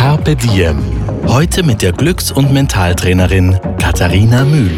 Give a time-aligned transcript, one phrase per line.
[0.00, 0.78] Carpe Diem.
[1.26, 4.70] Heute mit der Glücks- und Mentaltrainerin Katharina Mühl.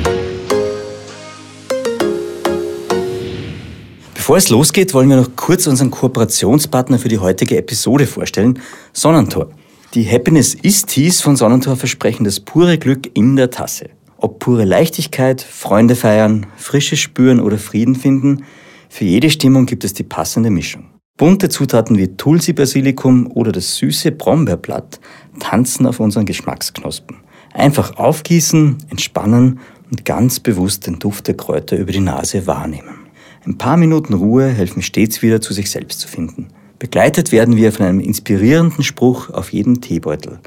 [4.15, 8.59] Bevor es losgeht, wollen wir noch kurz unseren Kooperationspartner für die heutige Episode vorstellen,
[8.93, 9.51] Sonnentor.
[9.95, 13.91] Die Happiness ist Teas von Sonnentor versprechen das pure Glück in der Tasse.
[14.17, 18.43] Ob pure Leichtigkeit, Freunde feiern, Frische spüren oder Frieden finden,
[18.89, 20.92] für jede Stimmung gibt es die passende Mischung.
[21.19, 24.99] Bunte Zutaten wie Tulsi-Basilikum oder das süße Brombeerblatt
[25.39, 27.19] tanzen auf unseren Geschmacksknospen.
[27.53, 33.07] Einfach aufgießen, entspannen und ganz bewusst den Duft der Kräuter über die Nase wahrnehmen.
[33.45, 36.49] Ein paar Minuten Ruhe helfen stets wieder zu sich selbst zu finden.
[36.79, 40.41] Begleitet werden wir von einem inspirierenden Spruch auf jeden Teebeutel.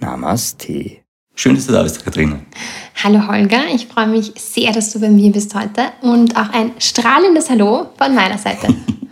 [0.00, 0.96] Namaste.
[1.34, 2.40] Schön, dass du da bist, Katharina.
[3.04, 6.72] Hallo Holger, ich freue mich sehr, dass du bei mir bist heute und auch ein
[6.78, 8.68] strahlendes Hallo von meiner Seite.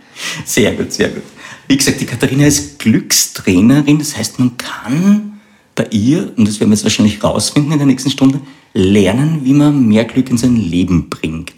[0.45, 1.23] sehr gut, sehr gut.
[1.67, 5.39] Wie gesagt, die Katharina ist Glückstrainerin, das heißt, man kann
[5.73, 8.39] bei ihr, und das werden wir jetzt wahrscheinlich rausfinden in der nächsten Stunde,
[8.73, 11.53] lernen, wie man mehr Glück in sein Leben bringt.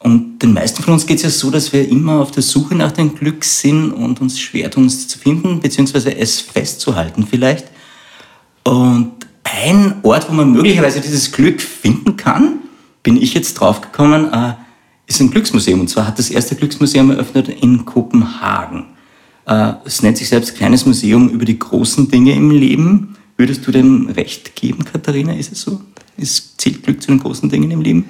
[0.00, 2.74] Und den meisten von uns geht es ja so, dass wir immer auf der Suche
[2.74, 7.66] nach dem Glück sind und uns schwer tun, es zu finden, beziehungsweise es festzuhalten vielleicht.
[8.64, 12.60] Und ein Ort, wo man möglicherweise dieses Glück finden kann,
[13.02, 14.54] bin ich jetzt draufgekommen, äh,
[15.08, 15.80] ist ein Glücksmuseum.
[15.80, 18.86] Und zwar hat das erste Glücksmuseum eröffnet in Kopenhagen.
[19.46, 23.16] Äh, es nennt sich selbst Kleines Museum über die großen Dinge im Leben.
[23.36, 25.32] Würdest du dem recht geben, Katharina?
[25.32, 25.80] Ist es so?
[26.16, 28.04] Ist, zählt Glück zu den großen Dingen im Leben?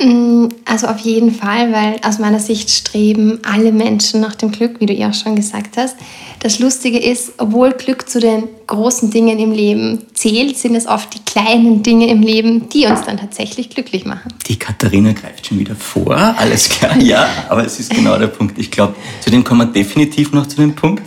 [0.00, 4.80] Mm, also auf jeden Fall, weil aus meiner Sicht streben alle Menschen nach dem Glück,
[4.80, 5.96] wie du ja auch schon gesagt hast.
[6.40, 11.14] Das Lustige ist, obwohl Glück zu den großen Dingen im Leben zählt, sind es oft
[11.14, 14.32] die kleinen Dinge im Leben, die uns dann tatsächlich glücklich machen.
[14.48, 18.58] Die Katharina greift schon wieder vor, alles klar, ja, aber es ist genau der Punkt.
[18.58, 21.04] Ich glaube, zu dem kommen wir definitiv noch zu dem Punkt.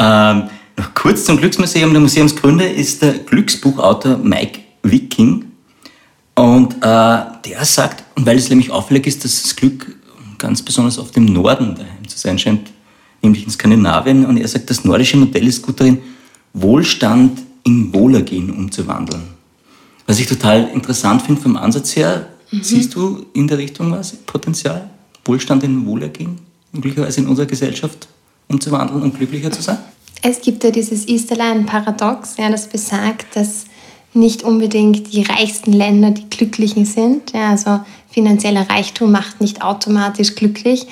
[0.00, 1.92] Ähm, noch kurz zum Glücksmuseum.
[1.92, 5.44] Der Museumsgründer ist der Glücksbuchautor Mike Wicking.
[6.34, 9.96] Und äh, der sagt, weil es nämlich auffällig ist, dass das Glück
[10.38, 12.70] ganz besonders auf dem Norden daheim zu sein scheint,
[13.22, 15.98] nämlich in Skandinavien, und er sagt, das nordische Modell ist gut darin,
[16.52, 19.22] Wohlstand in Wohlergehen umzuwandeln.
[20.06, 22.62] Was ich total interessant finde vom Ansatz her, mhm.
[22.62, 24.88] siehst du in der Richtung was, Potenzial,
[25.24, 26.38] Wohlstand in Wohlergehen,
[26.72, 28.08] möglicherweise in unserer Gesellschaft
[28.48, 29.78] umzuwandeln und glücklicher zu sein?
[30.22, 33.66] Es gibt ja dieses Easterline-Paradox, ja, das besagt, dass
[34.14, 37.32] nicht unbedingt die reichsten Länder die Glücklichen sind.
[37.32, 37.80] Ja, also
[38.10, 40.86] finanzieller Reichtum macht nicht automatisch glücklich.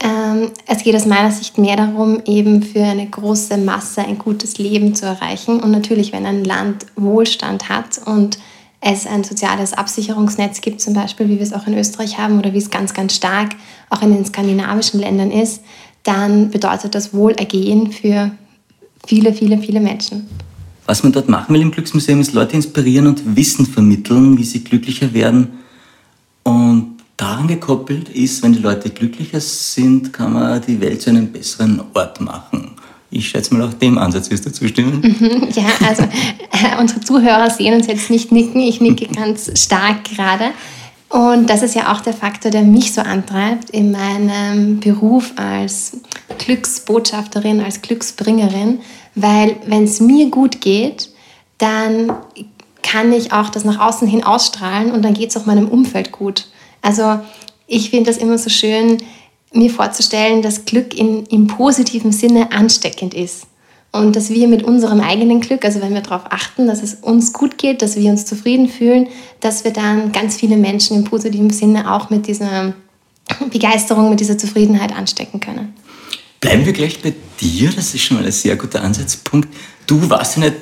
[0.00, 4.58] Ähm, es geht aus meiner Sicht mehr darum, eben für eine große Masse ein gutes
[4.58, 5.60] Leben zu erreichen.
[5.60, 8.38] Und natürlich, wenn ein Land Wohlstand hat und
[8.80, 12.52] es ein soziales Absicherungsnetz gibt, zum Beispiel, wie wir es auch in Österreich haben oder
[12.52, 13.50] wie es ganz, ganz stark
[13.90, 15.62] auch in den skandinavischen Ländern ist,
[16.02, 18.32] dann bedeutet das Wohlergehen für
[19.06, 20.28] viele, viele, viele Menschen.
[20.86, 24.64] Was man dort machen will im Glücksmuseum, ist Leute inspirieren und Wissen vermitteln, wie sie
[24.64, 25.58] glücklicher werden.
[26.42, 31.30] Und daran gekoppelt ist, wenn die Leute glücklicher sind, kann man die Welt zu einem
[31.30, 32.72] besseren Ort machen.
[33.10, 35.02] Ich schätze mal, auch dem Ansatz wirst du zustimmen.
[35.54, 38.60] Ja, also äh, unsere Zuhörer sehen uns jetzt nicht nicken.
[38.60, 40.46] Ich nicke ganz stark gerade.
[41.12, 45.98] Und das ist ja auch der Faktor, der mich so antreibt in meinem Beruf als
[46.38, 48.80] Glücksbotschafterin, als Glücksbringerin,
[49.14, 51.10] weil wenn es mir gut geht,
[51.58, 52.10] dann
[52.82, 56.12] kann ich auch das nach außen hin ausstrahlen und dann geht es auch meinem Umfeld
[56.12, 56.46] gut.
[56.80, 57.20] Also
[57.66, 58.96] ich finde das immer so schön,
[59.52, 63.48] mir vorzustellen, dass Glück in, im positiven Sinne ansteckend ist.
[63.92, 67.34] Und dass wir mit unserem eigenen Glück, also wenn wir darauf achten, dass es uns
[67.34, 69.08] gut geht, dass wir uns zufrieden fühlen,
[69.40, 72.72] dass wir dann ganz viele Menschen im positiven Sinne auch mit dieser
[73.50, 75.74] Begeisterung, mit dieser Zufriedenheit anstecken können.
[76.40, 79.48] Bleiben wir gleich bei dir, das ist schon mal ein sehr guter Ansatzpunkt.
[79.86, 80.56] Du warst ja nicht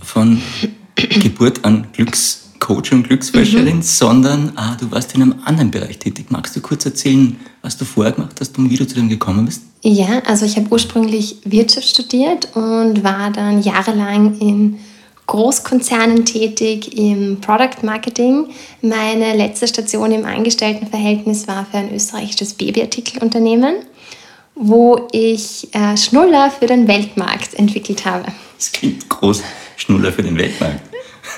[0.00, 0.40] von
[0.94, 1.88] Geburt an
[2.58, 3.82] Glückscoach und Glücksforscherin, mhm.
[3.82, 6.26] sondern ah, du warst in einem anderen Bereich tätig.
[6.30, 9.44] Magst du kurz erzählen, was du vorher gemacht hast und wie du zu dem gekommen
[9.46, 9.62] bist?
[9.82, 14.78] Ja, also ich habe ursprünglich Wirtschaft studiert und war dann jahrelang in
[15.26, 18.46] Großkonzernen tätig im Product Marketing.
[18.80, 23.76] Meine letzte Station im Angestelltenverhältnis war für ein österreichisches Babyartikelunternehmen
[24.58, 28.32] wo ich äh, Schnuller für den Weltmarkt entwickelt habe.
[28.56, 29.42] Das klingt groß,
[29.76, 30.80] Schnuller für den Weltmarkt.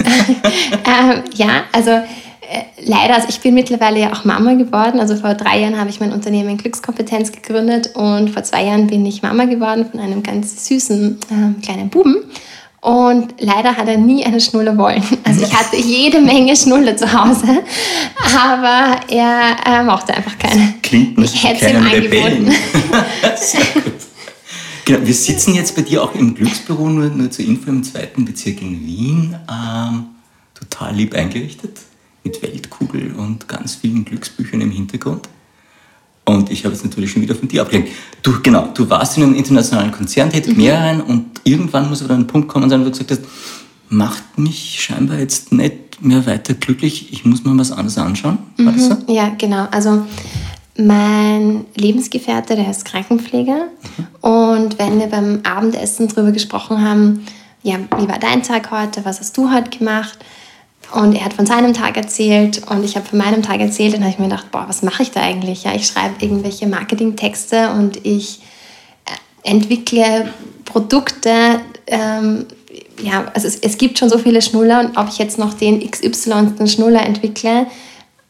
[0.87, 5.01] ähm, ja, also äh, leider, also ich bin mittlerweile ja auch Mama geworden.
[5.01, 9.05] Also vor drei Jahren habe ich mein Unternehmen Glückskompetenz gegründet und vor zwei Jahren bin
[9.05, 12.17] ich Mama geworden von einem ganz süßen äh, kleinen Buben.
[12.81, 15.03] Und leider hat er nie eine Schnuller wollen.
[15.25, 17.63] Also ich hatte jede Menge Schnuller zu Hause,
[18.35, 20.75] aber er äh, mochte einfach keine.
[20.83, 22.55] Klingt ich hätte es ihm angeboten.
[24.89, 28.25] Genau, wir sitzen jetzt bei dir auch im Glücksbüro, nur, nur zur Info im zweiten
[28.25, 29.37] Bezirk in Wien.
[29.47, 30.07] Ähm,
[30.55, 31.79] total lieb eingerichtet,
[32.25, 35.29] mit Weltkugel und ganz vielen Glücksbüchern im Hintergrund.
[36.25, 37.93] Und ich habe es natürlich schon wieder von dir abgelenkt.
[38.23, 40.63] Du, genau, du warst in einem internationalen Konzern tätig, mhm.
[40.63, 43.21] mehreren, und irgendwann muss aber dann ein Punkt kommen, wo du gesagt hast,
[43.91, 48.39] macht mich scheinbar jetzt nicht mehr weiter glücklich, ich muss mir was anderes anschauen.
[48.57, 48.79] War mhm.
[48.79, 48.97] so?
[49.07, 49.69] Ja, genau.
[49.71, 50.07] Also
[50.79, 53.67] mein Lebensgefährte, der ist Krankenpfleger.
[53.67, 54.07] Mhm.
[54.21, 57.27] Und wenn wir beim Abendessen darüber gesprochen haben,
[57.63, 60.19] ja, wie war dein Tag heute, was hast du heute gemacht,
[60.93, 63.95] und er hat von seinem Tag erzählt und ich habe von meinem Tag erzählt.
[63.95, 65.65] Und habe ich mir gedacht, boah, was mache ich da eigentlich?
[65.65, 68.41] Ja, ich schreibe irgendwelche Marketingtexte und ich
[69.05, 70.33] äh, entwickle
[70.65, 71.61] Produkte.
[71.87, 72.47] Ähm,
[73.03, 75.89] ja, also es, es, gibt schon so viele Schnuller und ob ich jetzt noch den
[75.89, 77.67] XY Schnuller entwickle,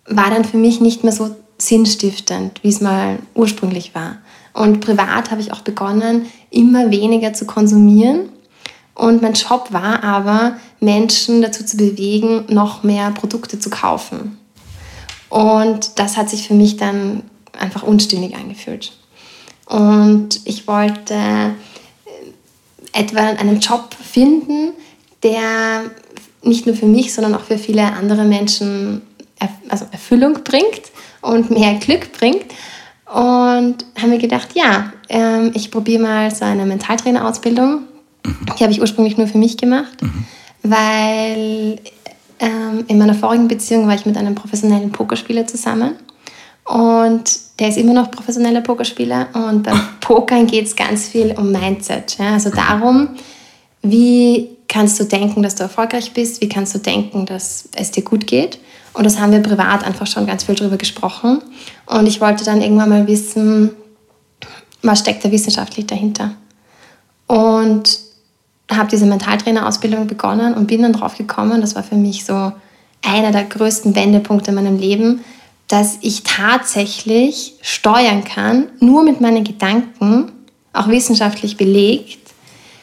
[0.06, 4.19] war dann für mich nicht mehr so sinnstiftend, wie es mal ursprünglich war.
[4.55, 8.31] Und privat habe ich auch begonnen, immer weniger zu konsumieren
[8.99, 14.38] und mein Job war aber, Menschen dazu zu bewegen, noch mehr Produkte zu kaufen.
[15.28, 17.22] Und das hat sich für mich dann
[17.56, 18.93] einfach unstimmig angefühlt.
[19.66, 21.50] Und ich wollte äh,
[22.93, 24.72] etwa einen Job finden,
[25.22, 25.84] der
[26.43, 29.02] nicht nur für mich, sondern auch für viele andere Menschen
[29.69, 30.90] also Erfüllung bringt
[31.28, 32.46] und mehr Glück bringt.
[33.06, 37.84] Und haben mir gedacht, ja, ähm, ich probiere mal so eine Mentaltrainerausbildung
[38.58, 40.25] die habe ich ursprünglich nur für mich gemacht, mhm.
[40.62, 41.80] weil
[42.40, 45.94] ähm, in meiner vorigen Beziehung war ich mit einem professionellen Pokerspieler zusammen.
[46.64, 47.25] Und
[47.58, 49.28] der ist immer noch professioneller Pokerspieler.
[49.32, 52.19] Und beim Pokern geht es ganz viel um Mindset.
[52.19, 52.34] Ja?
[52.34, 53.08] Also darum,
[53.82, 56.41] wie kannst du denken, dass du erfolgreich bist?
[56.41, 58.59] Wie kannst du denken, dass es dir gut geht?
[58.93, 61.43] Und das haben wir privat einfach schon ganz viel drüber gesprochen.
[61.87, 63.70] Und ich wollte dann irgendwann mal wissen,
[64.82, 66.32] was steckt da wissenschaftlich dahinter?
[67.26, 67.99] Und
[68.70, 72.53] habe diese Mentaltrainerausbildung begonnen und bin dann drauf gekommen, das war für mich so
[73.03, 75.25] einer der größten Wendepunkte in meinem Leben,
[75.69, 80.32] dass ich tatsächlich steuern kann, nur mit meinen Gedanken,
[80.73, 82.27] auch wissenschaftlich belegt,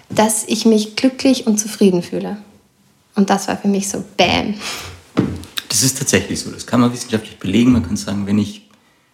[0.10, 2.38] dass ich mich glücklich und zufrieden fühle.
[3.16, 4.56] Und das war für mich so Bam.
[5.70, 6.52] Das ist tatsächlich so.
[6.52, 7.72] Das kann man wissenschaftlich belegen.
[7.72, 8.70] Man kann sagen, wenn ich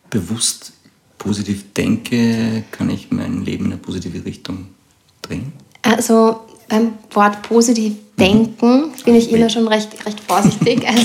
[0.09, 0.73] bewusst
[1.17, 4.67] positiv denke, kann ich mein Leben in eine positive Richtung
[5.21, 5.53] drehen.
[5.83, 10.85] Also beim Wort positiv denken bin ich immer schon recht, recht vorsichtig.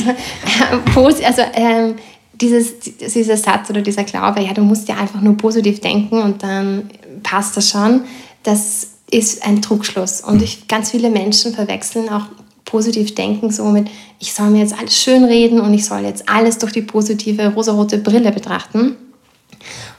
[0.94, 1.94] Also, also ähm,
[2.34, 6.42] dieses, dieser Satz oder dieser Glaube, ja, du musst ja einfach nur positiv denken und
[6.42, 6.90] dann
[7.22, 8.02] passt das schon,
[8.42, 10.20] das ist ein Trugschluss.
[10.20, 12.26] Und ich, ganz viele Menschen verwechseln auch
[12.64, 13.88] positiv denken so mit,
[14.18, 17.54] ich soll mir jetzt alles schön reden und ich soll jetzt alles durch die positive
[17.54, 18.96] rosarote Brille betrachten.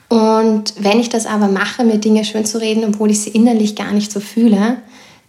[0.10, 3.76] Und wenn ich das aber mache, mir Dinge schön zu reden, obwohl ich sie innerlich
[3.76, 4.78] gar nicht so fühle,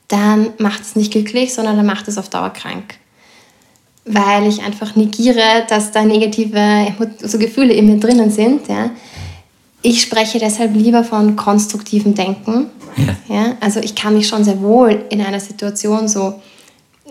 [0.08, 2.94] dann macht es nicht glücklich, sondern dann macht es auf Dauer krank.
[4.04, 8.68] Weil ich einfach negiere, dass da negative so Gefühle in mir drinnen sind.
[8.68, 8.90] Ja.
[9.82, 12.66] Ich spreche deshalb lieber von konstruktivem Denken.
[12.96, 13.34] Ja.
[13.34, 13.56] ja.
[13.60, 16.40] Also ich kann mich schon sehr wohl in einer Situation so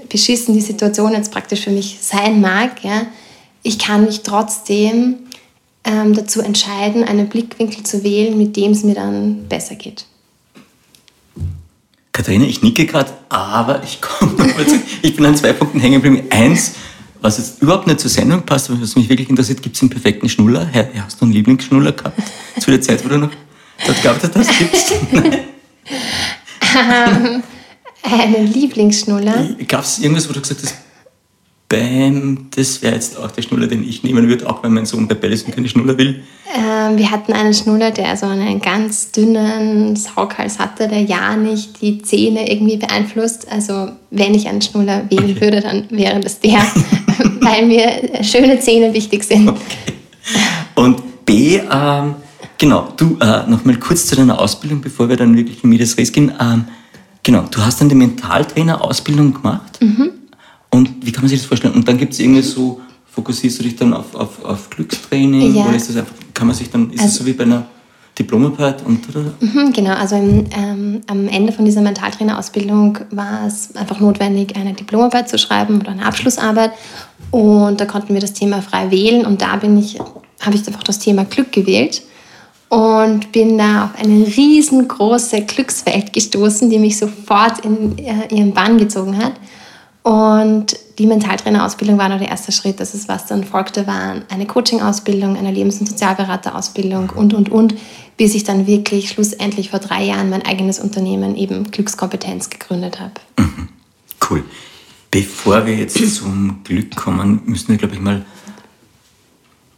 [0.10, 3.08] beschissen die Situation jetzt praktisch für mich sein mag, ja,
[3.64, 5.16] ich kann mich trotzdem
[5.84, 10.06] ähm, dazu entscheiden, einen Blickwinkel zu wählen, mit dem es mir dann besser geht.
[12.14, 14.34] Katharina, ich nicke gerade, aber ich komme.
[15.04, 16.28] Ich bin an zwei Punkten hängen geblieben.
[16.32, 16.74] Eins,
[17.22, 19.90] was jetzt überhaupt nicht zur Sendung passt, aber was mich wirklich interessiert, gibt es einen
[19.90, 20.70] perfekten Schnuller?
[21.04, 22.22] Hast du einen Lieblingsschnuller gehabt?
[22.60, 23.32] Zu der Zeit, wo du noch
[23.86, 24.58] dort gearbeitet hast?
[24.58, 24.92] Gibt's?
[26.78, 27.44] ähm,
[28.04, 29.56] einen Lieblingsschnuller?
[29.68, 30.76] Gab es irgendwas, wo du gesagt hast,
[31.70, 35.06] Bam, das wäre jetzt auch der Schnuller, den ich nehmen würde, auch wenn mein Sohn
[35.10, 36.24] bei Bellison keine Schnuller will.
[36.56, 41.82] Ähm, wir hatten einen Schnuller, der so einen ganz dünnen Saughals hatte, der ja nicht
[41.82, 43.52] die Zähne irgendwie beeinflusst.
[43.52, 45.42] Also wenn ich einen Schnuller wählen okay.
[45.42, 46.60] würde, dann wäre das der,
[47.42, 49.50] weil mir schöne Zähne wichtig sind.
[49.50, 49.94] Okay.
[50.76, 52.16] Und B, ähm,
[52.58, 56.12] genau, du, äh, nochmal kurz zu deiner Ausbildung, bevor wir dann wirklich in Medias Res
[56.12, 56.32] gehen.
[56.40, 56.66] Ähm,
[57.24, 59.82] genau, du hast dann die Mentaltrainer-Ausbildung gemacht.
[59.82, 60.12] Mhm.
[60.70, 61.74] Und wie kann man sich das vorstellen?
[61.74, 62.82] Und dann gibt es irgendwie so,
[63.18, 65.56] fokussierst du dich dann auf, auf, auf Glückstraining?
[65.56, 65.66] Ja.
[65.66, 67.66] Oder ist das einfach, kann man sich dann, ist es also, so wie bei einer
[68.18, 69.34] Diplomarbeit und oder?
[69.40, 74.74] Mhm, genau, also im, ähm, am Ende von dieser Mentaltrainerausbildung war es einfach notwendig, eine
[74.74, 76.72] Diplomarbeit zu schreiben oder eine Abschlussarbeit.
[77.32, 80.00] Und da konnten wir das Thema frei wählen und da bin ich,
[80.40, 82.02] habe ich einfach das Thema Glück gewählt
[82.70, 88.78] und bin da auf eine riesengroße Glückswelt gestoßen, die mich sofort in äh, ihren Bann
[88.78, 89.34] gezogen hat.
[90.04, 92.80] Und die Mentaltrainerausbildung war nur der erste Schritt.
[92.80, 97.76] Das ist, was dann folgte, war eine Coaching-Ausbildung, eine Lebens- und Sozialberaterausbildung und, und, und,
[98.16, 103.14] bis ich dann wirklich schlussendlich vor drei Jahren mein eigenes Unternehmen, eben Glückskompetenz, gegründet habe.
[103.38, 103.70] Mhm.
[104.30, 104.44] Cool.
[105.18, 108.24] Bevor wir jetzt zum Glück kommen, müssen wir, glaube ich, mal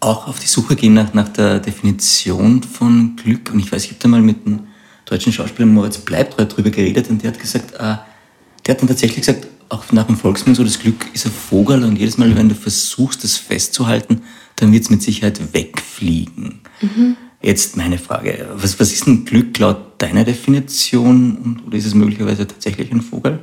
[0.02, 3.50] auch auf die Suche gehen nach, nach der Definition von Glück.
[3.54, 4.68] Und ich weiß, ich habe da mal mit dem
[5.06, 9.26] deutschen Schauspieler Moritz Bleibtreu darüber geredet und der hat gesagt, äh, der hat dann tatsächlich
[9.26, 12.50] gesagt, auch nach dem Volksmund so, das Glück ist ein Vogel und jedes Mal, wenn
[12.50, 14.24] du versuchst, das festzuhalten,
[14.58, 16.60] dann wird es mit Sicherheit wegfliegen.
[16.82, 17.16] Mhm.
[17.42, 22.46] Jetzt meine Frage, was, was ist ein Glück laut deiner Definition oder ist es möglicherweise
[22.46, 23.40] tatsächlich ein Vogel?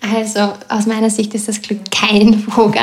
[0.00, 2.82] Also aus meiner Sicht ist das Glück kein Vogel.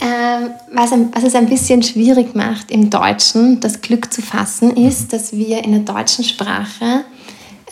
[0.00, 5.12] ähm, was, was, es ein bisschen schwierig macht im Deutschen, das Glück zu fassen, ist,
[5.12, 7.04] dass wir in der deutschen Sprache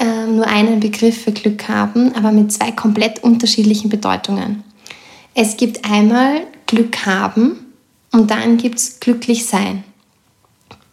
[0.00, 4.64] ähm, nur einen Begriff für Glück haben, aber mit zwei komplett unterschiedlichen Bedeutungen.
[5.34, 7.56] Es gibt einmal Glück haben
[8.12, 9.84] und dann gibt es glücklich sein.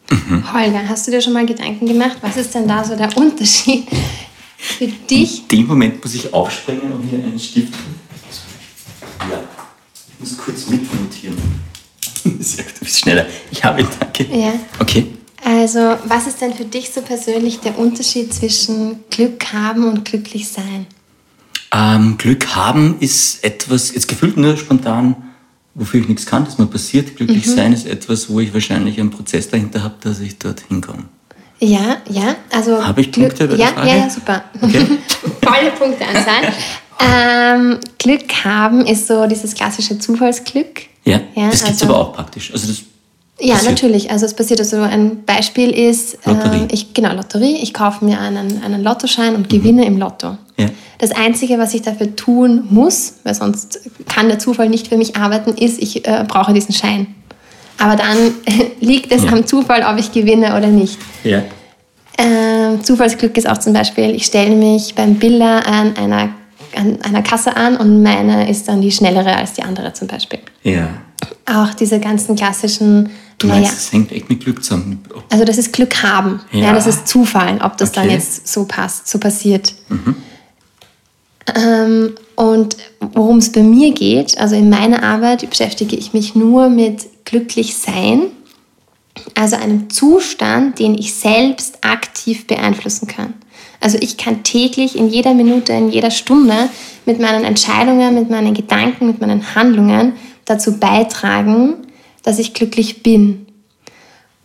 [0.10, 0.54] Mhm.
[0.54, 3.88] Holger, hast du dir schon mal Gedanken gemacht, was ist denn da so der Unterschied
[4.62, 5.42] für dich?
[5.42, 7.74] In dem Moment muss ich aufspringen und mir einen Stift.
[9.20, 9.44] Ja,
[9.96, 11.38] ich muss kurz mitnotieren.
[12.40, 13.26] Sehr gut, du bist schneller.
[13.50, 14.28] Ich habe ihn, danke.
[14.32, 14.54] Ja.
[14.80, 15.08] Okay.
[15.44, 20.48] Also, was ist denn für dich so persönlich der Unterschied zwischen Glück haben und glücklich
[20.48, 20.86] sein?
[21.74, 25.16] Ähm, Glück haben ist etwas, jetzt gefühlt nur spontan,
[25.74, 27.16] wofür ich nichts kann, das mir passiert.
[27.16, 27.56] Glücklich mhm.
[27.56, 31.06] sein ist etwas, wo ich wahrscheinlich einen Prozess dahinter habe, dass ich dort hinkomme.
[31.64, 32.86] Ja, ja, also.
[32.86, 34.44] Habe ich Punkte Glück, ja, ja, ja, super.
[34.60, 34.80] Okay.
[35.44, 36.52] Volle Punkteanzahl.
[37.00, 40.82] ähm, Glück haben ist so dieses klassische Zufallsglück.
[41.06, 42.52] Ja, ja das gibt es also, aber auch praktisch.
[42.52, 42.82] Also das
[43.40, 43.72] ja, passiert.
[43.72, 44.12] natürlich.
[44.12, 46.64] Also es passiert also ein Beispiel ist, Lotterie.
[46.64, 47.58] Äh, ich, genau, Lotterie.
[47.62, 49.88] Ich kaufe mir einen, einen Lottoschein und gewinne mhm.
[49.88, 50.38] im Lotto.
[50.58, 50.68] Ja.
[50.98, 55.16] Das Einzige, was ich dafür tun muss, weil sonst kann der Zufall nicht für mich
[55.16, 57.08] arbeiten, ist, ich äh, brauche diesen Schein.
[57.78, 58.18] Aber dann
[58.80, 59.32] liegt es ja.
[59.32, 60.98] am Zufall, ob ich gewinne oder nicht.
[61.24, 61.44] Ja.
[62.18, 66.30] Äh, Zufallsglück ist auch zum Beispiel, ich stelle mich beim Biller an einer,
[66.76, 70.40] an einer Kasse an und meine ist dann die schnellere als die andere zum Beispiel.
[70.64, 70.90] Ja.
[71.46, 73.10] Auch diese ganzen klassischen
[73.42, 73.76] Du meinst, naja.
[73.76, 75.04] es hängt echt mit Glück zusammen?
[75.30, 76.42] Also das ist Glück haben.
[76.52, 76.66] Ja.
[76.66, 78.02] ja das ist Zufall, ob das okay.
[78.02, 79.74] dann jetzt so passt, so passiert.
[79.90, 80.16] Mhm.
[81.56, 86.70] Ähm, und worum es bei mir geht, also in meiner Arbeit beschäftige ich mich nur
[86.70, 88.24] mit glücklich sein,
[89.36, 93.34] also einem Zustand, den ich selbst aktiv beeinflussen kann.
[93.80, 96.70] Also ich kann täglich in jeder Minute, in jeder Stunde
[97.06, 100.14] mit meinen Entscheidungen, mit meinen Gedanken, mit meinen Handlungen
[100.46, 101.88] dazu beitragen,
[102.22, 103.48] dass ich glücklich bin.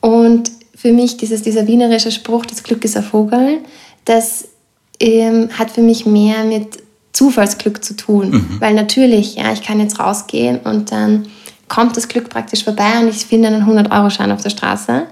[0.00, 3.58] Und für mich dieses, dieser wienerische Spruch, das Glück ist ein Vogel,
[4.04, 4.48] das
[5.00, 6.78] ähm, hat für mich mehr mit
[7.12, 8.30] Zufallsglück zu tun.
[8.30, 8.60] Mhm.
[8.60, 11.26] Weil natürlich, ja, ich kann jetzt rausgehen und dann
[11.68, 15.06] kommt das Glück praktisch vorbei und ich finde einen 100-Euro-Schein auf der Straße.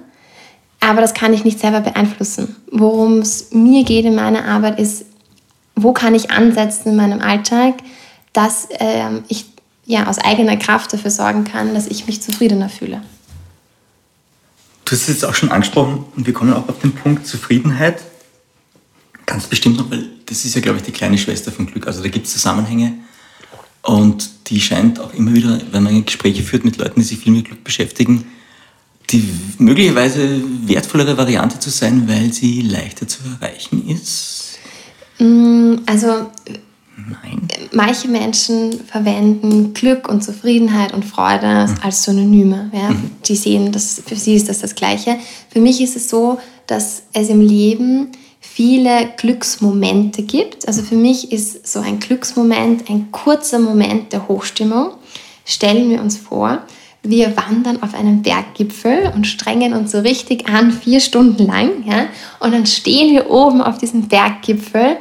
[0.80, 2.56] Aber das kann ich nicht selber beeinflussen.
[2.70, 5.06] Worum es mir geht in meiner Arbeit ist,
[5.75, 7.75] wo kann ich ansetzen in meinem Alltag,
[8.32, 9.46] dass ähm, ich
[9.87, 13.02] ja, aus eigener Kraft dafür sorgen kann, dass ich mich zufriedener fühle.
[14.84, 18.02] Du hast es jetzt auch schon angesprochen und wir kommen auch auf den Punkt Zufriedenheit.
[19.26, 21.87] Ganz bestimmt noch, weil das ist ja, glaube ich, die kleine Schwester von Glück.
[21.87, 22.94] Also da gibt es Zusammenhänge
[23.85, 27.33] und die scheint auch immer wieder, wenn man Gespräche führt mit Leuten, die sich viel
[27.33, 28.25] mit Glück beschäftigen,
[29.11, 34.59] die möglicherweise wertvollere Variante zu sein, weil sie leichter zu erreichen ist.
[35.19, 36.31] Mm, also
[36.97, 37.49] Nein.
[37.73, 41.75] Manche Menschen verwenden Glück und Zufriedenheit und Freude mhm.
[41.83, 42.71] als Synonyme.
[42.73, 42.91] Ja?
[42.91, 43.11] Mhm.
[43.25, 45.17] Die sehen, dass für sie ist das das Gleiche.
[45.50, 48.12] Für mich ist es so, dass es im Leben
[48.54, 50.68] viele Glücksmomente gibt.
[50.68, 54.92] Also für mich ist so ein Glücksmoment ein kurzer Moment der Hochstimmung.
[55.44, 56.61] Stellen wir uns vor,
[57.02, 61.84] wir wandern auf einen Berggipfel und strengen uns so richtig an, vier Stunden lang.
[61.84, 62.06] Ja?
[62.38, 64.99] Und dann stehen wir oben auf diesem Berggipfel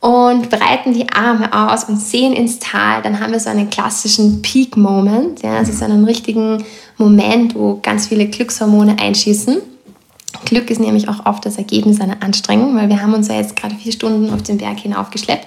[0.00, 4.42] und breiten die Arme aus und sehen ins Tal, dann haben wir so einen klassischen
[4.42, 6.64] Peak-Moment, ja, also so einen richtigen
[6.98, 9.58] Moment, wo ganz viele Glückshormone einschießen.
[10.44, 13.56] Glück ist nämlich auch oft das Ergebnis einer Anstrengung, weil wir haben uns ja jetzt
[13.56, 15.46] gerade vier Stunden auf den Berg hinaufgeschleppt.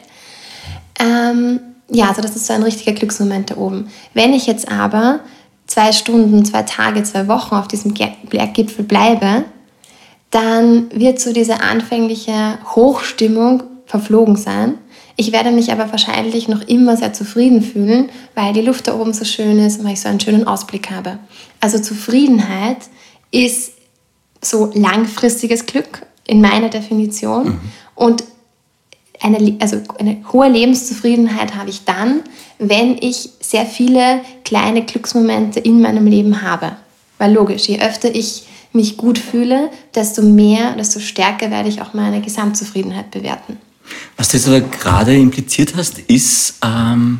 [0.99, 3.87] Ähm, ja, also das ist so ein richtiger Glücksmoment da oben.
[4.13, 5.19] Wenn ich jetzt aber
[5.67, 7.93] zwei Stunden, zwei Tage, zwei Wochen auf diesem
[8.29, 9.45] Berggipfel bleibe,
[10.31, 14.77] dann wird so diese anfängliche Hochstimmung verflogen sein.
[15.15, 19.13] Ich werde mich aber wahrscheinlich noch immer sehr zufrieden fühlen, weil die Luft da oben
[19.13, 21.19] so schön ist und weil ich so einen schönen Ausblick habe.
[21.61, 22.77] Also Zufriedenheit
[23.31, 23.74] ist
[24.41, 27.45] so langfristiges Glück in meiner Definition.
[27.45, 27.59] Mhm.
[27.95, 28.23] Und
[29.21, 32.21] eine, also eine hohe Lebenszufriedenheit habe ich dann,
[32.59, 36.75] wenn ich sehr viele kleine Glücksmomente in meinem Leben habe.
[37.17, 41.93] Weil logisch, je öfter ich mich gut fühle, desto mehr, desto stärker werde ich auch
[41.93, 43.57] meine Gesamtzufriedenheit bewerten.
[44.17, 47.19] Was du jetzt aber gerade impliziert hast, ist, ähm,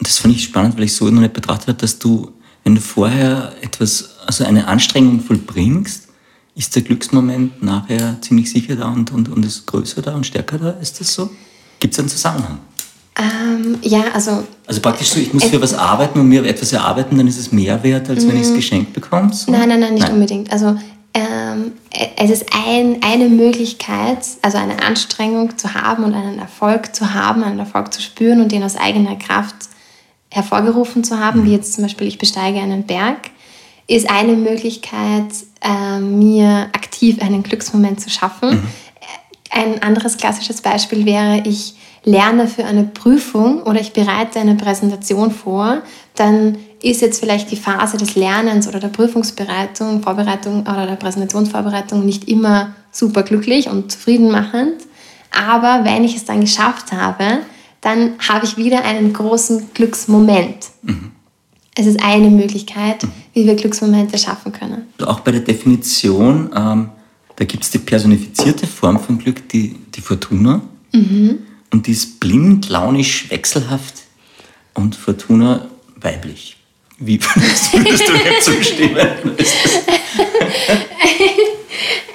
[0.00, 2.32] das fand ich spannend, weil ich so noch nicht betrachtet habe, dass du,
[2.64, 6.08] wenn du vorher etwas, also eine Anstrengung vollbringst,
[6.54, 10.58] ist der Glücksmoment nachher ziemlich sicher da und, und, und ist größer da und stärker
[10.58, 10.70] da?
[10.70, 11.30] Ist das so?
[11.80, 12.58] Gibt es einen Zusammenhang?
[13.18, 14.44] Ähm, ja, also.
[14.66, 17.52] Also praktisch so, ich muss für was arbeiten und mir etwas erarbeiten, dann ist es
[17.52, 18.56] mehr wert, als wenn ich es mhm.
[18.56, 19.32] geschenkt bekomme?
[19.32, 19.50] So?
[19.50, 20.14] Nein, nein, nein, nicht nein.
[20.14, 20.52] unbedingt.
[20.52, 20.76] Also
[21.14, 21.72] ähm,
[22.16, 27.44] es ist ein, eine Möglichkeit, also eine Anstrengung zu haben und einen Erfolg zu haben,
[27.44, 29.56] einen Erfolg zu spüren und den aus eigener Kraft
[30.30, 31.46] hervorgerufen zu haben, mhm.
[31.46, 33.30] wie jetzt zum Beispiel ich besteige einen Berg,
[33.92, 35.26] ist eine Möglichkeit,
[35.60, 38.50] äh, mir aktiv einen Glücksmoment zu schaffen.
[38.50, 38.68] Mhm.
[39.50, 45.30] Ein anderes klassisches Beispiel wäre, ich lerne für eine Prüfung oder ich bereite eine Präsentation
[45.30, 45.82] vor,
[46.14, 52.04] dann ist jetzt vielleicht die Phase des Lernens oder der Prüfungsbereitung, Vorbereitung oder der Präsentationsvorbereitung
[52.04, 54.82] nicht immer super glücklich und zufriedenmachend.
[55.30, 57.40] Aber wenn ich es dann geschafft habe,
[57.82, 60.70] dann habe ich wieder einen großen Glücksmoment.
[60.82, 61.12] Mhm.
[61.74, 63.12] Es ist eine Möglichkeit, mhm.
[63.32, 64.86] wie wir Glücksmomente schaffen können.
[65.04, 66.90] Auch bei der Definition, ähm,
[67.36, 70.60] da gibt es die personifizierte Form von Glück, die, die Fortuna.
[70.92, 71.38] Mhm.
[71.70, 73.94] Und die ist blind, launisch, wechselhaft
[74.74, 76.56] und Fortuna weiblich.
[76.98, 79.06] Wie würdest, würdest du mir zustimmen?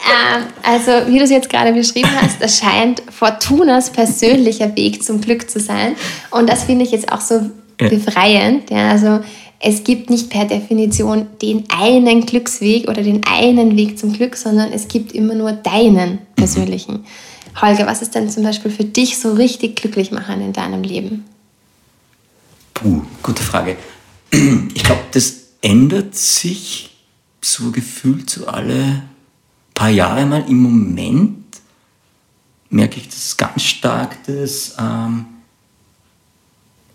[0.08, 5.20] Ähm, also, wie du es jetzt gerade beschrieben hast, das scheint Fortunas persönlicher Weg zum
[5.20, 5.98] Glück zu sein.
[6.32, 8.70] Und das finde ich jetzt auch so befreiend.
[8.70, 9.20] Ja, also,
[9.60, 14.72] es gibt nicht per Definition den einen Glücksweg oder den einen Weg zum Glück, sondern
[14.72, 17.06] es gibt immer nur deinen persönlichen.
[17.60, 21.26] Holger, was ist denn zum Beispiel für dich so richtig glücklich machen in deinem Leben?
[22.74, 23.78] Puh, gute Frage.
[24.76, 26.92] Ich glaube, das ändert sich
[27.42, 29.04] so gefühlt so alle
[29.74, 30.46] paar Jahre mal.
[30.48, 31.58] Im Moment
[32.70, 35.26] merke ich das ganz stark, dass ähm,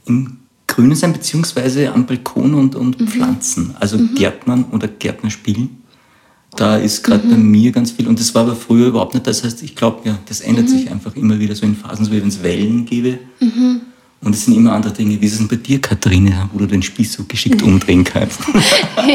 [0.07, 0.42] im
[0.73, 3.07] Grünen sein, beziehungsweise am Balkon und, und mhm.
[3.07, 4.15] Pflanzen, also mhm.
[4.15, 5.83] Gärtnern oder Gärtner spielen.
[6.57, 7.31] Da ist gerade mhm.
[7.31, 9.27] bei mir ganz viel und das war aber früher überhaupt nicht.
[9.27, 10.69] Das heißt, ich glaube, ja, das ändert mhm.
[10.69, 13.19] sich einfach immer wieder so in Phasen, so wie wenn es Wellen gäbe.
[13.41, 13.83] Mhm.
[14.23, 15.21] Und es sind immer andere Dinge.
[15.21, 18.41] Wie ist es denn bei dir, Katharine, wo du den Spieß so geschickt umdrehen kannst?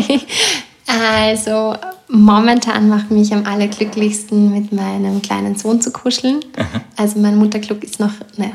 [0.86, 1.76] also,
[2.10, 6.42] momentan macht mich am allerglücklichsten, mit meinem kleinen Sohn zu kuscheln.
[6.56, 6.82] Aha.
[6.98, 8.52] Also, mein Mutterglück ist noch, naja,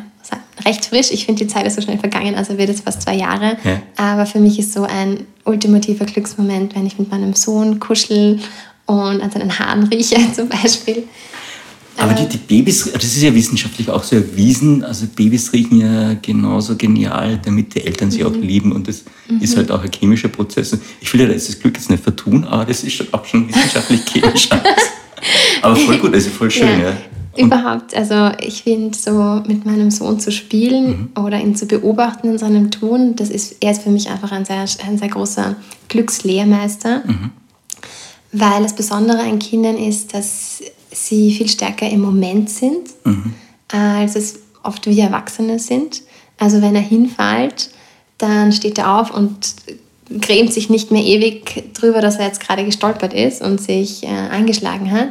[0.65, 1.11] recht frisch.
[1.11, 3.57] Ich finde, die Zeit ist so schnell vergangen, also wird es fast zwei Jahre.
[3.65, 3.83] Ja.
[3.97, 8.39] Aber für mich ist so ein ultimativer Glücksmoment, wenn ich mit meinem Sohn kuschel
[8.87, 11.05] und an seinen Haaren rieche zum Beispiel.
[11.99, 16.15] Aber die, die, Babys, das ist ja wissenschaftlich auch so erwiesen, also Babys riechen ja
[16.15, 18.27] genauso genial, damit die Eltern sie mhm.
[18.27, 19.41] auch lieben und das mhm.
[19.41, 20.77] ist halt auch ein chemischer Prozess.
[21.01, 24.49] Ich will ja das Glück jetzt nicht vertun, aber das ist auch schon wissenschaftlich chemisch.
[25.63, 26.91] aber voll gut, also voll schön, ja.
[26.91, 26.97] ja.
[27.37, 31.25] Überhaupt, also ich finde so mit meinem Sohn zu spielen mhm.
[31.25, 34.45] oder ihn zu beobachten in seinem Tun, das ist, er ist für mich einfach ein
[34.45, 35.57] sehr, ein sehr großer
[35.89, 37.03] Glückslehrmeister.
[37.07, 37.31] Mhm.
[38.33, 43.35] Weil das Besondere an Kindern ist, dass sie viel stärker im Moment sind, mhm.
[43.69, 46.03] als es oft wir Erwachsene sind.
[46.39, 47.71] Also wenn er hinfällt,
[48.19, 49.55] dann steht er auf und
[50.21, 54.09] grämt sich nicht mehr ewig drüber, dass er jetzt gerade gestolpert ist und sich äh,
[54.09, 55.09] eingeschlagen hat,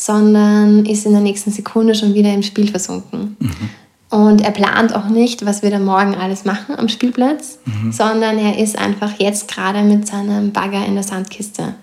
[0.00, 3.36] sondern ist in der nächsten Sekunde schon wieder im Spiel versunken.
[3.38, 3.68] Mhm.
[4.08, 7.92] Und er plant auch nicht, was wir da morgen alles machen am Spielplatz, mhm.
[7.92, 11.74] sondern er ist einfach jetzt gerade mit seinem Bagger in der Sandkiste.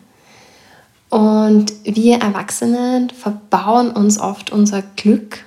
[1.09, 5.37] Und wir Erwachsenen verbauen uns oft unser Glück,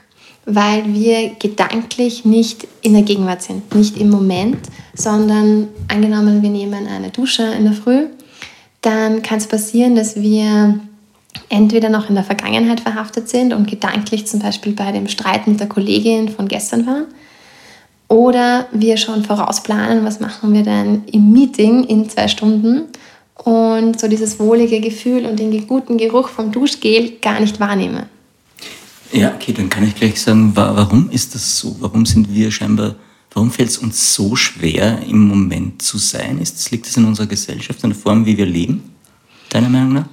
[0.46, 4.61] weil wir gedanklich nicht in der Gegenwart sind, nicht im Moment,
[4.94, 8.06] sondern angenommen, wir nehmen eine Dusche in der Früh,
[8.80, 10.78] dann kann es passieren, dass wir
[11.50, 15.60] entweder noch in der Vergangenheit verhaftet sind und gedanklich zum Beispiel bei dem Streit mit
[15.60, 17.06] der Kollegin von gestern waren,
[18.08, 22.88] oder wir schon vorausplanen, was machen wir denn im Meeting in zwei Stunden
[23.36, 28.08] und so dieses wohlige Gefühl und den guten Geruch vom Duschgel gar nicht wahrnehme.
[29.12, 31.76] Ja, okay, dann kann ich gleich sagen, warum ist das so?
[31.80, 32.96] Warum sind wir scheinbar,
[33.32, 36.38] warum fällt es uns so schwer, im Moment zu sein?
[36.40, 38.92] Ist, liegt das in unserer Gesellschaft, in der Form, wie wir leben,
[39.50, 40.06] deiner Meinung nach?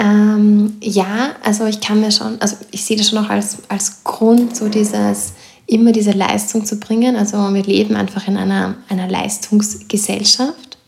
[0.00, 4.02] Ähm, ja, also ich kann mir schon, also ich sehe das schon auch als, als
[4.04, 5.34] Grund, so dieses,
[5.66, 7.16] immer diese Leistung zu bringen.
[7.16, 10.78] Also wir leben einfach in einer, einer Leistungsgesellschaft.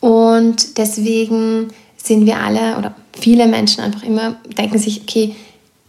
[0.00, 5.34] Und deswegen sind wir alle oder viele Menschen einfach immer, denken sich, okay,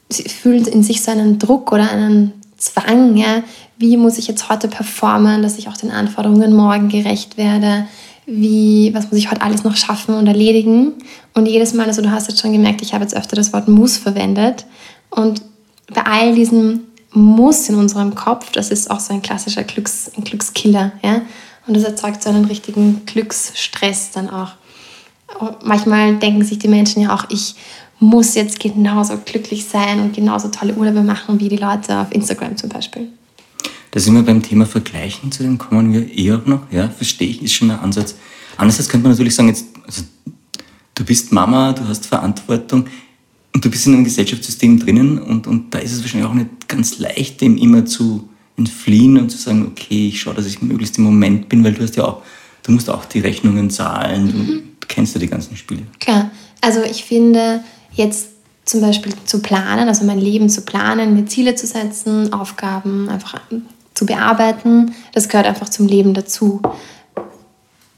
[0.09, 3.43] sie fühlen in sich so einen Druck oder einen Zwang, ja,
[3.77, 7.87] wie muss ich jetzt heute performen, dass ich auch den Anforderungen morgen gerecht werde,
[8.29, 10.93] wie, was muss ich heute alles noch schaffen und erledigen.
[11.33, 13.67] Und jedes Mal, also du hast jetzt schon gemerkt, ich habe jetzt öfter das Wort
[13.67, 14.65] muss verwendet.
[15.09, 15.41] Und
[15.93, 20.23] bei all diesem Muss in unserem Kopf, das ist auch so ein klassischer Glücks, ein
[20.23, 20.91] Glückskiller.
[21.03, 21.21] Ja?
[21.65, 24.51] Und das erzeugt so einen richtigen Glücksstress dann auch.
[25.39, 27.55] Und manchmal denken sich die Menschen ja auch, ich
[27.99, 32.55] muss jetzt genauso glücklich sein und genauso tolle Urlaube machen wie die Leute auf Instagram
[32.57, 33.09] zum Beispiel.
[33.91, 36.71] Da sind wir beim Thema Vergleichen, zu dem kommen wir eher auch noch.
[36.71, 38.15] Ja, verstehe ich, ist schon ein Ansatz.
[38.57, 40.03] Andererseits könnte man natürlich sagen, jetzt, also,
[40.95, 42.85] du bist Mama, du hast Verantwortung
[43.53, 46.67] und du bist in einem Gesellschaftssystem drinnen und, und da ist es wahrscheinlich auch nicht
[46.67, 50.97] ganz leicht, dem immer zu entfliehen und zu sagen, okay, ich schaue, dass ich möglichst
[50.97, 52.21] im Moment bin, weil du hast ja auch,
[52.63, 54.61] du musst auch die Rechnungen zahlen, du, mhm.
[54.87, 55.83] kennst ja die ganzen Spiele.
[55.99, 56.29] Klar,
[56.61, 58.27] also ich finde jetzt
[58.65, 63.39] zum Beispiel zu planen, also mein Leben zu planen, mir Ziele zu setzen, Aufgaben einfach
[63.99, 64.95] zu bearbeiten.
[65.13, 66.61] Das gehört einfach zum Leben dazu.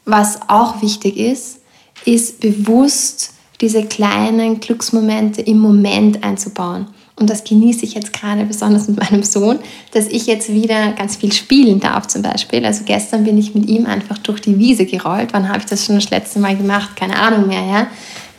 [0.03, 1.59] Was auch wichtig ist,
[2.05, 6.87] ist bewusst diese kleinen Glücksmomente im Moment einzubauen.
[7.15, 9.59] Und das genieße ich jetzt gerade besonders mit meinem Sohn,
[9.91, 12.65] dass ich jetzt wieder ganz viel spielen darf zum Beispiel.
[12.65, 15.29] Also gestern bin ich mit ihm einfach durch die Wiese gerollt.
[15.33, 16.95] Wann habe ich das schon das letzte Mal gemacht?
[16.95, 17.87] Keine Ahnung mehr.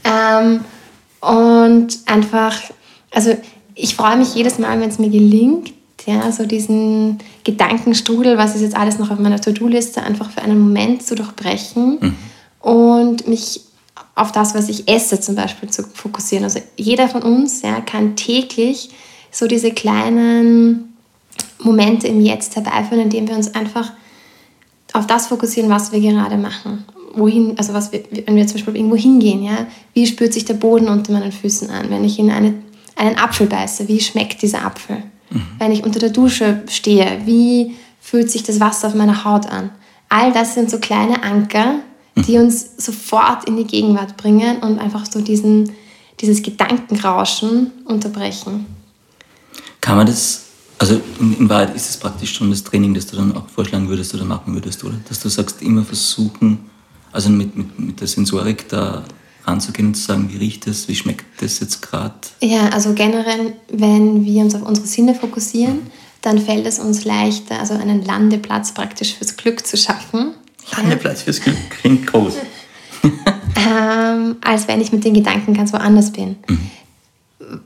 [0.05, 0.41] Ja?
[0.41, 0.65] Ähm,
[1.21, 2.57] und einfach,
[3.13, 3.37] also
[3.77, 5.73] ich freue mich jedes Mal, wenn es mir gelingt,
[6.07, 10.59] ja, so diesen Gedankenstrudel, was ist jetzt alles noch auf meiner To-Do-Liste, einfach für einen
[10.59, 12.15] Moment zu durchbrechen mhm.
[12.61, 13.61] und mich
[14.15, 16.45] auf das, was ich esse zum Beispiel zu fokussieren.
[16.45, 18.91] Also jeder von uns ja, kann täglich
[19.31, 20.95] so diese kleinen
[21.61, 23.93] Momente im Jetzt herbeiführen, indem wir uns einfach
[24.93, 26.85] auf das fokussieren, was wir gerade machen.
[27.15, 30.55] Wohin, also was wir, wenn wir zum Beispiel irgendwo hingehen, ja, wie spürt sich der
[30.55, 31.91] Boden unter meinen Füßen an?
[31.91, 32.55] Wenn ich in eine,
[32.97, 35.03] einen Apfel beiße, wie schmeckt dieser Apfel?
[35.33, 35.43] Mhm.
[35.59, 39.71] Wenn ich unter der Dusche stehe, wie fühlt sich das Wasser auf meiner Haut an?
[40.09, 41.77] All das sind so kleine Anker,
[42.17, 42.45] die mhm.
[42.45, 45.73] uns sofort in die Gegenwart bringen und einfach so diesen,
[46.21, 48.67] dieses Gedankenrauschen unterbrechen.
[49.81, 50.45] Kann man das,
[50.79, 53.89] also in, in Wahrheit ist es praktisch schon das Training, das du dann auch vorschlagen
[53.89, 54.95] würdest oder machen würdest, oder?
[55.09, 56.71] Dass du sagst, immer versuchen,
[57.11, 59.05] also mit, mit, mit der Sensorik da
[59.45, 62.15] ranzugehen und zu sagen, wie riecht es, wie schmeckt das jetzt gerade?
[62.41, 65.81] Ja, also generell, wenn wir uns auf unsere Sinne fokussieren,
[66.21, 70.35] dann fällt es uns leichter, also einen Landeplatz praktisch fürs Glück zu schaffen.
[70.77, 72.35] Landeplatz fürs Glück klingt groß.
[73.57, 76.37] ähm, als wenn ich mit den Gedanken ganz woanders bin.
[76.49, 76.71] Mhm.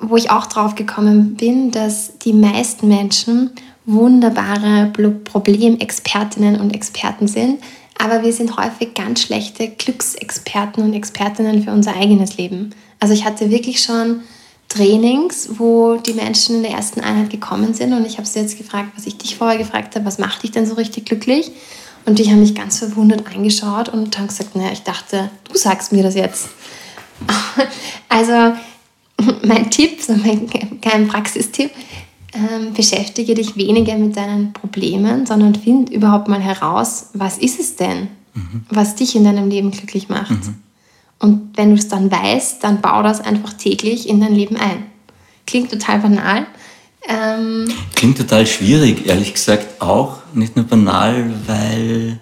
[0.01, 3.51] Wo ich auch drauf gekommen bin, dass die meisten Menschen
[3.85, 4.91] wunderbare
[5.25, 7.61] Problemexpertinnen und Experten sind,
[7.99, 12.75] aber wir sind häufig ganz schlechte Glücksexperten und Expertinnen für unser eigenes Leben.
[13.01, 14.21] Also ich hatte wirklich schon
[14.69, 18.59] Trainings, wo die Menschen in der ersten Einheit gekommen sind und ich habe sie jetzt
[18.59, 21.53] gefragt, was ich dich vorher gefragt habe, was macht dich denn so richtig glücklich?
[22.05, 25.93] Und die haben mich ganz verwundert angeschaut und haben gesagt, naja, ich dachte, du sagst
[25.93, 26.49] mir das jetzt.
[28.09, 28.55] Also
[29.43, 30.49] mein Tipp, so mein,
[31.09, 31.71] Praxistipp,
[32.37, 37.77] ähm, beschäftige dich weniger mit deinen Problemen, sondern find überhaupt mal heraus, was ist es
[37.77, 38.65] denn, mhm.
[38.69, 40.31] was dich in deinem Leben glücklich macht.
[40.31, 40.57] Mhm.
[41.19, 44.85] Und wenn du es dann weißt, dann bau das einfach täglich in dein Leben ein.
[45.47, 46.47] Klingt total banal.
[47.09, 50.19] Ähm Klingt total schwierig, ehrlich gesagt auch.
[50.35, 52.21] Nicht nur banal, weil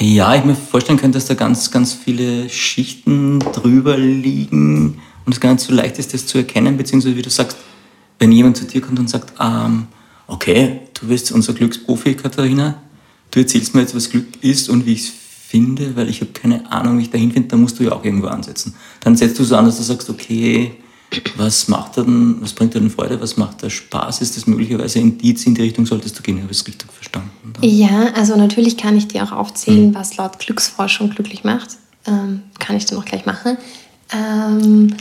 [0.00, 5.40] ja, ich mir vorstellen könnte, dass da ganz, ganz viele Schichten drüber liegen und es
[5.40, 7.56] gar nicht so leicht ist, das zu erkennen, beziehungsweise wie du sagst,
[8.18, 9.86] wenn jemand zu dir kommt und sagt, ähm,
[10.26, 12.82] okay, du bist unser Glücksprofi, Katharina,
[13.30, 15.12] du erzählst mir jetzt, was Glück ist und wie ich es
[15.48, 18.04] finde, weil ich habe keine Ahnung, wie ich dahin finde, dann musst du ja auch
[18.04, 18.74] irgendwo ansetzen.
[19.00, 20.72] Dann setzt du so an, dass du sagst, okay,
[21.36, 24.20] was macht er denn, was bringt dir denn Freude, was macht dir Spaß?
[24.20, 26.42] Ist das möglicherweise Indiz in die Richtung solltest du gehen?
[26.42, 27.54] Habe ich es richtig verstanden?
[27.54, 27.62] Dann?
[27.62, 29.94] Ja, also natürlich kann ich dir auch aufzählen, mhm.
[29.94, 31.78] was laut Glücksforschung glücklich macht.
[32.06, 33.56] Ähm, kann ich dann auch gleich machen.
[34.12, 34.94] Ähm,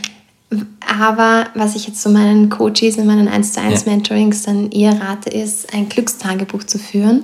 [0.79, 4.99] aber was ich jetzt so meinen Coaches in meinen 1 zu 1 Mentorings dann eher
[4.99, 7.23] rate, ist, ein Glückstagebuch zu führen.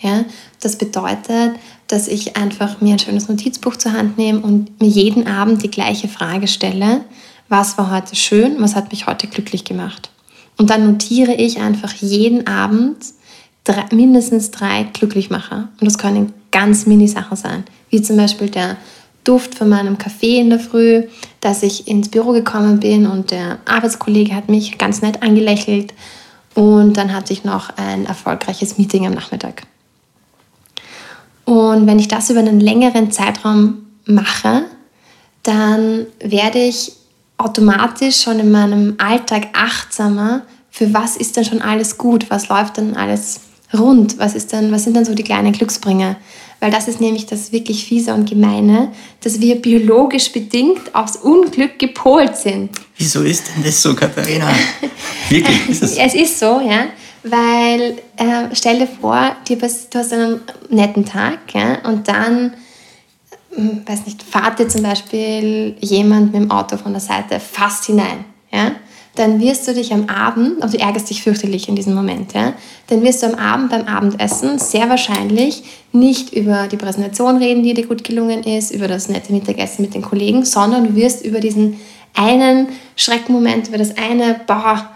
[0.00, 0.24] Ja,
[0.60, 1.52] das bedeutet,
[1.86, 5.70] dass ich einfach mir ein schönes Notizbuch zur Hand nehme und mir jeden Abend die
[5.70, 7.02] gleiche Frage stelle,
[7.48, 10.10] was war heute schön, was hat mich heute glücklich gemacht.
[10.56, 12.96] Und dann notiere ich einfach jeden Abend
[13.64, 15.68] drei, mindestens drei Glücklichmacher.
[15.80, 18.76] Und das können ganz mini Sachen sein, wie zum Beispiel der
[19.24, 21.04] Duft von meinem Kaffee in der Früh,
[21.42, 25.92] dass ich ins Büro gekommen bin und der Arbeitskollege hat mich ganz nett angelächelt
[26.54, 29.64] und dann hatte ich noch ein erfolgreiches Meeting am Nachmittag.
[31.44, 34.62] Und wenn ich das über einen längeren Zeitraum mache,
[35.42, 36.92] dann werde ich
[37.38, 42.76] automatisch schon in meinem Alltag achtsamer, für was ist denn schon alles gut, was läuft
[42.76, 43.40] denn alles
[43.74, 46.16] rund, was, ist denn, was sind denn so die kleinen Glücksbringer.
[46.60, 51.78] Weil das ist nämlich das wirklich fiese und gemeine, dass wir biologisch bedingt aufs Unglück
[51.78, 52.70] gepolt sind.
[52.96, 54.48] Wieso ist denn das so, Katharina?
[55.28, 55.96] Wirklich, ist es?
[55.96, 56.86] es ist so, ja.
[57.24, 62.54] Weil äh, stell dir vor, du hast einen netten Tag ja, und dann,
[63.54, 67.86] hm, weiß nicht, fahrt dir zum Beispiel jemand mit dem Auto von der Seite fast
[67.86, 68.24] hinein.
[68.52, 68.72] Ja?
[69.14, 72.54] Dann wirst du dich am Abend, und du ärgerst dich fürchterlich in diesem Moment, ja?
[72.86, 77.74] dann wirst du am Abend beim Abendessen sehr wahrscheinlich nicht über die Präsentation reden, die
[77.74, 81.40] dir gut gelungen ist, über das nette Mittagessen mit den Kollegen, sondern du wirst über
[81.40, 81.78] diesen
[82.14, 84.90] einen Schreckmoment, über das eine, boah,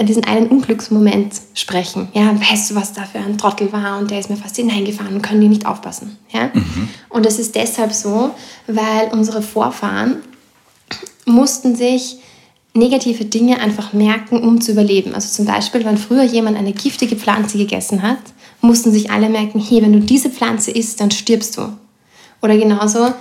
[0.00, 2.08] diesen einen Unglücksmoment sprechen.
[2.14, 5.14] Ja, weißt du, was da für ein Trottel war und der ist mir fast hineingefahren
[5.14, 6.16] und können die nicht aufpassen.
[6.30, 6.50] Ja?
[6.52, 6.88] Mhm.
[7.08, 8.30] Und das ist deshalb so,
[8.66, 10.16] weil unsere Vorfahren
[11.26, 12.18] mussten sich
[12.74, 15.14] negative Dinge einfach merken, um zu überleben.
[15.14, 18.18] Also zum Beispiel, wenn früher jemand eine giftige Pflanze gegessen hat,
[18.60, 21.72] mussten sich alle merken, hey, wenn du diese Pflanze isst, dann stirbst du.
[22.40, 23.12] Oder genauso,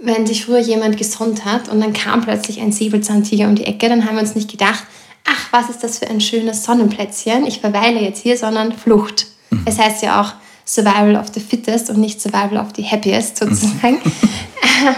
[0.00, 3.88] wenn sich früher jemand gesund hat und dann kam plötzlich ein Säbelzahntiger um die Ecke,
[3.88, 4.84] dann haben wir uns nicht gedacht,
[5.26, 9.26] ach, was ist das für ein schönes Sonnenplätzchen, ich verweile jetzt hier, sondern Flucht.
[9.50, 9.62] Mhm.
[9.66, 10.32] Es heißt ja auch
[10.64, 13.98] Survival of the Fittest und nicht Survival of the Happiest sozusagen.
[14.02, 14.94] Mhm.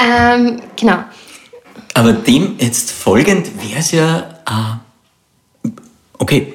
[0.04, 0.98] ähm, genau.
[1.98, 4.20] Aber dem jetzt folgend wäre es ja,
[5.64, 5.68] äh,
[6.16, 6.54] okay,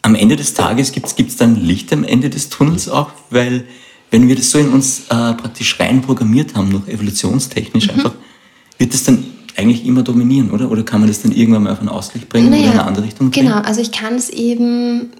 [0.00, 3.64] am Ende des Tages gibt es dann Licht am Ende des Tunnels auch, weil
[4.10, 7.90] wenn wir das so in uns äh, praktisch rein programmiert haben, noch evolutionstechnisch mhm.
[7.90, 8.14] einfach,
[8.78, 9.24] wird das dann
[9.56, 10.70] eigentlich immer dominieren, oder?
[10.70, 12.88] Oder kann man das dann irgendwann mal auf einen Ausgleich bringen naja, oder in eine
[12.88, 13.48] andere Richtung bringen?
[13.48, 15.10] Genau, also ich kann es eben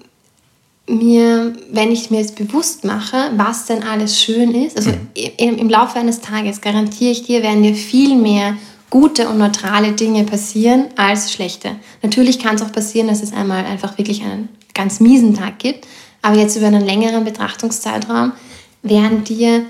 [0.89, 4.97] mir, wenn ich mir jetzt bewusst mache, was denn alles schön ist, also mhm.
[5.37, 8.57] im, im Laufe eines Tages garantiere ich dir, werden dir viel mehr
[8.89, 11.75] gute und neutrale Dinge passieren als schlechte.
[12.01, 15.87] Natürlich kann es auch passieren, dass es einmal einfach wirklich einen ganz miesen Tag gibt,
[16.21, 18.31] aber jetzt über einen längeren Betrachtungszeitraum
[18.83, 19.65] werden dir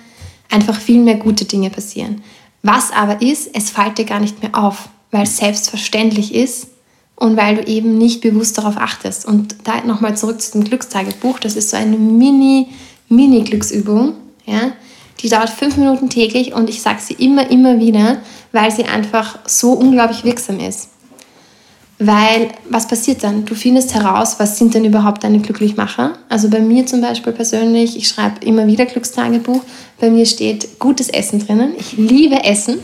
[0.49, 2.23] einfach viel mehr gute Dinge passieren.
[2.61, 6.67] Was aber ist, es fällt dir gar nicht mehr auf, weil es selbstverständlich ist
[7.15, 9.25] und weil du eben nicht bewusst darauf achtest.
[9.25, 12.67] Und da nochmal zurück zu dem Glückstagebuch, das ist so eine Mini,
[13.09, 14.13] Mini-Glücksübung,
[14.45, 14.73] ja,
[15.19, 18.17] die dauert fünf Minuten täglich und ich sage sie immer, immer wieder,
[18.51, 20.89] weil sie einfach so unglaublich wirksam ist.
[21.99, 23.45] Weil was passiert dann?
[23.45, 26.13] Du findest heraus, was sind denn überhaupt deine Glücklichmacher?
[26.29, 29.61] Also bei mir zum Beispiel persönlich, ich schreibe immer wieder Glückstagebuch.
[29.99, 31.73] Bei mir steht gutes Essen drinnen.
[31.79, 32.77] Ich liebe Essen.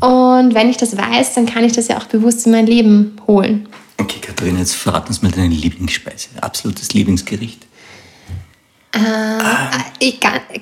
[0.00, 3.16] Und wenn ich das weiß, dann kann ich das ja auch bewusst in mein Leben
[3.28, 3.68] holen.
[3.98, 6.30] Okay, Katharina, jetzt verrat uns mal deine Lieblingsspeise.
[6.40, 7.64] Absolutes Lieblingsgericht.
[8.94, 10.12] Äh,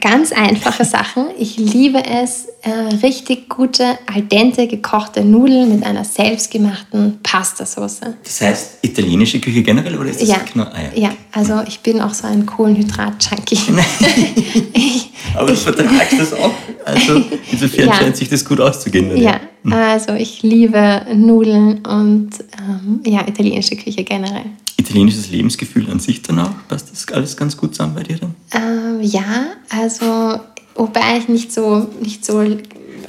[0.00, 1.26] ganz einfache Sachen.
[1.38, 2.70] Ich liebe es, äh,
[3.02, 8.00] richtig gute, al dente gekochte Nudeln mit einer selbstgemachten Pastasauce.
[8.24, 10.36] Das heißt italienische Küche generell oder ist das ja.
[10.54, 10.96] nur Eier?
[10.96, 13.58] Ja, also ich bin auch so ein Kohlenhydrat-Junkie.
[15.34, 16.52] Aber du vertragst das auch.
[16.84, 17.94] Also insofern ja.
[17.94, 19.16] scheint sich das gut auszugehen.
[19.16, 19.72] Ja, hm.
[19.72, 24.46] also ich liebe Nudeln und ähm, ja, italienische Küche generell
[24.82, 26.52] italienisches Lebensgefühl an sich dann auch?
[26.68, 28.34] Passt das alles ganz gut zusammen bei dir dann?
[28.54, 30.40] Ähm, ja, also
[30.74, 32.42] wobei ich nicht so, nicht so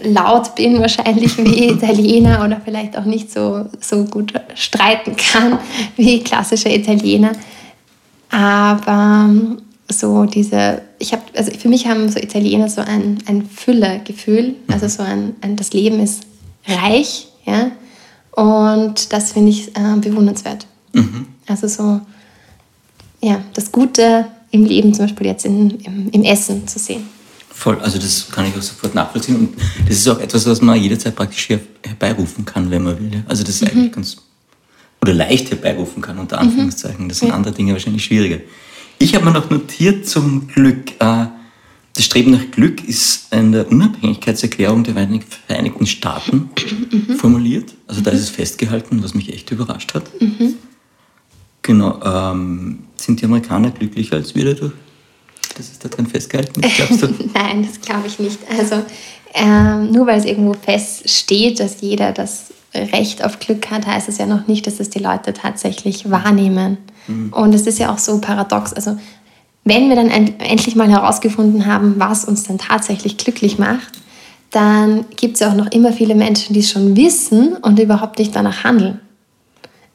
[0.04, 5.60] laut bin wahrscheinlich wie Italiener oder vielleicht auch nicht so, so gut streiten kann
[5.96, 7.32] wie klassische Italiener.
[8.30, 9.30] Aber
[9.90, 14.88] so diese, ich habe, also für mich haben so Italiener so ein, ein Fülle-Gefühl, also
[14.88, 16.24] so ein, ein, das Leben ist
[16.68, 17.72] reich, ja,
[18.32, 20.66] und das finde ich äh, bewundernswert.
[20.94, 21.28] Mhm.
[21.48, 22.02] Also so,
[23.22, 27.04] ja, das Gute im Leben zum Beispiel jetzt in, im, im Essen zu sehen.
[27.50, 29.36] Voll, also das kann ich auch sofort nachvollziehen.
[29.36, 29.56] Und
[29.88, 33.24] das ist auch etwas, was man jederzeit praktisch herbeirufen kann, wenn man will.
[33.28, 33.80] Also das ist mhm.
[33.80, 34.18] eigentlich ganz,
[35.02, 36.50] oder leicht herbeirufen kann, unter mhm.
[36.50, 37.10] Anführungszeichen.
[37.10, 37.36] Das sind ja.
[37.36, 38.40] andere Dinge wahrscheinlich schwieriger.
[39.00, 41.26] Ich habe mir noch notiert zum Glück, äh,
[41.96, 44.96] das Streben nach Glück ist in der Unabhängigkeitserklärung der
[45.48, 46.50] Vereinigten Staaten
[46.92, 47.16] mhm.
[47.18, 47.74] formuliert.
[47.88, 50.10] Also da ist es festgehalten, was mich echt überrascht hat.
[50.20, 50.56] Mhm.
[51.64, 52.00] Genau.
[52.04, 54.74] Ähm, sind die Amerikaner glücklicher als wir dadurch?
[55.58, 57.08] Das ist da drin festgehalten, glaubst du?
[57.34, 58.40] Nein, das glaube ich nicht.
[58.58, 58.84] Also
[59.34, 64.18] ähm, nur weil es irgendwo feststeht, dass jeder das Recht auf Glück hat, heißt es
[64.18, 66.78] ja noch nicht, dass es die Leute tatsächlich wahrnehmen.
[67.08, 67.32] Mhm.
[67.34, 68.74] Und es ist ja auch so paradox.
[68.74, 68.98] Also
[69.64, 74.00] wenn wir dann endlich mal herausgefunden haben, was uns dann tatsächlich glücklich macht,
[74.52, 78.20] dann gibt es ja auch noch immer viele Menschen, die es schon wissen und überhaupt
[78.20, 79.00] nicht danach handeln.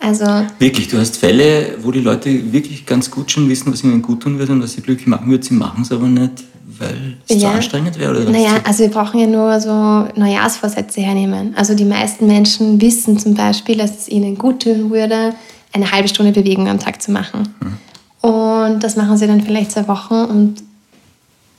[0.01, 0.25] Also
[0.59, 4.23] wirklich, du hast Fälle, wo die Leute wirklich ganz gut schon wissen, was ihnen gut
[4.23, 5.45] tun wird und was sie glücklich machen wird.
[5.45, 6.45] Sie machen es aber nicht,
[6.79, 7.51] weil es ja.
[7.51, 8.13] zu anstrengend wäre?
[8.13, 9.71] Oder naja, also wir brauchen ja nur so
[10.19, 11.55] Neujahrsvorsätze hernehmen.
[11.57, 15.35] Also die meisten Menschen wissen zum Beispiel, dass es ihnen gut tun würde,
[15.73, 17.55] eine halbe Stunde Bewegung am Tag zu machen.
[17.61, 18.31] Hm.
[18.31, 20.63] Und das machen sie dann vielleicht zwei Wochen und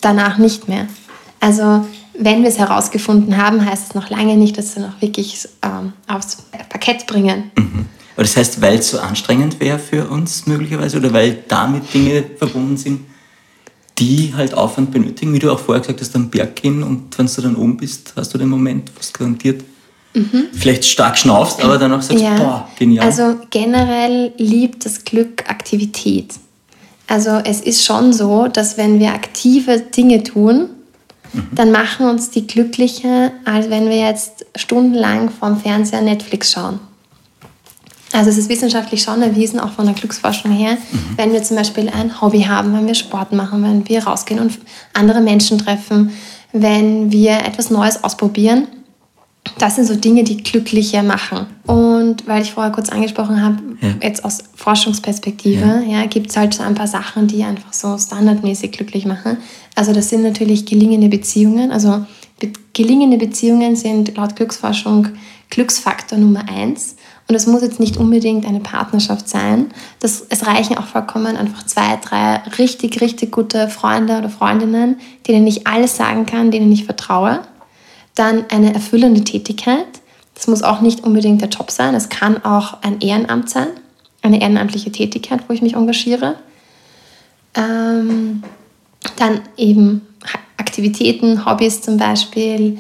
[0.02, 0.88] danach nicht mehr.
[1.39, 1.86] Also
[2.17, 5.93] wenn wir es herausgefunden haben, heißt es noch lange nicht, dass sie noch wirklich ähm,
[6.08, 6.38] aufs
[6.69, 7.52] Parkett bringen.
[7.58, 7.86] Mhm.
[8.19, 12.21] Aber das heißt, weil es so anstrengend wäre für uns möglicherweise oder weil damit Dinge
[12.38, 13.05] verbunden sind,
[13.97, 17.27] die halt Aufwand benötigen, wie du auch vorher gesagt hast, am Berg gehen und wenn
[17.27, 19.63] du dann oben bist, hast du den Moment fast garantiert.
[20.13, 20.47] Mhm.
[20.51, 22.36] Vielleicht stark schnaufst, aber dann auch sagst, ja.
[22.36, 23.05] boah, genial.
[23.05, 26.34] Also generell liebt das Glück Aktivität.
[27.08, 30.71] Also es ist schon so, dass wenn wir aktive Dinge tun,
[31.32, 31.47] mhm.
[31.53, 36.82] dann machen uns die glücklicher, als wenn wir jetzt stundenlang vorm Fernseher Netflix schauen.
[38.12, 41.17] Also es ist wissenschaftlich schon erwiesen, auch von der Glücksforschung her, mhm.
[41.17, 44.58] wenn wir zum Beispiel ein Hobby haben, wenn wir Sport machen, wenn wir rausgehen und
[44.93, 46.12] andere Menschen treffen,
[46.52, 48.67] wenn wir etwas Neues ausprobieren.
[49.58, 51.48] Das sind so Dinge, die glücklicher machen.
[51.65, 53.89] Und weil ich vorher kurz angesprochen habe, ja.
[54.02, 56.02] jetzt aus Forschungsperspektive, ja.
[56.02, 59.38] ja gibt es halt so ein paar Sachen, die einfach so standardmäßig glücklich machen.
[59.76, 61.72] Also das sind natürlich gelingende Beziehungen.
[61.72, 62.06] Also
[62.74, 65.10] gelingende Beziehungen sind laut Glücksforschung
[65.50, 66.95] Glücksfaktor Nummer eins.
[67.29, 69.69] Und es muss jetzt nicht unbedingt eine Partnerschaft sein.
[69.99, 75.45] Das, es reichen auch vollkommen einfach zwei, drei richtig, richtig gute Freunde oder Freundinnen, denen
[75.45, 77.41] ich alles sagen kann, denen ich vertraue.
[78.15, 79.85] Dann eine erfüllende Tätigkeit.
[80.33, 81.93] Das muss auch nicht unbedingt der Job sein.
[81.93, 83.67] Es kann auch ein Ehrenamt sein,
[84.23, 86.33] eine ehrenamtliche Tätigkeit, wo ich mich engagiere.
[87.53, 88.41] Ähm,
[89.17, 90.01] dann eben
[90.57, 92.79] Aktivitäten, Hobbys zum Beispiel,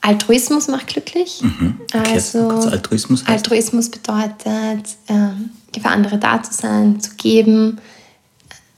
[0.00, 1.40] Altruismus macht glücklich.
[1.42, 1.74] Mhm.
[1.92, 3.30] Okay, also Altruismus, heißt?
[3.30, 7.78] Altruismus bedeutet, ähm, für andere da zu sein, zu geben,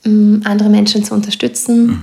[0.04, 1.86] ähm, andere Menschen zu unterstützen.
[1.86, 2.02] Mhm.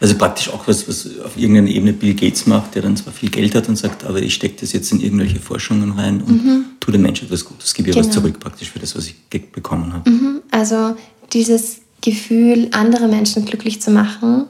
[0.00, 3.30] Also praktisch auch was, was auf irgendeiner Ebene Bill Gates macht, der dann zwar viel
[3.30, 6.64] Geld hat und sagt, aber ich stecke das jetzt in irgendwelche Forschungen rein und mhm.
[6.80, 8.06] tue dem Menschen etwas Gutes, gebe ihr genau.
[8.06, 9.16] was zurück praktisch für das, was ich
[9.52, 10.08] bekommen habe.
[10.08, 10.40] Mhm.
[10.50, 10.96] Also
[11.32, 14.46] dieses Gefühl, andere Menschen glücklich zu machen,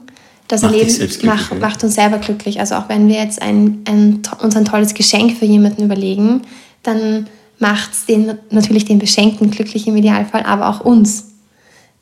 [0.49, 2.59] das macht Leben macht, macht, uns selber glücklich.
[2.59, 6.41] Also auch wenn wir jetzt ein, ein, uns ein tolles Geschenk für jemanden überlegen,
[6.81, 7.27] dann
[7.59, 11.27] macht es den, natürlich den Beschenkten glücklich im Idealfall, aber auch uns.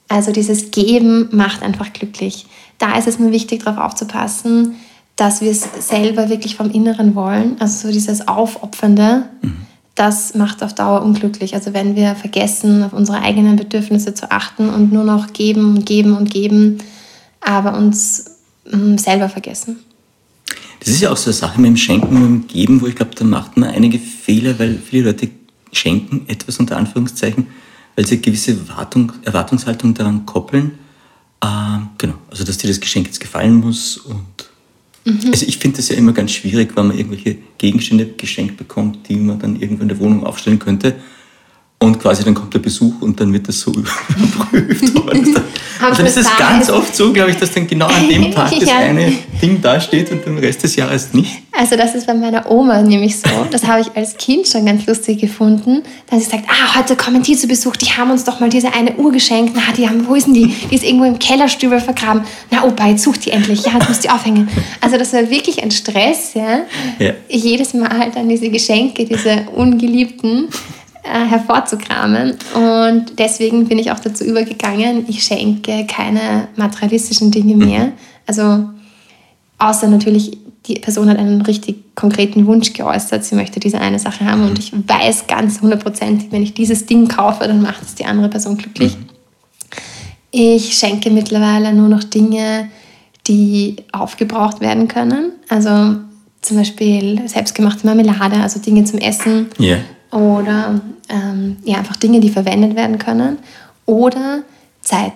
[0.08, 2.46] Also dieses Geben macht einfach glücklich.
[2.78, 4.76] Da ist es nur wichtig, darauf aufzupassen,
[5.18, 7.58] dass wir es selber wirklich vom Inneren wollen.
[7.60, 9.58] Also so dieses Aufopfernde, mhm.
[9.96, 11.54] das macht auf Dauer unglücklich.
[11.54, 15.86] Also wenn wir vergessen, auf unsere eigenen Bedürfnisse zu achten und nur noch geben und
[15.86, 16.78] geben und geben,
[17.42, 18.37] aber uns
[18.98, 19.78] selber vergessen.
[20.80, 22.96] Das ist ja auch so eine Sache mit dem Schenken und dem Geben, wo ich
[22.96, 25.30] glaube, da macht man einige Fehler, weil viele Leute
[25.72, 27.48] schenken etwas unter Anführungszeichen,
[27.96, 30.74] weil sie eine gewisse Erwartung, Erwartungshaltung daran koppeln.
[31.44, 34.50] Ähm, genau, also dass dir das Geschenk jetzt gefallen muss und
[35.06, 35.30] mhm.
[35.32, 39.18] also ich finde das ja immer ganz schwierig, wenn man irgendwelche Gegenstände geschenkt bekommt, die
[39.18, 40.96] man dann irgendwo in der Wohnung aufstellen könnte
[41.80, 43.72] und quasi dann kommt der Besuch und dann wird das so
[44.18, 44.84] überprüft.
[44.96, 48.52] und dann ist es ganz oft so, glaube ich, dass dann genau an dem Tag
[48.60, 48.78] das ja.
[48.78, 51.44] eine Ding dasteht und den Rest des Jahres nicht.
[51.52, 53.30] Also das ist bei meiner Oma nämlich so.
[53.52, 55.84] Das habe ich als Kind schon ganz lustig gefunden.
[56.10, 58.74] Dann sie gesagt, ah, heute kommen die zu Besuch, die haben uns doch mal diese
[58.74, 59.54] eine Uhr geschenkt.
[59.56, 60.48] Na, die haben, wo ist denn die?
[60.48, 62.24] Die ist irgendwo im Kellerstübel vergraben.
[62.50, 63.66] Na Opa, jetzt sucht die endlich.
[63.66, 64.50] Ja, jetzt muss die aufhängen.
[64.82, 66.62] Also das war wirklich ein Stress, ja.
[66.98, 67.14] ja.
[67.30, 70.48] Jedes Mal dann diese Geschenke, diese ungeliebten
[71.08, 72.36] hervorzukramen.
[72.54, 77.92] Und deswegen bin ich auch dazu übergegangen, ich schenke keine materialistischen Dinge mehr.
[78.26, 78.70] Also
[79.58, 84.26] außer natürlich, die Person hat einen richtig konkreten Wunsch geäußert, sie möchte diese eine Sache
[84.26, 88.06] haben und ich weiß ganz hundertprozentig, wenn ich dieses Ding kaufe, dann macht es die
[88.06, 88.98] andere Person glücklich.
[88.98, 89.06] Mhm.
[90.32, 92.70] Ich schenke mittlerweile nur noch Dinge,
[93.28, 95.32] die aufgebraucht werden können.
[95.50, 95.96] Also
[96.42, 99.48] zum Beispiel selbstgemachte Marmelade, also Dinge zum Essen.
[99.60, 99.80] Yeah
[100.18, 103.38] oder ähm, ja, einfach Dinge, die verwendet werden können
[103.86, 104.44] oder
[104.82, 105.14] Zeit.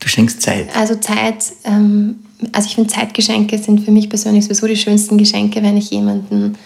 [0.00, 0.74] Du schenkst Zeit.
[0.76, 2.20] Also Zeit, ähm,
[2.52, 6.56] also ich finde Zeitgeschenke sind für mich persönlich sowieso die schönsten Geschenke, wenn ich jemanden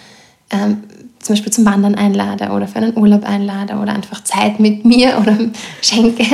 [0.51, 0.85] ähm,
[1.19, 5.19] zum Beispiel zum Wandern einlade oder für einen Urlaub einlade oder einfach Zeit mit mir
[5.21, 5.39] oder
[5.81, 6.27] schenke.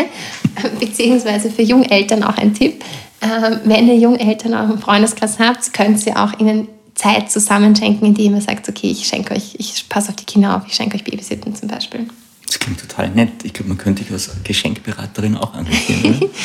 [0.81, 2.83] Beziehungsweise für Jungeltern auch ein Tipp.
[3.21, 6.69] Ähm, wenn ihr Jungeltern auch im Freundeskreis habt, könnt ihr auch ihnen
[6.99, 10.63] Zeit zusammenschenken, indem ihr sagt, okay, ich schenke euch, ich passe auf die Kinder auf,
[10.67, 12.09] ich schenke euch Babysitten zum Beispiel.
[12.45, 13.45] Das klingt total nett.
[13.45, 16.29] Ich glaube, man könnte dich als Geschenkberaterin auch engagieren.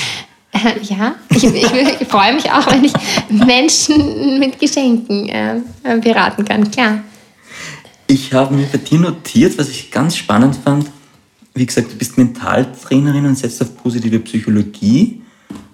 [0.55, 1.63] Äh, ja, ich, ich,
[2.01, 2.93] ich, freue mich auch, wenn ich
[3.27, 5.61] Menschen mit Geschenken äh,
[5.99, 6.99] beraten kann, klar.
[8.05, 10.91] Ich habe mir bei dir notiert, was ich ganz spannend fand.
[11.55, 15.22] Wie gesagt, du bist Mentaltrainerin und setzt auf positive Psychologie,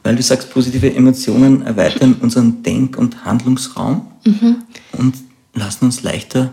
[0.09, 4.63] weil du sagst, positive Emotionen erweitern unseren Denk- und Handlungsraum mhm.
[4.93, 5.13] und
[5.53, 6.51] lassen uns leichter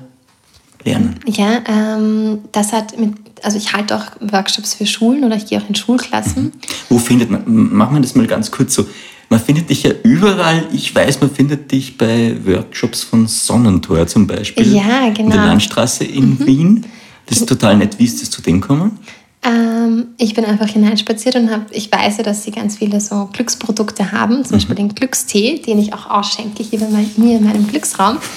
[0.84, 1.20] lernen.
[1.24, 5.58] Ja, ähm, das hat mit, also ich halte auch Workshops für Schulen oder ich gehe
[5.58, 6.42] auch in Schulklassen.
[6.42, 6.52] Mhm.
[6.90, 8.86] Wo findet man, machen wir das mal ganz kurz so.
[9.30, 10.68] Man findet dich ja überall.
[10.74, 14.70] Ich weiß, man findet dich bei Workshops von Sonnentor zum Beispiel.
[14.70, 15.30] Ja, genau.
[15.30, 16.46] In der Landstraße in mhm.
[16.46, 16.86] Wien.
[17.24, 17.98] Das ist total nett.
[17.98, 18.98] Wie ist das zu dem gekommen?
[19.46, 23.28] Ähm, ich bin einfach hineinspaziert und habe, ich weiß ja, dass sie ganz viele so
[23.32, 24.58] Glücksprodukte haben, zum mhm.
[24.58, 28.18] Beispiel den Glückstee, den ich auch ausschenke hier bei mir in meinem Glücksraum.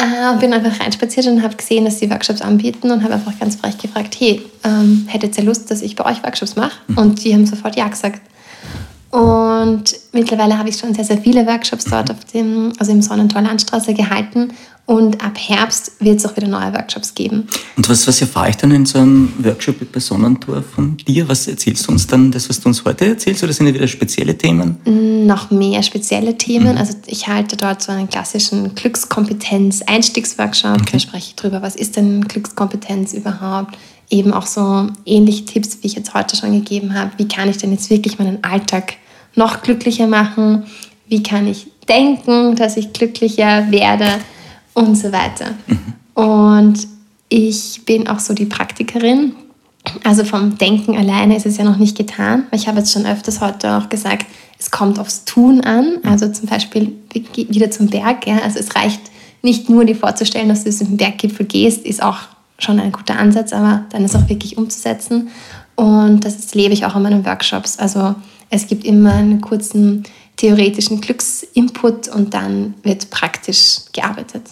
[0.00, 3.56] Äh, bin einfach reinspaziert und habe gesehen, dass sie Workshops anbieten und habe einfach ganz
[3.56, 6.78] frech gefragt, hey, ähm, hättet ihr Lust, dass ich bei euch Workshops mache?
[6.86, 6.98] Mhm.
[6.98, 8.20] Und die haben sofort ja gesagt.
[9.10, 9.82] Und
[10.12, 13.92] mittlerweile habe ich schon sehr, sehr viele Workshops dort auf dem, also im Sonnentor Landstraße
[13.92, 14.52] gehalten
[14.88, 17.46] und ab Herbst wird es auch wieder neue Workshops geben.
[17.76, 21.28] Und was, was erfahre ich dann in so einem Workshop bei Sonnentor von dir?
[21.28, 23.86] Was erzählst du uns dann, das, was du uns heute erzählst, oder sind das wieder
[23.86, 24.78] spezielle Themen?
[25.26, 26.72] Noch mehr spezielle Themen.
[26.72, 26.78] Mhm.
[26.78, 30.80] Also ich halte dort so einen klassischen Glückskompetenz-Einstiegsworkshop.
[30.80, 30.92] Okay.
[30.92, 33.76] Da spreche ich drüber, was ist denn Glückskompetenz überhaupt?
[34.08, 37.10] Eben auch so ähnliche Tipps, wie ich jetzt heute schon gegeben habe.
[37.18, 38.94] Wie kann ich denn jetzt wirklich meinen Alltag
[39.34, 40.62] noch glücklicher machen?
[41.08, 44.14] Wie kann ich denken, dass ich glücklicher werde?
[44.78, 45.54] Und so weiter.
[46.14, 46.86] Und
[47.28, 49.34] ich bin auch so die Praktikerin.
[50.04, 52.46] Also vom Denken alleine ist es ja noch nicht getan.
[52.52, 54.26] Ich habe jetzt schon öfters heute auch gesagt,
[54.58, 55.98] es kommt aufs Tun an.
[56.04, 56.92] Also zum Beispiel
[57.34, 58.26] wieder zum Berg.
[58.26, 58.38] Ja.
[58.38, 59.00] Also es reicht
[59.42, 62.18] nicht nur dir vorzustellen, dass du zum Berggipfel gehst, ist auch
[62.58, 65.28] schon ein guter Ansatz, aber dann ist auch wirklich umzusetzen.
[65.76, 67.78] Und das lebe ich auch in meinen Workshops.
[67.78, 68.16] Also
[68.50, 70.02] es gibt immer einen kurzen
[70.36, 74.42] theoretischen Glücksinput und dann wird praktisch gearbeitet.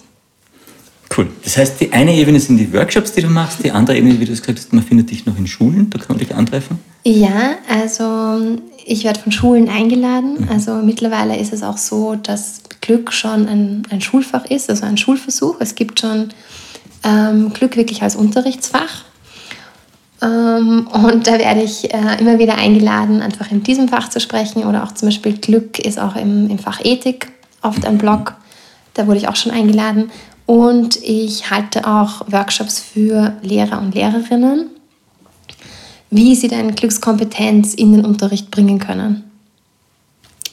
[1.17, 1.29] Cool.
[1.45, 4.25] Das heißt, die eine Ebene sind die Workshops, die du machst, die andere Ebene, wie
[4.27, 6.79] du es gesagt hast, man findet dich noch in Schulen, da kann man dich antreffen?
[7.05, 10.43] Ja, also ich werde von Schulen eingeladen.
[10.43, 10.49] Mhm.
[10.51, 14.97] Also mittlerweile ist es auch so, dass Glück schon ein, ein Schulfach ist, also ein
[14.97, 15.57] Schulversuch.
[15.61, 16.31] Es gibt schon
[17.03, 19.05] ähm, Glück wirklich als Unterrichtsfach.
[20.23, 24.65] Ähm, und da werde ich äh, immer wieder eingeladen, einfach in diesem Fach zu sprechen.
[24.65, 27.29] Oder auch zum Beispiel Glück ist auch im, im Fach Ethik
[27.63, 28.35] oft ein Blog.
[28.95, 30.11] Da wurde ich auch schon eingeladen.
[30.47, 34.69] Und ich halte auch Workshops für Lehrer und Lehrerinnen,
[36.11, 39.25] wie sie denn Glückskompetenz in den Unterricht bringen können.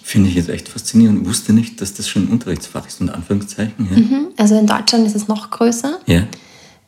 [0.01, 1.21] Finde ich jetzt echt faszinierend.
[1.21, 3.87] Ich wusste nicht, dass das schon ein Unterrichtsfach ist, unter Anführungszeichen.
[3.89, 3.97] Ja.
[3.97, 4.27] Mhm.
[4.37, 5.99] Also in Deutschland ist es noch größer.
[6.07, 6.23] Ja.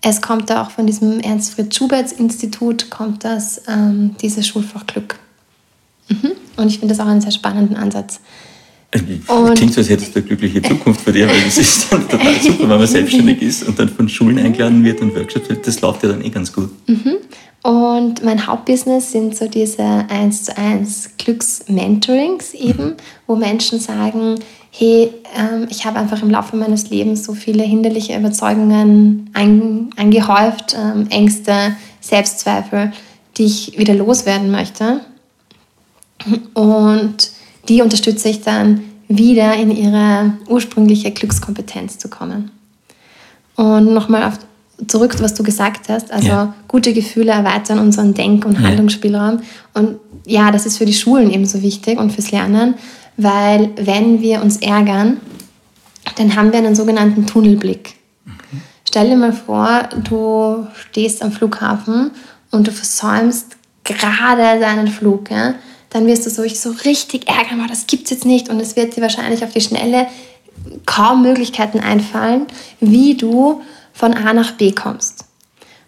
[0.02, 5.18] Es kommt auch von diesem Ernst-Fritz-Schuberts-Institut, kommt das, ähm, dieses Schulfach Glück.
[6.10, 6.34] Mhm.
[6.58, 8.20] Und ich finde das auch einen sehr spannenden Ansatz.
[9.28, 12.08] Und Klingt so, als hättest du eine glückliche Zukunft für dich, weil das ist dann
[12.08, 15.68] total super, wenn man selbstständig ist und dann von Schulen eingeladen wird und Workshops wird.
[15.68, 16.70] Das läuft ja dann eh ganz gut.
[16.88, 17.18] Mhm.
[17.64, 22.96] Und mein Hauptbusiness sind so diese 1 zu 1 Glücksmentorings eben, mhm.
[23.26, 24.40] wo Menschen sagen,
[24.70, 31.08] hey, ähm, ich habe einfach im Laufe meines Lebens so viele hinderliche Überzeugungen angehäuft, ähm,
[31.10, 32.94] Ängste, Selbstzweifel,
[33.38, 35.02] die ich wieder loswerden möchte.
[36.54, 37.32] Und
[37.68, 42.52] die unterstütze ich dann wieder in ihre ursprüngliche Glückskompetenz zu kommen.
[43.56, 44.34] Und nochmal
[44.88, 46.54] zurück, was du gesagt hast, also ja.
[46.68, 49.40] gute Gefühle erweitern unseren Denk- und Handlungsspielraum.
[49.74, 52.76] Und ja, das ist für die Schulen ebenso wichtig und fürs Lernen,
[53.18, 55.18] weil wenn wir uns ärgern,
[56.18, 57.96] dann haben wir einen sogenannten Tunnelblick.
[58.26, 58.62] Okay.
[58.88, 62.12] Stell dir mal vor, du stehst am Flughafen
[62.52, 65.32] und du versäumst gerade deinen Flug.
[65.32, 65.56] Ja?
[65.96, 69.02] Dann wirst du so, so richtig ärgern, das es jetzt nicht und es wird dir
[69.02, 70.08] wahrscheinlich auf die Schnelle
[70.86, 72.48] kaum Möglichkeiten einfallen,
[72.82, 73.62] wie du
[73.94, 75.24] von A nach B kommst.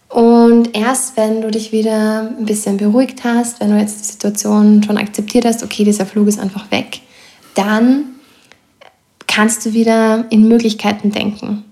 [0.08, 4.82] Und erst wenn du dich wieder ein bisschen beruhigt hast, wenn du jetzt die Situation
[4.82, 7.01] schon akzeptiert hast, okay, dieser Flug ist einfach weg,
[7.55, 8.16] dann
[9.28, 11.66] kannst du wieder in Möglichkeiten denken.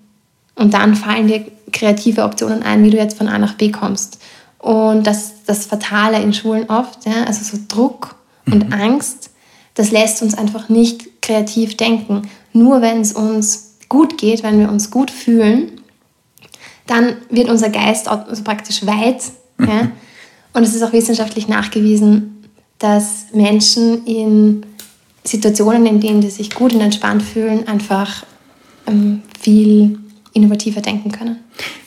[0.56, 4.20] Und dann fallen dir kreative Optionen ein, wie du jetzt von A nach B kommst.
[4.60, 8.16] Und das das Fatale in Schulen oft, ja, also so Druck
[8.46, 8.74] und mhm.
[8.74, 9.32] Angst,
[9.74, 12.24] das lässt uns einfach nicht kreativ denken.
[12.54, 15.72] Nur wenn es uns gut geht, wenn wir uns gut fühlen,
[16.88, 19.24] dann wird unser Geist also praktisch weit.
[19.58, 19.68] Mhm.
[19.68, 19.92] Ja?
[20.54, 22.46] Und es ist auch wissenschaftlich nachgewiesen,
[22.80, 24.66] dass Menschen in
[25.24, 28.24] Situationen, in denen sie sich gut und entspannt fühlen, einfach
[28.88, 30.00] ähm, viel
[30.34, 31.38] innovativer denken können.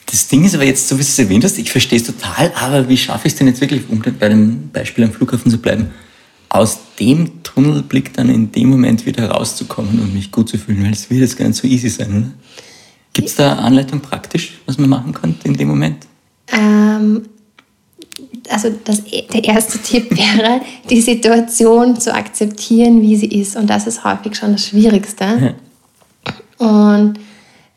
[0.06, 2.52] Das Ding ist aber jetzt, so wie du es erwähnt hast, ich verstehe es total,
[2.59, 5.59] aber wie schaffe ich es denn jetzt wirklich, um bei dem Beispiel am Flughafen zu
[5.59, 5.90] bleiben,
[6.49, 10.92] aus dem Tunnelblick dann in dem Moment wieder rauszukommen und mich gut zu fühlen, weil
[10.92, 12.30] es wird jetzt gar nicht so easy sein, oder?
[13.12, 16.07] Gibt es da Anleitung praktisch, was man machen könnte in dem Moment?
[16.53, 17.22] Ähm,
[18.49, 23.57] also das, der erste Tipp wäre, die Situation zu akzeptieren, wie sie ist.
[23.57, 25.57] Und das ist häufig schon das Schwierigste.
[26.61, 26.64] Ja.
[26.64, 27.18] Und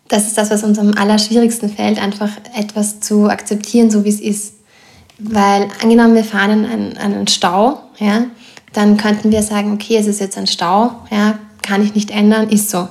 [0.08, 4.20] das ist das, was uns am allerschwierigsten fällt, einfach etwas zu akzeptieren, so wie es
[4.20, 4.54] ist.
[5.18, 8.26] Weil angenommen, wir fahren in einen, einen Stau, ja,
[8.74, 12.50] dann könnten wir sagen, okay, es ist jetzt ein Stau, ja, kann ich nicht ändern,
[12.50, 12.88] ist so.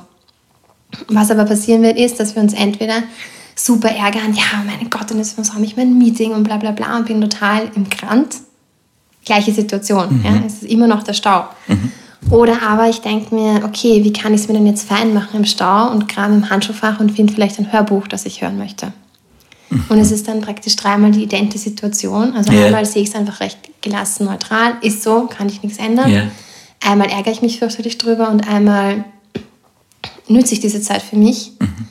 [1.09, 3.03] Was aber passieren wird, ist, dass wir uns entweder
[3.55, 6.97] super ärgern, ja, mein Gott, und jetzt habe ich mein Meeting und bla bla bla
[6.97, 8.37] und bin total im Grant.
[9.24, 10.24] Gleiche Situation, mhm.
[10.24, 11.45] ja, es ist immer noch der Stau.
[11.68, 11.93] Mhm.
[12.31, 15.37] Oder aber ich denke mir, okay, wie kann ich es mir denn jetzt fein machen
[15.37, 18.93] im Stau und gerade im Handschuhfach und finde vielleicht ein Hörbuch, das ich hören möchte.
[19.89, 22.35] Und es ist dann praktisch dreimal die identische Situation.
[22.35, 22.66] Also yeah.
[22.66, 26.11] einmal sehe ich es einfach recht gelassen, neutral, ist so, kann ich nichts ändern.
[26.11, 26.31] Yeah.
[26.85, 29.05] Einmal ärgere ich mich fürchterlich drüber und einmal
[30.29, 31.53] nütze ich diese Zeit für mich.
[31.61, 31.87] Mhm.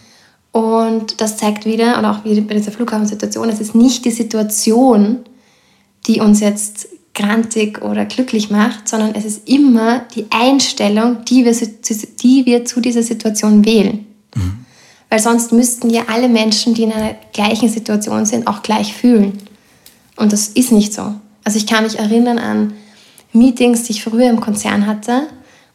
[0.52, 5.20] Und das zeigt wieder, und auch wieder bei dieser Flughafensituation, es ist nicht die Situation,
[6.08, 11.54] die uns jetzt grantig oder glücklich macht, sondern es ist immer die Einstellung, die wir,
[11.54, 14.06] die wir zu dieser Situation wählen.
[14.36, 14.59] Mhm.
[15.10, 19.40] Weil sonst müssten ja alle Menschen, die in einer gleichen Situation sind, auch gleich fühlen.
[20.16, 21.16] Und das ist nicht so.
[21.44, 22.74] Also ich kann mich erinnern an
[23.34, 25.28] Meetings, die ich früher im Konzern hatte,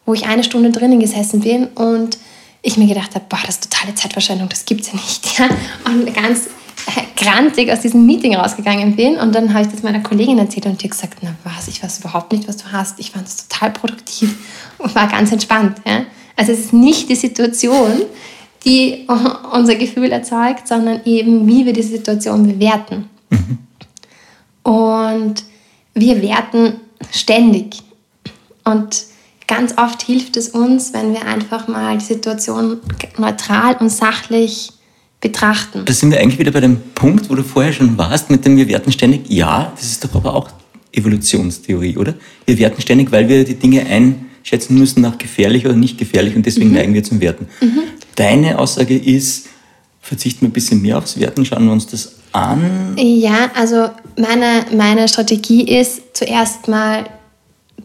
[0.05, 2.17] wo ich eine Stunde drinnen gesessen bin und
[2.61, 5.25] ich mir gedacht habe, boah, das ist totale Zeitverschwendung, das gibt es ja nicht.
[5.39, 5.49] Ja?
[5.85, 6.49] Und ganz
[7.15, 9.17] grantig aus diesem Meeting rausgegangen bin.
[9.17, 11.99] Und dann habe ich das meiner Kollegin erzählt und die gesagt, na was, ich weiß
[11.99, 12.99] überhaupt nicht, was du hast.
[12.99, 14.35] Ich fand es total produktiv
[14.77, 15.81] und war ganz entspannt.
[15.85, 16.05] Ja?
[16.35, 18.03] Also es ist nicht die Situation,
[18.65, 19.07] die
[19.53, 23.09] unser Gefühl erzeugt, sondern eben, wie wir diese Situation bewerten.
[23.29, 23.57] Mhm.
[24.63, 25.43] Und
[25.93, 26.73] wir werten
[27.11, 27.81] ständig.
[28.63, 29.03] Und
[29.47, 32.79] ganz oft hilft es uns, wenn wir einfach mal die Situation
[33.17, 34.71] neutral und sachlich
[35.21, 35.83] betrachten.
[35.85, 38.57] Da sind wir eigentlich wieder bei dem Punkt, wo du vorher schon warst, mit dem
[38.57, 39.29] wir werten ständig.
[39.29, 40.49] Ja, das ist doch aber auch
[40.91, 42.15] Evolutionstheorie, oder?
[42.45, 46.45] Wir werten ständig, weil wir die Dinge einschätzen müssen nach gefährlich oder nicht gefährlich und
[46.45, 46.75] deswegen mhm.
[46.75, 47.47] neigen wir zum Werten.
[47.61, 47.81] Mhm.
[48.15, 49.47] Deine Aussage ist,
[50.01, 52.95] verzichten wir ein bisschen mehr aufs Werten, schauen wir uns das an.
[52.97, 57.05] Ja, also meine, meine Strategie ist, zuerst mal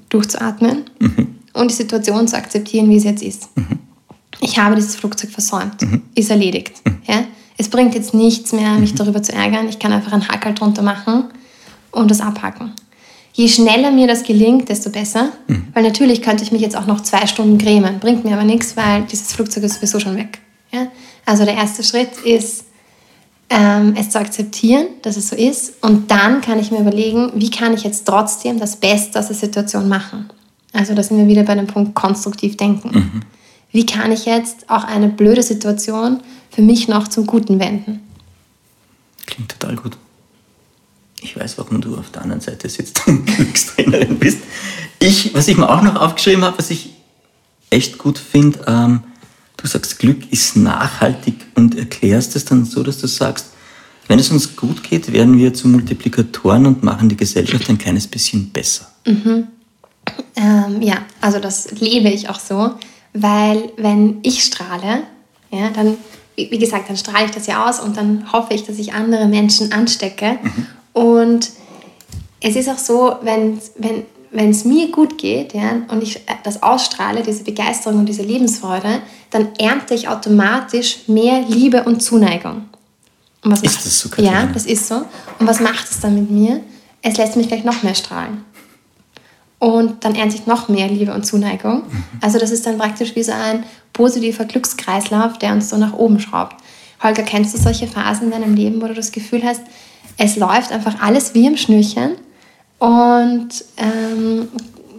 [0.08, 1.36] durchzuatmen mhm.
[1.52, 3.56] und die Situation zu akzeptieren, wie es jetzt ist.
[3.56, 3.80] Mhm
[4.40, 6.02] ich habe dieses Flugzeug versäumt, mhm.
[6.14, 6.80] ist erledigt.
[6.84, 6.98] Mhm.
[7.06, 7.24] Ja?
[7.56, 8.98] Es bringt jetzt nichts mehr, mich mhm.
[8.98, 9.68] darüber zu ärgern.
[9.68, 11.24] Ich kann einfach einen Hackel drunter machen
[11.90, 12.72] und das abhaken.
[13.32, 15.32] Je schneller mir das gelingt, desto besser.
[15.46, 15.68] Mhm.
[15.72, 18.00] Weil natürlich könnte ich mich jetzt auch noch zwei Stunden grämen.
[18.00, 20.40] Bringt mir aber nichts, weil dieses Flugzeug ist sowieso schon weg.
[20.72, 20.88] Ja?
[21.24, 22.64] Also der erste Schritt ist,
[23.48, 25.74] ähm, es zu akzeptieren, dass es so ist.
[25.82, 29.36] Und dann kann ich mir überlegen, wie kann ich jetzt trotzdem das Beste aus der
[29.36, 30.30] Situation machen.
[30.72, 32.90] Also da sind wir wieder bei dem Punkt konstruktiv denken.
[32.90, 33.22] Mhm
[33.72, 36.20] wie kann ich jetzt auch eine blöde Situation
[36.50, 38.00] für mich noch zum Guten wenden?
[39.26, 39.96] Klingt total gut.
[41.22, 44.38] Ich weiß, warum du auf der anderen Seite sitzt und Glückstrainerin bist.
[44.98, 46.90] Ich, was ich mir auch noch aufgeschrieben habe, was ich
[47.70, 49.02] echt gut finde, ähm,
[49.56, 53.46] du sagst, Glück ist nachhaltig und erklärst es dann so, dass du sagst,
[54.08, 58.08] wenn es uns gut geht, werden wir zu Multiplikatoren und machen die Gesellschaft ein kleines
[58.08, 58.90] bisschen besser.
[59.06, 59.46] Mhm.
[60.34, 62.74] Ähm, ja, also das lebe ich auch so.
[63.12, 65.02] Weil wenn ich strahle,
[65.50, 65.96] ja, dann,
[66.36, 69.26] wie gesagt, dann strahle ich das ja aus und dann hoffe ich, dass ich andere
[69.26, 70.38] Menschen anstecke.
[70.42, 70.66] Mhm.
[70.92, 71.50] Und
[72.40, 76.62] es ist auch so, wenn, wenn, wenn es mir gut geht ja, und ich das
[76.62, 82.64] ausstrahle, diese Begeisterung und diese Lebensfreude, dann ernte ich automatisch mehr Liebe und Zuneigung.
[83.42, 84.08] Und was ist macht, das so?
[84.08, 84.42] Katharina?
[84.42, 84.96] Ja, das ist so.
[85.38, 86.60] Und was macht es dann mit mir?
[87.02, 88.44] Es lässt mich gleich noch mehr strahlen
[89.60, 91.82] und dann ernte ich noch mehr Liebe und Zuneigung.
[91.82, 92.04] Mhm.
[92.20, 96.18] Also das ist dann praktisch wie so ein positiver Glückskreislauf, der uns so nach oben
[96.18, 96.56] schraubt.
[97.02, 99.60] Holger, kennst du solche Phasen in deinem Leben, wo du das Gefühl hast,
[100.20, 102.12] es läuft einfach alles wie im Schnürchen
[102.78, 104.48] und ähm,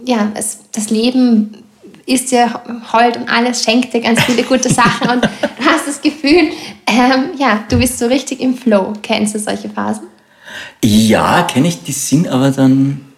[0.04, 1.58] ja, es, das Leben
[2.04, 2.60] ist dir
[2.92, 5.28] hold und alles schenkt dir ganz viele gute Sachen und du
[5.64, 6.50] hast das Gefühl,
[6.86, 8.92] ähm, ja, du bist so richtig im Flow.
[9.02, 10.08] Kennst du solche Phasen?
[10.84, 11.84] Ja, kenne ich.
[11.84, 13.12] Die sind aber dann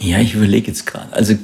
[0.00, 1.12] ja, ich überlege jetzt gerade.
[1.12, 1.34] Also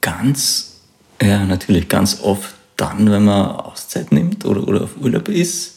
[0.00, 0.80] ganz,
[1.20, 5.71] ja, natürlich ganz oft dann, wenn man Auszeit nimmt oder, oder auf Urlaub ist,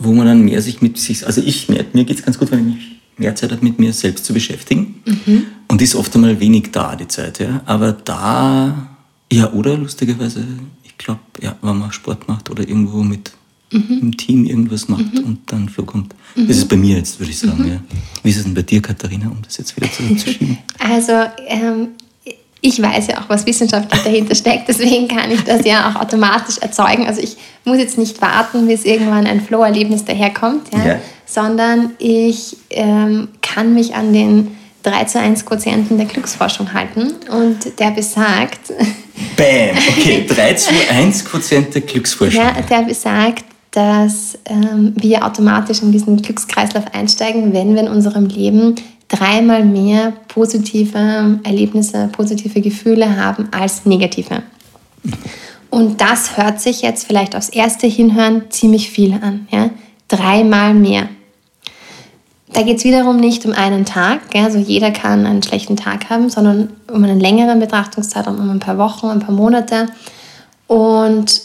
[0.00, 2.50] wo man dann mehr sich mit sich, also ich, mir, mir geht es ganz gut,
[2.50, 5.02] wenn ich mehr Zeit habe, mit mir selbst zu beschäftigen.
[5.04, 5.44] Mhm.
[5.68, 7.62] Und ist oft einmal wenig da, die Zeit, ja.
[7.66, 8.96] Aber da,
[9.30, 10.44] ja, oder lustigerweise,
[10.82, 13.32] ich glaube, ja, wenn man Sport macht oder irgendwo mit
[13.72, 16.14] im Team irgendwas macht und dann vorkommt.
[16.34, 17.68] Das ist bei mir jetzt, würde ich sagen.
[17.68, 17.80] Ja.
[18.22, 20.58] Wie ist es denn bei dir, Katharina, um das jetzt wieder zurückzuschieben?
[20.78, 21.12] Also
[21.46, 21.88] ähm,
[22.62, 26.58] ich weiß ja auch, was wissenschaftlich dahinter steckt, deswegen kann ich das ja auch automatisch
[26.58, 27.06] erzeugen.
[27.06, 30.98] Also ich muss jetzt nicht warten, bis irgendwann ein Flow-Erlebnis daherkommt, ja, Ja.
[31.26, 37.78] sondern ich ähm, kann mich an den 3 zu 1 Quotienten der Glücksforschung halten und
[37.78, 38.72] der besagt,
[39.36, 39.76] Bam!
[39.98, 42.40] Okay, 3 zu 1 Quotient der Glücksforschung.
[42.42, 48.26] ja, der besagt, dass ähm, wir automatisch in diesen Glückskreislauf einsteigen, wenn wir in unserem
[48.26, 48.74] Leben
[49.10, 54.42] dreimal mehr positive Erlebnisse, positive Gefühle haben als negative.
[55.68, 59.46] Und das hört sich jetzt vielleicht aufs erste Hinhören ziemlich viel an.
[59.50, 59.70] Ja?
[60.08, 61.08] Dreimal mehr.
[62.52, 64.44] Da geht es wiederum nicht um einen Tag, ja?
[64.44, 68.78] also jeder kann einen schlechten Tag haben, sondern um einen längeren Betrachtungszeitraum, um ein paar
[68.78, 69.86] Wochen, ein paar Monate.
[70.66, 71.42] Und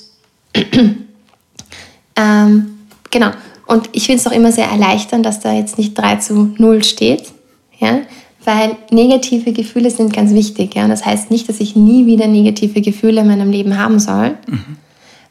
[2.16, 2.80] ähm,
[3.12, 3.32] genau.
[3.68, 6.84] Und ich finde es auch immer sehr erleichternd, dass da jetzt nicht 3 zu 0
[6.84, 7.35] steht.
[7.80, 8.02] Ja?
[8.44, 10.76] Weil negative Gefühle sind ganz wichtig.
[10.76, 10.84] Ja?
[10.84, 14.38] Und das heißt nicht, dass ich nie wieder negative Gefühle in meinem Leben haben soll.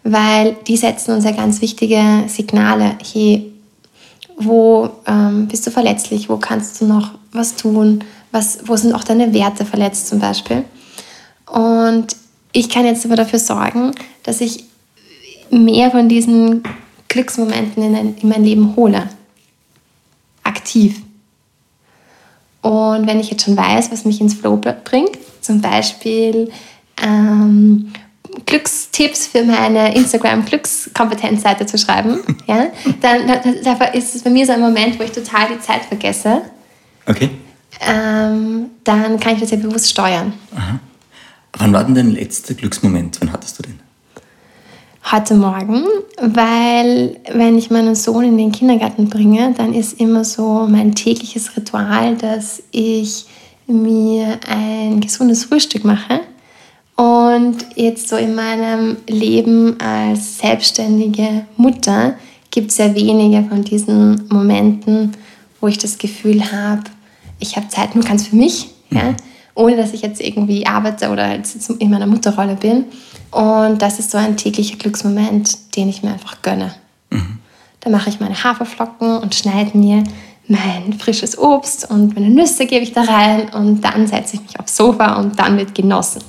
[0.02, 2.96] Weil die setzen uns ja ganz wichtige Signale.
[3.12, 3.50] Hey,
[4.36, 6.28] wo ähm, bist du verletzlich?
[6.28, 8.04] Wo kannst du noch was tun?
[8.32, 10.64] Was, wo sind auch deine Werte verletzt zum Beispiel?
[11.46, 12.16] Und
[12.52, 13.92] ich kann jetzt aber dafür sorgen,
[14.24, 14.64] dass ich
[15.50, 16.62] mehr von diesen
[17.08, 19.08] Glücksmomenten in mein Leben hole.
[20.42, 21.00] Aktiv.
[22.64, 26.50] Und wenn ich jetzt schon weiß, was mich ins Flow bringt, zum Beispiel
[27.02, 27.92] ähm,
[28.46, 32.68] Glückstipps für meine Instagram-Glückskompetenzseite zu schreiben, ja,
[33.02, 36.40] dann, dann, ist es bei mir so ein Moment, wo ich total die Zeit vergesse.
[37.04, 37.28] Okay.
[37.86, 40.32] Ähm, dann kann ich das ja bewusst steuern.
[41.58, 43.18] Wann war denn dein letzter Glücksmoment?
[43.20, 43.78] Wann hattest du den?
[45.12, 45.84] Heute Morgen,
[46.18, 51.54] weil wenn ich meinen Sohn in den Kindergarten bringe, dann ist immer so mein tägliches
[51.58, 53.26] Ritual, dass ich
[53.66, 56.20] mir ein gesundes Frühstück mache.
[56.96, 62.14] Und jetzt so in meinem Leben als selbstständige Mutter
[62.50, 65.12] gibt es sehr wenige von diesen Momenten,
[65.60, 66.84] wo ich das Gefühl habe,
[67.40, 69.14] ich habe Zeit nur ganz für mich, ja,
[69.54, 72.86] ohne dass ich jetzt irgendwie arbeite oder jetzt in meiner Mutterrolle bin.
[73.34, 76.74] Und das ist so ein täglicher Glücksmoment, den ich mir einfach gönne.
[77.80, 80.04] Da mache ich meine Haferflocken und schneide mir
[80.48, 84.60] mein frisches Obst und meine Nüsse gebe ich da rein und dann setze ich mich
[84.60, 86.22] aufs Sofa und dann wird genossen.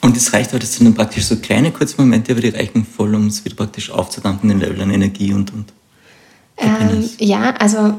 [0.00, 2.86] Und es reicht aber, das sind dann praktisch so kleine kurze Momente, aber die reichen
[2.86, 5.72] voll, um es wieder praktisch aufzudampfen, den Level an Energie und, und
[6.56, 7.94] Ähm, ja, also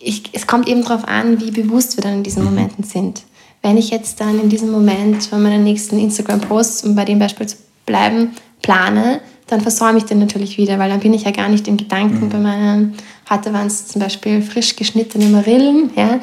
[0.00, 3.22] ich, es kommt eben darauf an, wie bewusst wir dann in diesen Momenten sind.
[3.62, 7.46] Wenn ich jetzt dann in diesem Moment von meinen nächsten Instagram-Posts, um bei dem Beispiel
[7.46, 7.56] zu
[7.90, 8.30] bleiben,
[8.62, 11.76] plane, dann versäume ich den natürlich wieder, weil dann bin ich ja gar nicht im
[11.76, 12.94] Gedanken bei meinen,
[13.28, 16.20] heute waren es zum Beispiel frisch geschnittene Marillen, ja,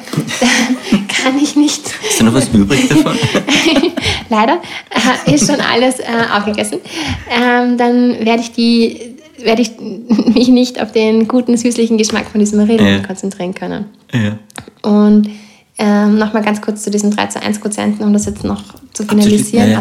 [1.22, 3.16] kann ich nicht Ist da noch was übrig davon?
[4.30, 4.60] leider,
[5.26, 6.04] äh, ist schon alles äh,
[6.34, 6.78] aufgegessen.
[7.30, 9.72] Ähm, dann werde ich die werde ich
[10.34, 13.06] mich nicht auf den guten, süßlichen Geschmack von diesen Marillen Ja.
[13.06, 13.84] konzentrieren können.
[14.12, 14.38] ja.
[14.82, 15.28] Und
[15.80, 18.62] ähm, nochmal ganz kurz zu diesen 3 zu 1 Quotienten, um das jetzt noch
[18.94, 19.78] zu Abzuschließen, finalisieren, ja, ja.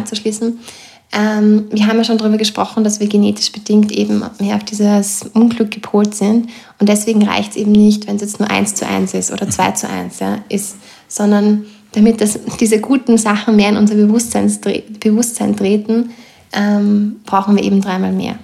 [1.13, 5.23] Ähm, wir haben ja schon darüber gesprochen, dass wir genetisch bedingt eben mehr auf dieses
[5.33, 6.49] Unglück gepolt sind.
[6.79, 9.49] Und deswegen reicht es eben nicht, wenn es jetzt nur 1 zu 1 ist oder
[9.49, 10.75] 2 zu 1 ja, ist,
[11.07, 14.51] sondern damit das, diese guten Sachen mehr in unser Bewusstsein,
[14.99, 16.11] Bewusstsein treten,
[16.51, 18.37] ähm, brauchen wir eben dreimal mehr.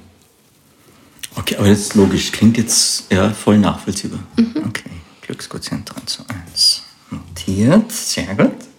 [1.36, 2.32] Okay, aber ist logisch.
[2.32, 4.20] Klingt jetzt ja, voll nachvollziehbar.
[4.68, 4.90] Okay,
[5.22, 6.84] Glücksquotient 3 zu 1.
[7.10, 8.73] Notiert, sehr gut.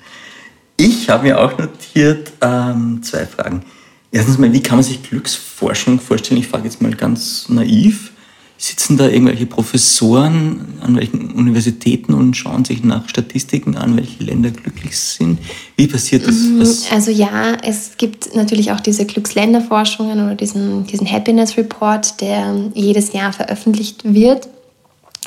[0.76, 3.62] Ich habe mir auch notiert ähm, zwei Fragen.
[4.10, 6.40] Erstens mal, wie kann man sich Glücksforschung vorstellen?
[6.40, 8.12] Ich frage jetzt mal ganz naiv.
[8.56, 14.50] Sitzen da irgendwelche Professoren an welchen Universitäten und schauen sich nach Statistiken an, welche Länder
[14.52, 15.40] glücklich sind?
[15.76, 16.36] Wie passiert das?
[16.58, 22.70] Was, Also ja, es gibt natürlich auch diese Glücksländerforschungen oder diesen, diesen Happiness Report, der
[22.74, 24.48] jedes Jahr veröffentlicht wird.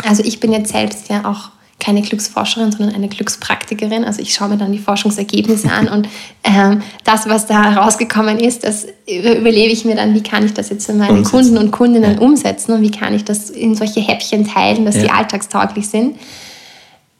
[0.03, 4.03] Also ich bin jetzt selbst ja auch keine Glücksforscherin, sondern eine Glückspraktikerin.
[4.03, 6.07] Also ich schaue mir dann die Forschungsergebnisse an und
[6.43, 10.53] ähm, das, was da herausgekommen ist, das über- überlege ich mir dann, wie kann ich
[10.53, 11.32] das jetzt für meine Umsetzen.
[11.32, 12.19] Kunden und Kundinnen Ja.
[12.19, 15.03] umsetzen und wie kann ich das in solche Häppchen teilen, dass Ja.
[15.03, 16.15] die alltagstauglich sind.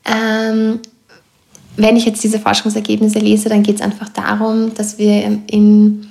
[0.05, 0.80] Ähm,
[1.76, 6.08] wenn ich jetzt diese Forschungsergebnisse lese, dann geht es einfach darum, dass wir in,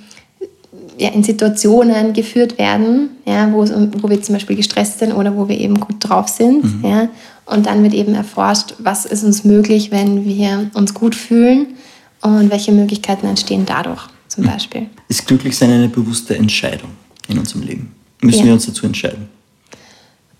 [0.97, 3.65] ja, in Situationen geführt werden, ja, wo,
[4.01, 6.63] wo wir zum Beispiel gestresst sind oder wo wir eben gut drauf sind.
[6.83, 7.09] Ja,
[7.47, 11.75] und dann wird eben erforscht, was ist uns möglich, wenn wir uns gut fühlen
[12.21, 14.87] und welche Möglichkeiten entstehen dadurch zum Beispiel.
[15.07, 16.91] ist Glücklichsein eine bewusste Entscheidung
[17.27, 17.91] in unserem Leben?
[18.21, 18.45] Müssen Ja.
[18.45, 19.29] wir uns dazu entscheiden?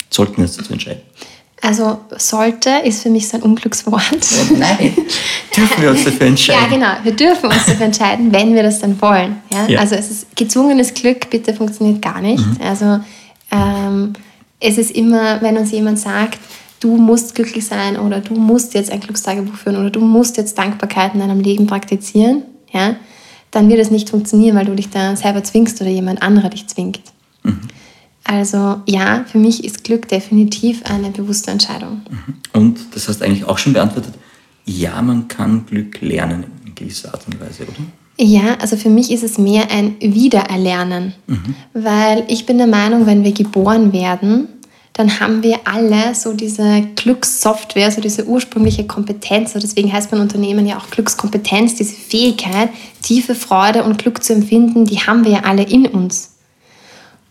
[0.10, 1.02] sollten wir uns dazu entscheiden?
[1.62, 4.02] Also sollte ist für mich so ein Unglückswort.
[4.58, 4.96] Nein,
[5.56, 6.62] dürfen wir uns dafür entscheiden?
[6.62, 7.04] Ja, genau.
[7.04, 9.38] Wir dürfen uns dafür entscheiden, wenn wir das dann wollen.
[9.52, 9.68] Ja?
[9.68, 9.80] Ja.
[9.80, 12.44] Also es ist gezwungenes Glück, bitte funktioniert gar nicht.
[12.64, 13.00] Also
[13.52, 14.14] ähm,
[14.60, 16.40] es ist immer, wenn uns jemand sagt,
[16.80, 20.58] du musst glücklich sein oder du musst jetzt ein Glückstagebuch führen oder du musst jetzt
[20.58, 22.96] Dankbarkeit in deinem Leben praktizieren, ja,
[23.52, 26.68] dann wird es nicht funktionieren, weil du dich da selber zwingst oder jemand anderer dich
[26.68, 27.00] zwingt.
[28.24, 32.02] Also ja, für mich ist Glück definitiv eine bewusste Entscheidung.
[32.52, 34.14] Und das hast du eigentlich auch schon beantwortet.
[34.66, 37.72] Ja, man kann Glück lernen in gewisser Art und Weise, oder?
[38.20, 41.14] Ja, also für mich ist es mehr ein Wiedererlernen,
[41.74, 44.48] weil ich bin der Meinung, wenn wir geboren werden,
[44.98, 49.54] dann haben wir alle so diese Glückssoftware, so diese ursprüngliche Kompetenz.
[49.54, 52.70] So deswegen heißt mein Unternehmen ja auch Glückskompetenz, diese Fähigkeit,
[53.04, 56.34] tiefe Freude und Glück zu empfinden, die haben wir ja alle in uns.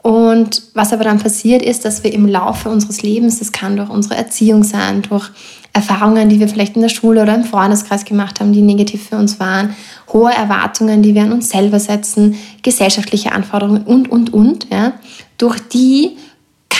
[0.00, 3.90] Und was aber dann passiert ist, dass wir im Laufe unseres Lebens, das kann durch
[3.90, 5.28] unsere Erziehung sein, durch
[5.72, 9.16] Erfahrungen, die wir vielleicht in der Schule oder im Freundeskreis gemacht haben, die negativ für
[9.16, 9.74] uns waren,
[10.12, 14.92] hohe Erwartungen, die wir an uns selber setzen, gesellschaftliche Anforderungen und, und, und, ja,
[15.38, 16.16] durch die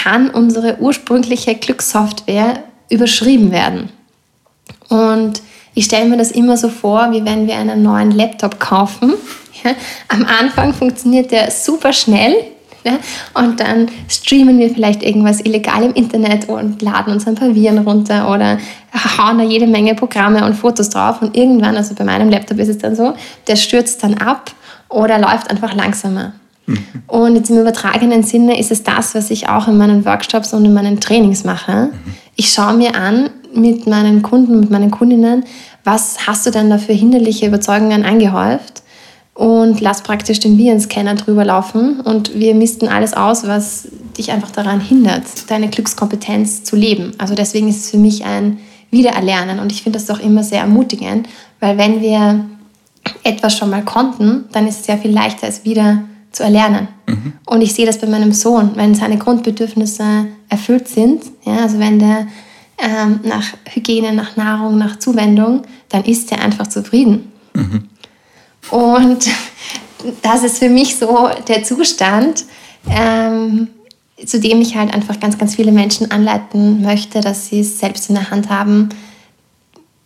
[0.07, 3.89] kann unsere ursprüngliche Glückssoftware überschrieben werden.
[4.89, 5.43] Und
[5.75, 9.15] ich stelle mir das immer so vor, wie wenn wir einen neuen Laptop kaufen.
[9.65, 9.71] Ja,
[10.09, 12.35] am Anfang funktioniert der super schnell
[12.85, 12.99] ja,
[13.33, 17.79] und dann streamen wir vielleicht irgendwas illegal im Internet und laden uns ein paar Viren
[17.79, 18.59] runter oder
[19.17, 22.69] hauen da jede Menge Programme und Fotos drauf und irgendwann, also bei meinem Laptop ist
[22.69, 23.15] es dann so,
[23.47, 24.53] der stürzt dann ab
[24.91, 26.35] oder läuft einfach langsamer.
[27.07, 30.65] Und jetzt im übertragenen Sinne ist es das, was ich auch in meinen Workshops und
[30.65, 31.91] in meinen Trainings mache.
[32.35, 35.45] Ich schaue mir an mit meinen Kunden, mit meinen Kundinnen,
[35.85, 38.83] was hast du denn da für hinderliche Überzeugungen angehäuft?
[39.35, 43.87] Und lass praktisch den Virenscanner drüber laufen und wir missten alles aus, was
[44.17, 47.13] dich einfach daran hindert, deine Glückskompetenz zu leben.
[47.19, 48.59] Also deswegen ist es für mich ein
[48.91, 51.29] Wiedererlernen und ich finde das doch immer sehr ermutigend,
[51.61, 52.47] weil wenn wir
[53.25, 56.89] etwas schon mal konnten, dann ist es ja viel leichter, es wieder zu erlernen.
[57.47, 61.99] Und ich sehe das bei meinem Sohn, wenn seine Grundbedürfnisse erfüllt sind, ja, also wenn
[61.99, 62.27] der
[62.79, 67.33] ähm, nach Hygiene, nach Nahrung, nach Zuwendung, dann ist er einfach zufrieden.
[68.71, 69.29] Und
[70.23, 72.45] das ist für mich so der Zustand,
[72.91, 73.69] ähm,
[74.25, 78.09] zu dem ich halt einfach ganz, ganz viele Menschen anleiten möchte, dass sie es selbst
[78.09, 78.89] in der Hand haben,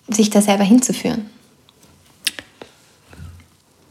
[0.09, 1.27] sich da selber hinzuführen.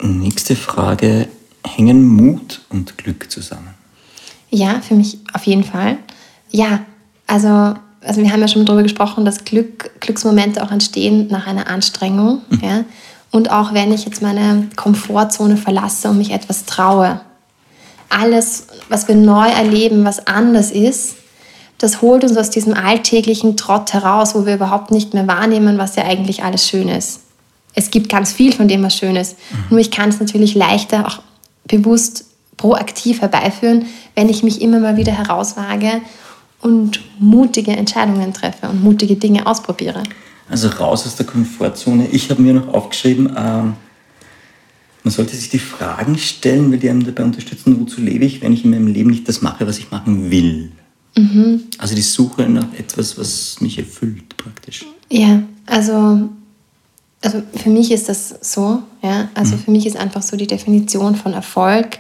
[0.01, 1.27] Nächste Frage.
[1.75, 3.73] Hängen Mut und Glück zusammen?
[4.49, 5.97] Ja, für mich auf jeden Fall.
[6.49, 6.81] Ja,
[7.27, 11.67] also, also wir haben ja schon darüber gesprochen, dass Glück, Glücksmomente auch entstehen nach einer
[11.67, 12.41] Anstrengung.
[12.61, 12.83] Ja?
[13.31, 17.21] Und auch wenn ich jetzt meine Komfortzone verlasse und mich etwas traue.
[18.09, 21.15] Alles, was wir neu erleben, was anders ist,
[21.77, 25.95] das holt uns aus diesem alltäglichen Trott heraus, wo wir überhaupt nicht mehr wahrnehmen, was
[25.95, 27.21] ja eigentlich alles schön ist.
[27.75, 29.37] Es gibt ganz viel von dem, was schön ist.
[29.69, 31.19] Nur ich kann es natürlich leichter auch
[31.69, 32.25] bewusst
[32.57, 36.01] proaktiv herbeiführen, wenn ich mich immer mal wieder herauswage
[36.61, 40.03] und mutige Entscheidungen treffe und mutige Dinge ausprobiere.
[40.49, 42.07] Also raus aus der Komfortzone.
[42.11, 43.73] Ich habe mir noch aufgeschrieben, ähm,
[45.03, 48.51] man sollte sich die Fragen stellen, weil die einem dabei unterstützen, wozu lebe ich, wenn
[48.51, 50.71] ich in meinem Leben nicht das mache, was ich machen will.
[51.77, 54.85] Also die Suche nach etwas, was mich erfüllt praktisch.
[55.09, 56.29] Ja, also,
[57.21, 58.81] also für mich ist das so.
[59.01, 59.29] Ja?
[59.33, 61.99] Also für mich ist einfach so die Definition von Erfolg.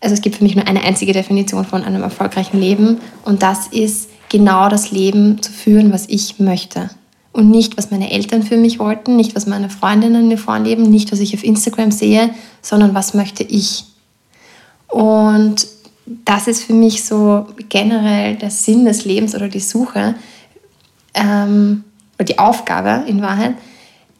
[0.00, 3.68] Also es gibt für mich nur eine einzige Definition von einem erfolgreichen Leben und das
[3.68, 6.90] ist genau das Leben zu führen, was ich möchte.
[7.32, 11.12] Und nicht, was meine Eltern für mich wollten, nicht, was meine Freundinnen mir vorleben, nicht,
[11.12, 12.30] was ich auf Instagram sehe,
[12.60, 13.84] sondern was möchte ich.
[14.88, 15.66] Und
[16.24, 20.14] das ist für mich so generell der Sinn des Lebens oder die Suche
[21.14, 21.84] ähm,
[22.16, 23.54] oder die Aufgabe in Wahrheit,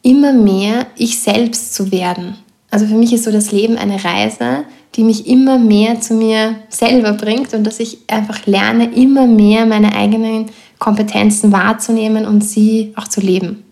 [0.03, 2.36] immer mehr ich selbst zu werden.
[2.70, 6.57] Also für mich ist so das Leben eine Reise, die mich immer mehr zu mir
[6.68, 12.92] selber bringt und dass ich einfach lerne, immer mehr meine eigenen Kompetenzen wahrzunehmen und sie
[12.96, 13.62] auch zu leben.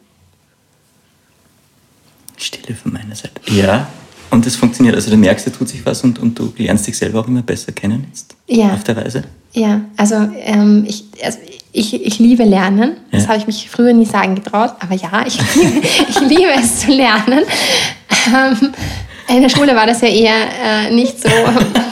[2.37, 3.41] Stille von meiner Seite.
[3.53, 3.89] Ja,
[4.31, 4.95] und das funktioniert.
[4.95, 7.43] Also du merkst, da tut sich was und, und du lernst dich selber auch immer
[7.43, 8.73] besser kennen jetzt Ja.
[8.73, 9.25] auf der Reise.
[9.53, 11.39] Ja, also, ähm, ich, also
[11.73, 12.97] ich, ich liebe Lernen.
[13.11, 13.29] Das Ja.
[13.31, 14.75] habe ich mich früher nie sagen getraut.
[14.81, 17.41] Aber ja, ich liebe, ich liebe es zu lernen.
[18.35, 18.73] Ähm,
[19.29, 20.35] in der Schule war das ja eher
[20.65, 21.29] äh, nicht so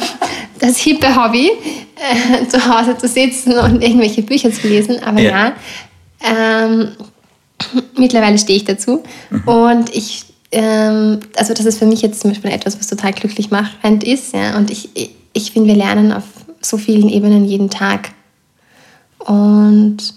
[0.59, 1.51] das hippe Hobby,
[1.97, 5.03] äh, zu Hause zu sitzen und irgendwelche Bücher zu lesen.
[5.03, 5.31] Aber Ja.
[5.31, 5.53] ja,
[6.71, 6.89] ähm,
[7.97, 9.03] mittlerweile stehe ich dazu.
[9.47, 13.51] Und ich, ähm, also das ist für mich jetzt zum Beispiel etwas, was total glücklich
[13.51, 14.35] machend ist.
[14.35, 14.57] Ja?
[14.57, 16.25] Und ich, ich, ich finde, wir lernen auf
[16.61, 18.11] so vielen Ebenen jeden Tag.
[19.19, 20.15] Und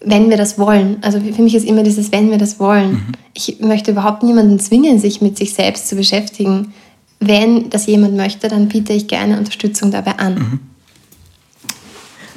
[0.00, 2.92] wenn wir das wollen, also für mich ist immer dieses, wenn wir das wollen.
[2.92, 3.12] Mhm.
[3.34, 6.72] Ich möchte überhaupt niemanden zwingen, sich mit sich selbst zu beschäftigen.
[7.18, 10.34] Wenn das jemand möchte, dann biete ich gerne Unterstützung dabei an.
[10.34, 10.60] Mhm.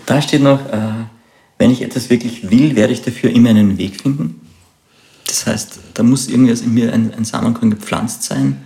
[0.05, 1.05] Da steht noch, äh,
[1.59, 4.41] wenn ich etwas wirklich will, werde ich dafür immer einen Weg finden.
[5.27, 8.57] Das heißt, da muss irgendwas in mir ein, ein Samenkorn gepflanzt sein.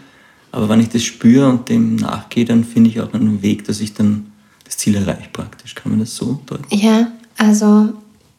[0.51, 3.81] Aber wenn ich das spüre und dem nachgehe, dann finde ich auch einen Weg, dass
[3.81, 4.31] ich dann
[4.65, 5.75] das Ziel erreiche praktisch.
[5.75, 6.75] Kann man das so deuten?
[6.75, 7.07] Ja,
[7.37, 7.89] also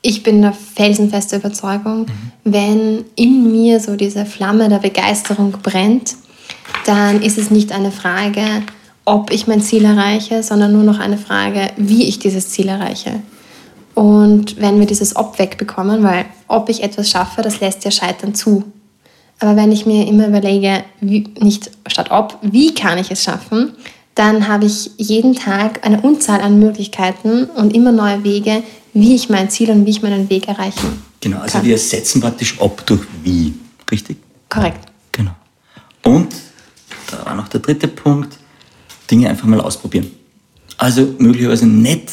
[0.03, 2.33] ich bin der felsenfeste Überzeugung, mhm.
[2.45, 6.17] wenn in mir so diese Flamme der Begeisterung brennt,
[6.87, 8.45] dann ist es nicht eine Frage,
[9.05, 13.21] ob ich mein Ziel erreiche, sondern nur noch eine Frage, wie ich dieses Ziel erreiche.
[13.95, 18.35] Und wenn wir dieses Ob wegbekommen, weil ob ich etwas schaffe, das lässt ja Scheitern
[18.35, 18.65] zu.
[19.41, 23.73] Aber wenn ich mir immer überlege, wie, nicht statt ob, wie kann ich es schaffen,
[24.15, 28.63] dann habe ich jeden Tag eine Unzahl an Möglichkeiten und immer neue Wege,
[28.93, 31.03] wie ich mein Ziel und wie ich meinen Weg erreichen kann.
[31.21, 33.55] Genau, also wir ersetzen praktisch ob durch wie,
[33.91, 34.19] richtig?
[34.49, 34.87] Korrekt.
[35.11, 35.33] Genau.
[36.05, 36.35] Und
[37.11, 38.37] da war noch der dritte Punkt,
[39.11, 40.11] Dinge einfach mal ausprobieren.
[40.77, 42.11] Also möglicherweise nicht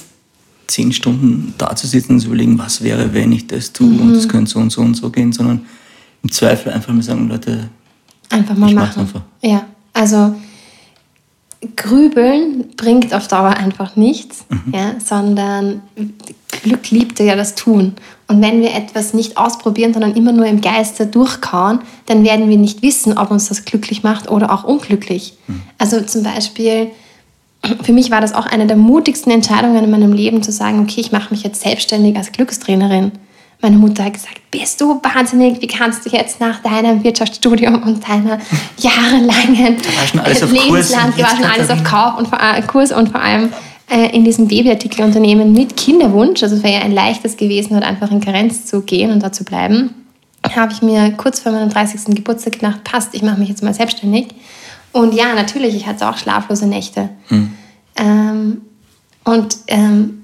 [0.67, 4.01] zehn Stunden da zu sitzen und zu überlegen, was wäre, wenn ich das tue mhm.
[4.01, 5.65] und das könnte so und so und so gehen, sondern
[6.23, 7.69] im Zweifel einfach mal sagen, Leute,
[8.29, 9.01] einfach mal machen.
[9.01, 9.21] Einfach.
[9.41, 10.35] Ja, also
[11.75, 14.73] Grübeln bringt auf Dauer einfach nichts, mhm.
[14.73, 15.81] ja, sondern
[16.63, 17.93] Glück liebt ja das Tun.
[18.27, 22.57] Und wenn wir etwas nicht ausprobieren, sondern immer nur im Geiste durchkauen, dann werden wir
[22.57, 25.33] nicht wissen, ob uns das glücklich macht oder auch unglücklich.
[25.47, 25.61] Mhm.
[25.77, 26.91] Also zum Beispiel,
[27.83, 31.01] für mich war das auch eine der mutigsten Entscheidungen in meinem Leben, zu sagen, okay,
[31.01, 33.11] ich mache mich jetzt selbstständig als Glückstrainerin.
[33.61, 38.07] Meine Mutter hat gesagt, bist du wahnsinnig, wie kannst du jetzt nach deinem Wirtschaftsstudium und
[38.07, 38.39] deiner
[38.77, 39.77] jahrelangen
[40.51, 43.53] Lebensland, du warst schon alles auf Kauf und vor, Kurs und vor allem
[43.89, 48.09] äh, in diesem Babyartikelunternehmen mit Kinderwunsch, also es wäre ja ein leichtes gewesen, dort einfach
[48.09, 49.93] in Karenz zu gehen und da zu bleiben,
[50.55, 52.15] habe ich mir kurz vor meinem 30.
[52.15, 54.29] Geburtstag gedacht, passt, ich mache mich jetzt mal selbstständig.
[54.91, 57.09] Und ja, natürlich, ich hatte auch schlaflose Nächte.
[57.27, 57.53] Hm.
[57.95, 58.61] Ähm,
[59.23, 60.20] und ähm,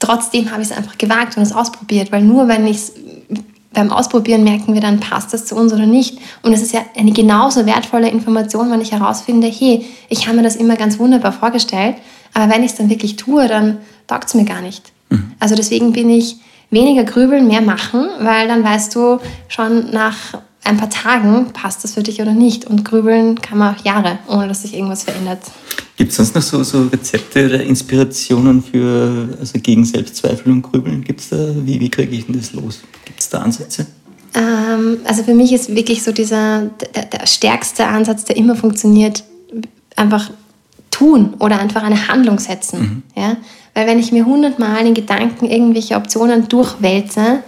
[0.00, 2.92] trotzdem habe ich es einfach gewagt und es ausprobiert, weil nur wenn ich es
[3.72, 6.18] beim Ausprobieren merken wir dann, passt das zu uns oder nicht.
[6.42, 10.42] Und es ist ja eine genauso wertvolle Information, wenn ich herausfinde, hey, ich habe mir
[10.42, 11.96] das immer ganz wunderbar vorgestellt,
[12.34, 14.90] aber wenn ich es dann wirklich tue, dann taugt es mir gar nicht.
[15.08, 15.32] Mhm.
[15.38, 16.36] Also deswegen bin ich
[16.70, 20.16] weniger grübeln, mehr machen, weil dann weißt du schon nach
[20.64, 22.64] ein paar Tagen, passt das für dich oder nicht.
[22.64, 25.40] Und grübeln kann man auch Jahre, ohne dass sich irgendwas verändert.
[26.00, 31.04] Gibt es sonst noch so, so, Rezepte oder Inspirationen für, also gegen Selbstzweifel und Grübeln?
[31.04, 32.80] Gibt's da, wie, wie kriege ich denn das los?
[33.04, 33.86] Gibt es da Ansätze?
[34.32, 39.24] Ähm, also für mich ist wirklich so dieser, der, der stärkste Ansatz, der immer funktioniert,
[39.94, 40.30] einfach
[40.90, 42.80] tun oder einfach eine Handlung setzen.
[42.80, 43.22] Mhm.
[43.22, 43.36] Ja?
[43.74, 47.42] Weil wenn ich mir hundertmal in Gedanken irgendwelche Optionen durchwälze,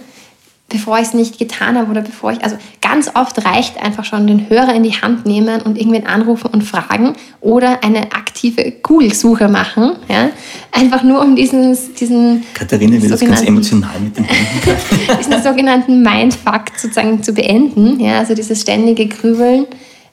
[0.73, 4.27] bevor ich es nicht getan habe oder bevor ich, also ganz oft reicht einfach schon
[4.27, 9.49] den Hörer in die Hand nehmen und irgendwen anrufen und fragen oder eine aktive Google-Suche
[9.49, 10.31] machen, ja?
[10.73, 16.03] einfach nur um diesen, diesen Katharina will das ganz emotional mit den Händen diesen sogenannten
[16.03, 18.19] Mindfuck sozusagen zu beenden, ja?
[18.19, 19.67] also dieses ständige Grübeln,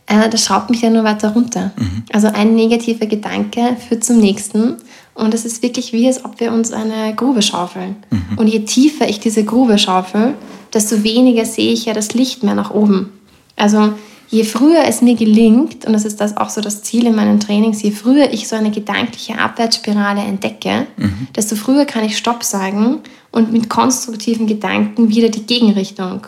[0.07, 1.72] äh, das schraubt mich ja nur weiter runter.
[1.78, 2.03] Mhm.
[2.12, 4.76] Also ein negativer Gedanke führt zum nächsten
[5.20, 7.97] und es ist wirklich wie, als ob wir uns eine Grube schaufeln.
[8.09, 8.38] Mhm.
[8.38, 10.34] Und je tiefer ich diese Grube schaufel,
[10.74, 13.11] desto weniger sehe ich ja das Licht mehr nach oben.
[13.55, 13.93] Also
[14.30, 17.39] je früher es mir gelingt, und das ist das auch so das Ziel in meinen
[17.39, 21.28] Trainings, je früher ich so eine gedankliche Abwärtsspirale entdecke, mhm.
[21.36, 22.99] desto früher kann ich Stopp sagen
[23.32, 26.28] und mit konstruktiven Gedanken wieder die Gegenrichtung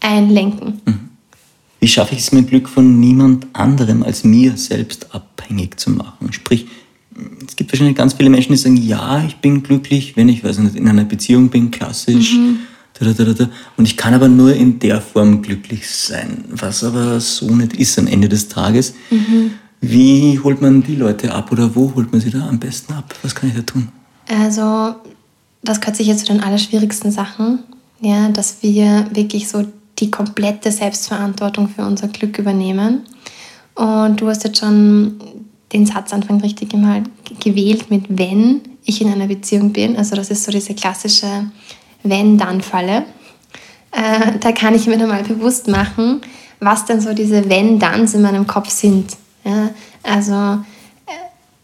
[0.00, 0.80] einlenken.
[0.84, 1.08] Mhm.
[1.80, 6.32] Wie schaffe ich es, mein Glück von niemand anderem als mir selbst abhängig zu machen?
[6.32, 6.66] Sprich,
[7.46, 10.58] es gibt wahrscheinlich ganz viele Menschen, die sagen, ja, ich bin glücklich, wenn ich weiß
[10.58, 12.34] nicht, in einer Beziehung bin, klassisch.
[12.34, 12.60] Mhm.
[13.76, 17.96] Und ich kann aber nur in der Form glücklich sein, was aber so nicht ist
[17.98, 18.94] am Ende des Tages.
[19.10, 19.52] Mhm.
[19.80, 23.14] Wie holt man die Leute ab oder wo holt man sie da am besten ab?
[23.22, 23.88] Was kann ich da tun?
[24.28, 24.96] Also,
[25.62, 27.60] das gehört sicher zu den allerschwierigsten Sachen,
[28.00, 29.64] ja, dass wir wirklich so
[30.00, 33.02] die komplette Selbstverantwortung für unser Glück übernehmen.
[33.76, 35.20] Und du hast jetzt schon
[35.72, 37.02] den Satzanfang richtig mal
[37.40, 39.96] gewählt mit wenn ich in einer Beziehung bin.
[39.96, 41.50] Also das ist so diese klassische
[42.02, 43.04] Wenn-Dann-Falle.
[43.90, 46.22] Äh, da kann ich mir dann mal bewusst machen,
[46.60, 49.16] was denn so diese Wenn-Danns in meinem Kopf sind.
[49.44, 49.70] Ja,
[50.02, 51.12] also äh,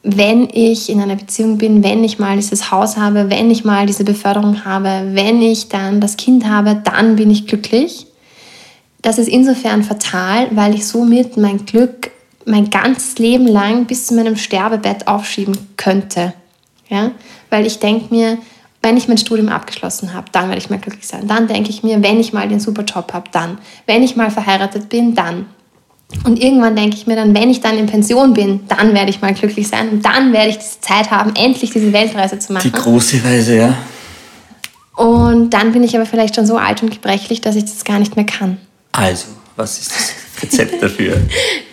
[0.03, 3.87] wenn ich in einer Beziehung bin, wenn ich mal dieses Haus habe, wenn ich mal
[3.87, 8.07] diese Beförderung habe, wenn ich dann das Kind habe, dann bin ich glücklich.
[9.01, 12.11] Das ist insofern fatal, weil ich somit mein Glück
[12.47, 16.35] mein ganzes Leben lang bis zu meinem Sterbebett aufschieben könnte.
[16.89, 17.13] Ja?
[17.51, 18.39] Weil ich denke mir,
[18.83, 21.27] wenn ich mein Studium abgeschlossen habe, dann werde ich mal glücklich sein.
[21.27, 23.59] Dann denke ich mir, wenn ich mal den super Job habe, dann.
[23.87, 25.47] Wenn ich mal verheiratet bin, dann.
[26.25, 29.23] Und irgendwann denke ich mir dann, wenn ich dann in Pension bin, dann werde ich
[29.23, 32.71] mal glücklich sein und dann werde ich diese Zeit haben, endlich diese Weltreise zu machen.
[32.73, 33.77] Die große Reise, ja.
[34.95, 37.99] Und dann bin ich aber vielleicht schon so alt und gebrechlich, dass ich das gar
[37.99, 38.59] nicht mehr kann.
[38.93, 39.27] Also,
[39.57, 41.17] was ist das Rezept dafür?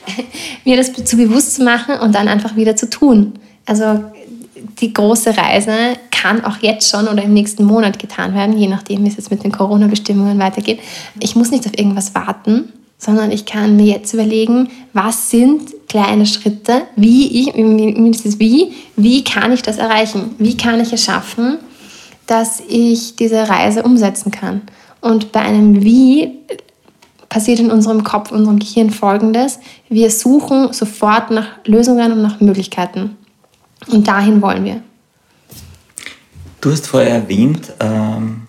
[0.65, 3.33] Mir das zu bewusst zu machen und dann einfach wieder zu tun.
[3.65, 4.03] Also
[4.79, 5.73] die große Reise
[6.11, 9.31] kann auch jetzt schon oder im nächsten Monat getan werden, je nachdem, wie es jetzt
[9.31, 10.79] mit den Corona-Bestimmungen weitergeht.
[11.19, 16.27] Ich muss nicht auf irgendwas warten, sondern ich kann mir jetzt überlegen, was sind kleine
[16.27, 20.35] Schritte, wie ich, mindestens wie, wie kann ich das erreichen?
[20.37, 21.57] Wie kann ich es schaffen,
[22.27, 24.61] dass ich diese Reise umsetzen kann?
[25.01, 26.29] Und bei einem Wie
[27.31, 29.59] passiert in unserem Kopf, unserem Gehirn Folgendes.
[29.87, 33.15] Wir suchen sofort nach Lösungen und nach Möglichkeiten.
[33.87, 34.83] Und dahin wollen wir.
[36.59, 38.41] Du hast vorher erwähnt, ähm,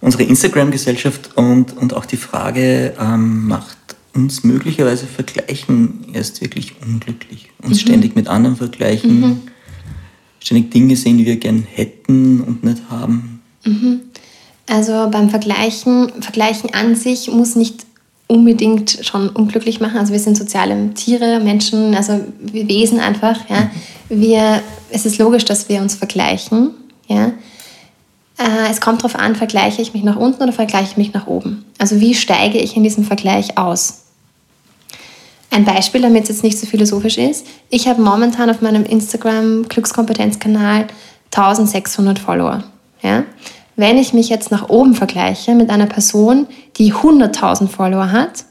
[0.00, 3.76] unsere Instagram-Gesellschaft und, und auch die Frage, ähm, macht
[4.14, 7.50] uns möglicherweise Vergleichen erst wirklich unglücklich?
[7.60, 7.88] Uns mhm.
[7.88, 9.40] ständig mit anderen vergleichen, mhm.
[10.38, 13.42] ständig Dinge sehen, die wir gern hätten und nicht haben.
[13.64, 14.02] Mhm.
[14.66, 17.84] Also beim Vergleichen, Vergleichen an sich muss nicht
[18.26, 19.98] unbedingt schon unglücklich machen.
[19.98, 23.38] Also wir sind soziale Tiere, Menschen, also wir Wesen einfach.
[23.48, 23.70] Ja.
[24.08, 26.70] Wir, es ist logisch, dass wir uns vergleichen.
[27.08, 27.32] Ja.
[28.38, 31.26] Äh, es kommt darauf an, vergleiche ich mich nach unten oder vergleiche ich mich nach
[31.26, 31.64] oben.
[31.78, 34.00] Also wie steige ich in diesem Vergleich aus?
[35.50, 37.46] Ein Beispiel, damit es jetzt nicht so philosophisch ist.
[37.70, 40.88] Ich habe momentan auf meinem Instagram Glückskompetenzkanal
[41.26, 42.64] 1600 Follower.
[43.02, 43.24] Ja?
[43.76, 46.46] Wenn ich mich jetzt nach oben vergleiche mit einer Person,
[46.76, 48.44] die 100.000 Follower hat,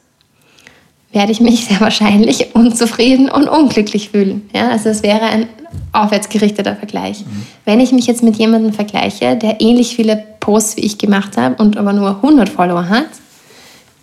[1.12, 4.50] werde ich mich sehr wahrscheinlich unzufrieden und unglücklich fühlen.
[4.54, 5.48] Ja, also es wäre ein
[5.92, 7.22] aufwärtsgerichteter Vergleich.
[7.22, 7.46] Mhm.
[7.66, 11.56] Wenn ich mich jetzt mit jemandem vergleiche, der ähnlich viele Posts wie ich gemacht habe
[11.56, 13.10] und aber nur 100 Follower hat,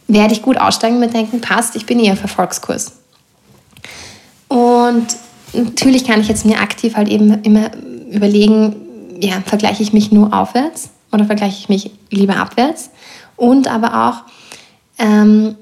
[0.08, 2.92] werde ich gut aussteigen und mir denken, passt, ich bin eher auf Erfolgskurs.
[4.48, 5.06] Und
[5.52, 7.70] natürlich kann ich jetzt mir aktiv halt eben immer
[8.10, 8.74] überlegen,
[9.20, 12.90] ja, vergleiche ich mich nur aufwärts oder vergleiche ich mich lieber abwärts?
[13.36, 14.22] Und aber auch,
[14.98, 15.56] ähm,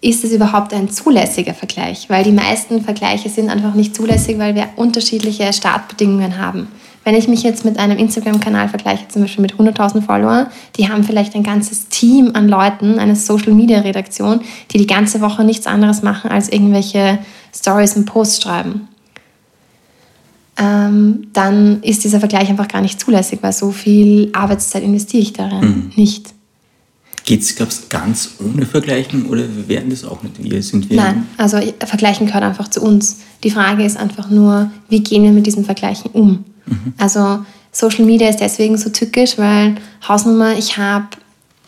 [0.00, 2.10] ist es überhaupt ein zulässiger Vergleich?
[2.10, 6.68] Weil die meisten Vergleiche sind einfach nicht zulässig, weil wir unterschiedliche Startbedingungen haben.
[7.04, 11.02] Wenn ich mich jetzt mit einem Instagram-Kanal vergleiche, zum Beispiel mit 100.000 Follower, die haben
[11.02, 14.40] vielleicht ein ganzes Team an Leuten, eine Social-Media-Redaktion,
[14.70, 17.18] die die ganze Woche nichts anderes machen, als irgendwelche
[17.54, 18.88] Stories und Posts schreiben.
[20.62, 25.32] Ähm, dann ist dieser Vergleich einfach gar nicht zulässig, weil so viel Arbeitszeit investiere ich
[25.32, 25.92] darin mhm.
[25.96, 26.34] nicht.
[27.24, 27.56] Geht es
[27.88, 30.62] ganz ohne Vergleichen oder werden das auch nicht wir?
[30.62, 33.18] Sind wir Nein, also Vergleichen gehört einfach zu uns.
[33.44, 36.44] Die Frage ist einfach nur, wie gehen wir mit diesen Vergleichen um?
[36.66, 36.94] Mhm.
[36.98, 41.06] Also Social Media ist deswegen so tückisch, weil Hausnummer, ich habe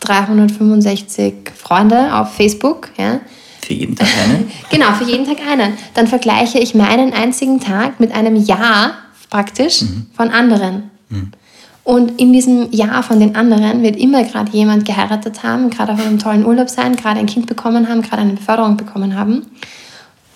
[0.01, 2.89] 365 Freunde auf Facebook.
[2.97, 3.21] Ja.
[3.65, 4.51] Für jeden Tag einen?
[4.69, 5.73] genau, für jeden Tag einen.
[5.95, 8.91] Dann vergleiche ich meinen einzigen Tag mit einem Jahr
[9.31, 10.05] praktisch mhm.
[10.15, 10.91] von anderen.
[11.09, 11.31] Mhm.
[11.83, 16.05] Und in diesem Jahr von den anderen wird immer gerade jemand geheiratet haben, gerade auf
[16.05, 19.47] einem tollen Urlaub sein, gerade ein Kind bekommen haben, gerade eine Beförderung bekommen haben.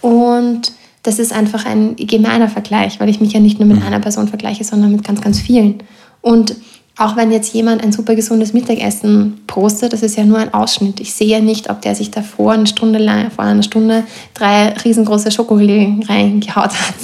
[0.02, 0.72] Und
[1.04, 3.86] das ist einfach ein gemeiner Vergleich, weil ich mich ja nicht nur mit mhm.
[3.86, 5.84] einer Person vergleiche, sondern mit ganz, ganz vielen.
[6.22, 6.56] Und
[7.00, 11.00] auch wenn jetzt jemand ein super gesundes Mittagessen postet, das ist ja nur ein Ausschnitt.
[11.00, 14.74] Ich sehe ja nicht, ob der sich davor eine Stunde lang, vor einer Stunde drei
[14.74, 16.96] riesengroße Schokoriegel reingehaut hat.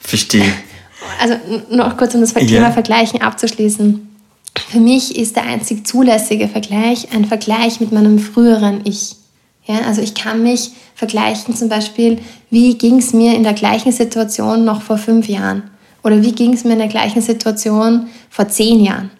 [0.00, 0.44] Verstehe
[1.20, 1.34] also
[1.70, 2.70] noch kurz um das Thema yeah.
[2.70, 4.08] Vergleichen abzuschließen.
[4.68, 9.16] Für mich ist der einzig zulässige Vergleich ein Vergleich mit meinem früheren Ich.
[9.64, 12.18] Ja, also ich kann mich vergleichen zum Beispiel,
[12.50, 15.64] wie ging es mir in der gleichen Situation noch vor fünf Jahren
[16.06, 19.10] oder wie ging es mir in der gleichen Situation vor zehn Jahren.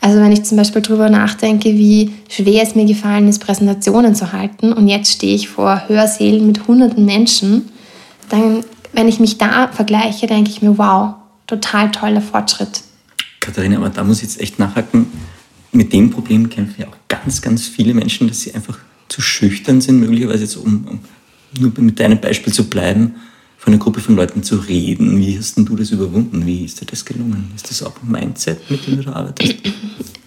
[0.00, 4.32] Also wenn ich zum Beispiel darüber nachdenke, wie schwer es mir gefallen ist, Präsentationen zu
[4.32, 7.68] halten und jetzt stehe ich vor Hörsälen mit hunderten Menschen,
[8.28, 11.14] dann wenn ich mich da vergleiche, denke ich mir, wow,
[11.46, 12.82] total toller Fortschritt.
[13.38, 15.06] Katharina, aber da muss ich jetzt echt nachhaken.
[15.70, 19.80] Mit dem Problem kämpfen ja auch ganz, ganz viele Menschen, dass sie einfach zu schüchtern
[19.80, 20.98] sind, möglicherweise jetzt, um, um
[21.60, 23.14] nur mit deinem Beispiel zu bleiben,
[23.60, 25.18] von einer Gruppe von Leuten zu reden.
[25.18, 26.46] Wie hast denn du das überwunden?
[26.46, 27.52] Wie ist dir das gelungen?
[27.54, 29.56] Ist das auch ein Mindset, mit dem du da arbeitest?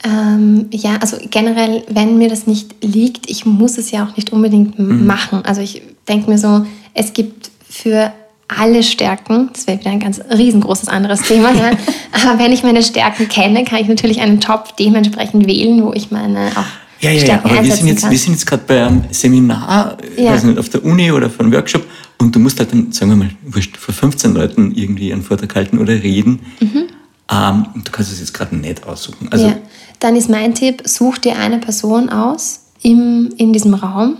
[0.06, 4.34] Ähm, ja, also generell, wenn mir das nicht liegt, ich muss es ja auch nicht
[4.34, 5.06] unbedingt mhm.
[5.06, 5.46] machen.
[5.46, 8.12] Also ich denke mir so, es gibt für
[8.50, 11.72] alle Stärken, das wäre wieder ein ganz riesengroßes anderes Thema, ja.
[12.12, 16.12] aber wenn ich meine Stärken kenne, kann ich natürlich einen Job dementsprechend wählen, wo ich
[16.12, 16.66] meine auch
[17.04, 20.32] ja, ja, ja, aber wir sind, jetzt, wir sind jetzt gerade bei einem Seminar, ja.
[20.32, 21.86] weiß nicht, auf der Uni oder von einem Workshop
[22.20, 23.32] und du musst halt dann, sagen wir mal,
[23.78, 26.40] vor 15 Leuten irgendwie einen Vortrag halten oder reden.
[26.60, 26.84] Mhm.
[27.32, 29.28] Ähm, du kannst es jetzt gerade nicht aussuchen.
[29.32, 29.56] Also, ja.
[30.00, 34.18] Dann ist mein Tipp, such dir eine Person aus im, in diesem Raum.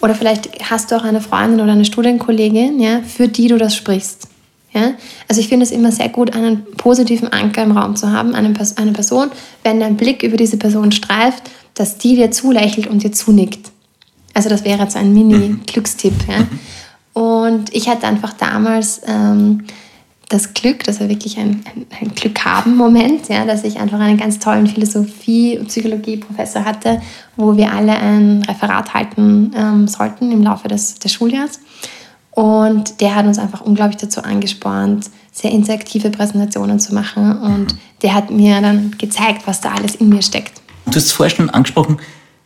[0.00, 3.74] Oder vielleicht hast du auch eine Freundin oder eine Studienkollegin, ja, für die du das
[3.76, 4.28] sprichst.
[4.74, 4.94] Ja?
[5.28, 8.52] Also ich finde es immer sehr gut, einen positiven Anker im Raum zu haben, eine,
[8.76, 9.30] eine Person,
[9.62, 13.70] wenn dein Blick über diese Person streift, dass die dir zulächelt und dir zunickt.
[14.34, 16.14] Also das wäre jetzt ein Mini-Glückstipp.
[16.28, 16.46] Ja?
[17.12, 19.64] Und ich hatte einfach damals ähm,
[20.32, 24.00] das Glück, das war wirklich ein, ein, ein Glück haben Moment, ja, dass ich einfach
[24.00, 27.02] einen ganz tollen Philosophie- und Psychologie-Professor hatte,
[27.36, 31.60] wo wir alle ein Referat halten ähm, sollten im Laufe des, des Schuljahres.
[32.30, 37.38] Und der hat uns einfach unglaublich dazu angespornt, sehr interaktive Präsentationen zu machen.
[37.42, 40.62] Und der hat mir dann gezeigt, was da alles in mir steckt.
[40.86, 41.98] Du hast es vorher schon angesprochen,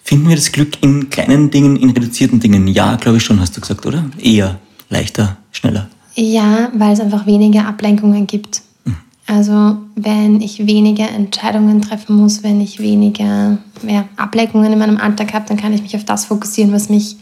[0.07, 2.69] finden wir das Glück in kleinen Dingen, in reduzierten Dingen?
[2.69, 4.05] Ja, glaube ich schon, hast du gesagt, oder?
[4.19, 5.89] Eher leichter, schneller.
[6.15, 8.63] Ja, weil es einfach weniger Ablenkungen gibt.
[8.85, 8.97] Mhm.
[9.27, 15.35] Also wenn ich weniger Entscheidungen treffen muss, wenn ich weniger ja, Ablenkungen in meinem Alltag
[15.35, 17.17] habe, dann kann ich mich auf das fokussieren, was, mich,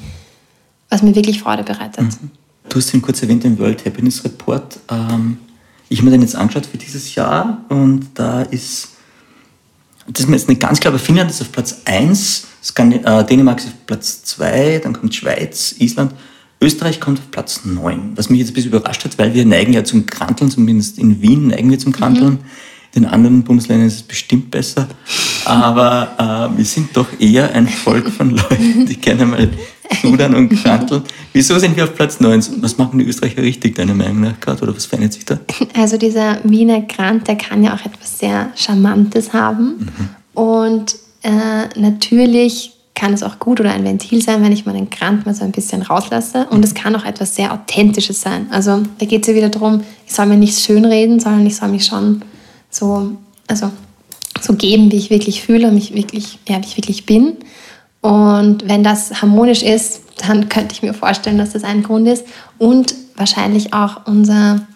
[0.91, 2.05] was mir wirklich Freude bereitet.
[2.05, 2.31] Mhm.
[2.69, 4.79] Du hast ihn kurz erwähnt, den World Happiness Report.
[4.91, 5.39] Ähm,
[5.89, 8.91] ich habe mir den jetzt angeschaut für dieses Jahr und da ist,
[10.07, 13.59] das ist mir jetzt nicht ganz klar, aber Finnland ist auf Platz 1, äh, Dänemark
[13.59, 16.13] ist auf Platz 2, dann kommt Schweiz, Island
[16.65, 19.73] Österreich kommt auf Platz 9, was mich jetzt ein bisschen überrascht hat, weil wir neigen
[19.73, 22.33] ja zum Kranteln, zumindest in Wien neigen wir zum Kranteln.
[22.33, 22.39] Mhm.
[22.95, 24.87] In den anderen Bundesländern ist es bestimmt besser.
[25.45, 29.51] Aber äh, wir sind doch eher ein Volk von Leuten, die gerne mal
[30.01, 31.03] sudern und kranteln.
[31.33, 32.45] Wieso sind wir auf Platz 9?
[32.61, 34.63] Was machen die Österreicher richtig, deiner Meinung nach gerade?
[34.63, 35.41] Oder was verändert sich da?
[35.77, 39.91] Also dieser Wiener Grant, der kann ja auch etwas sehr Charmantes haben.
[40.35, 40.41] Mhm.
[40.41, 45.27] Und äh, natürlich kann es auch gut oder ein Ventil sein, wenn ich meinen Grant
[45.27, 46.47] mal so ein bisschen rauslasse.
[46.51, 48.47] Und es kann auch etwas sehr Authentisches sein.
[48.51, 51.71] Also da geht es ja wieder darum, ich soll mir nicht schönreden, sondern ich soll
[51.71, 52.23] mich schon
[52.71, 53.13] so,
[53.49, 53.71] also,
[54.41, 57.37] so geben, wie ich wirklich fühle und mich wirklich, ja, wie ich wirklich bin.
[58.01, 62.25] Und wenn das harmonisch ist, dann könnte ich mir vorstellen, dass das ein Grund ist.
[62.59, 64.67] Und wahrscheinlich auch unser,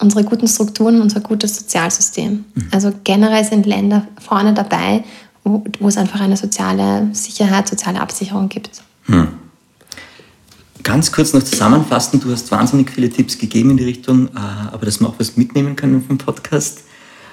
[0.00, 2.44] unsere guten Strukturen, unser gutes Sozialsystem.
[2.54, 2.68] Mhm.
[2.72, 5.04] Also generell sind Länder vorne dabei,
[5.44, 8.82] wo, wo es einfach eine soziale Sicherheit, soziale Absicherung gibt.
[9.04, 9.28] Hm.
[10.82, 14.38] Ganz kurz noch zusammenfassen, du hast wahnsinnig viele Tipps gegeben in die Richtung, äh,
[14.72, 16.82] aber dass wir auch was mitnehmen können vom Podcast.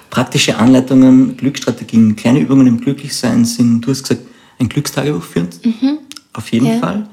[0.08, 4.22] Praktische Anleitungen, Glücksstrategien, kleine Übungen im Glücklichsein sind, du hast gesagt,
[4.58, 5.48] ein Glückstagebuch führen.
[5.64, 5.98] Mhm.
[6.32, 6.78] Auf jeden ja.
[6.78, 7.08] Fall.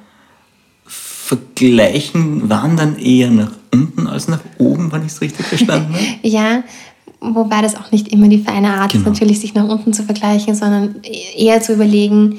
[0.86, 6.06] Vergleichen waren dann eher nach unten als nach oben, wenn ich es richtig verstanden habe.
[6.28, 6.64] ja,
[7.20, 9.04] wobei das auch nicht immer die feine Art genau.
[9.04, 10.96] ist, natürlich sich nach unten zu vergleichen, sondern
[11.36, 12.38] eher zu überlegen,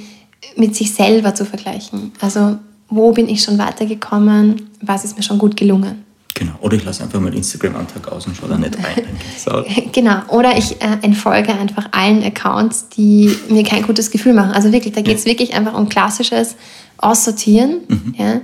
[0.57, 2.13] mit sich selber zu vergleichen.
[2.21, 2.59] Also
[2.89, 6.05] wo bin ich schon weitergekommen, was ist mir schon gut gelungen.
[6.35, 9.91] Genau, oder ich lasse einfach mal Instagram-Antrag aus und schaue da nicht rein.
[9.93, 14.53] genau, oder ich äh, entfolge einfach allen Accounts, die mir kein gutes Gefühl machen.
[14.53, 15.33] Also wirklich, da geht es ja.
[15.33, 16.55] wirklich einfach um klassisches
[16.97, 17.81] Aussortieren.
[17.89, 18.15] Mhm.
[18.17, 18.41] Ja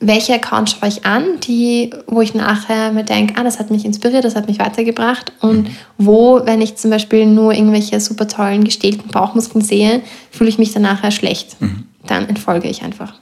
[0.00, 3.84] welche Accounts schaue ich an, die, wo ich nachher mir denke, ah, das hat mich
[3.84, 5.32] inspiriert, das hat mich weitergebracht.
[5.40, 5.76] Und mhm.
[5.98, 10.72] wo, wenn ich zum Beispiel nur irgendwelche super tollen, gestählten Bauchmuskeln sehe, fühle ich mich
[10.72, 11.60] dann nachher schlecht.
[11.60, 11.84] Mhm.
[12.06, 13.14] Dann entfolge ich einfach.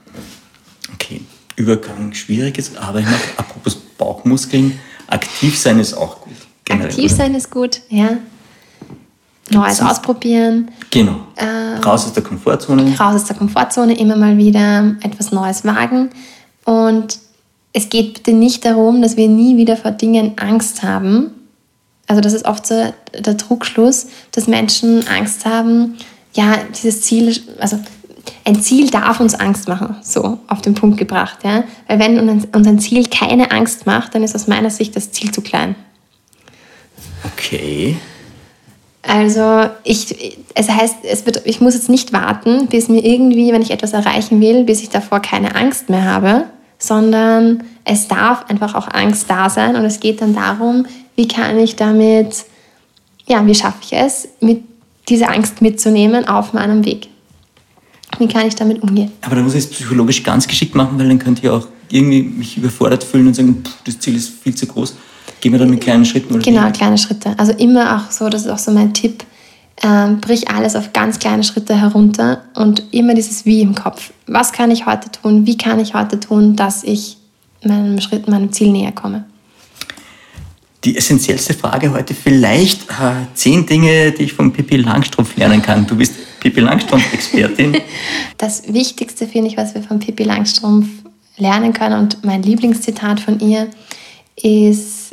[0.94, 1.20] Okay,
[1.56, 6.32] Übergang schwieriges, aber ich noch, apropos Bauchmuskeln, aktiv sein ist auch gut.
[6.64, 7.14] Generell, aktiv oder?
[7.14, 8.16] sein ist gut, ja.
[9.50, 10.70] Neues ausprobieren.
[10.90, 11.16] Genau.
[11.36, 12.96] Ähm, raus aus der Komfortzone.
[12.98, 16.10] Raus aus der Komfortzone, immer mal wieder etwas Neues wagen.
[16.64, 17.18] Und
[17.72, 21.30] es geht bitte nicht darum, dass wir nie wieder vor Dingen Angst haben.
[22.06, 25.96] Also das ist oft so der Druckschluss, dass Menschen Angst haben,
[26.34, 27.78] ja, dieses Ziel, also
[28.44, 31.38] ein Ziel darf uns Angst machen, so auf den Punkt gebracht.
[31.44, 31.64] Ja?
[31.86, 35.30] Weil wenn uns ein Ziel keine Angst macht, dann ist aus meiner Sicht das Ziel
[35.30, 35.74] zu klein.
[37.24, 37.96] Okay.
[39.06, 43.62] Also ich, es heißt, es wird, ich muss jetzt nicht warten, bis mir irgendwie, wenn
[43.62, 46.44] ich etwas erreichen will, bis ich davor keine Angst mehr habe,
[46.78, 50.86] sondern es darf einfach auch Angst da sein und es geht dann darum,
[51.16, 52.44] wie kann ich damit,
[53.26, 54.62] ja, wie schaffe ich es, mit
[55.08, 57.08] diese Angst mitzunehmen auf meinem Weg.
[58.18, 59.12] Wie kann ich damit umgehen?
[59.22, 62.22] Aber da muss ich es psychologisch ganz geschickt machen, weil dann könnte ich auch irgendwie
[62.22, 64.96] mich überfordert fühlen und sagen, das Ziel ist viel zu groß.
[65.44, 66.36] Gehen wir dann mit kleinen Schritten?
[66.36, 67.34] Oder genau, kleine Schritte.
[67.36, 69.24] Also immer auch so, das ist auch so mein Tipp,
[69.82, 74.14] ähm, brich alles auf ganz kleine Schritte herunter und immer dieses Wie im Kopf.
[74.26, 75.46] Was kann ich heute tun?
[75.46, 77.18] Wie kann ich heute tun, dass ich
[77.62, 79.26] meinem Schritt, meinem Ziel näher komme?
[80.82, 85.86] Die essentiellste Frage heute vielleicht äh, zehn Dinge, die ich von Pippi Langstrumpf lernen kann.
[85.86, 87.76] Du bist Pippi Langstrumpf-Expertin.
[88.38, 90.88] Das Wichtigste finde ich, was wir von Pippi Langstrumpf
[91.36, 93.68] lernen können und mein Lieblingszitat von ihr
[94.36, 95.03] ist,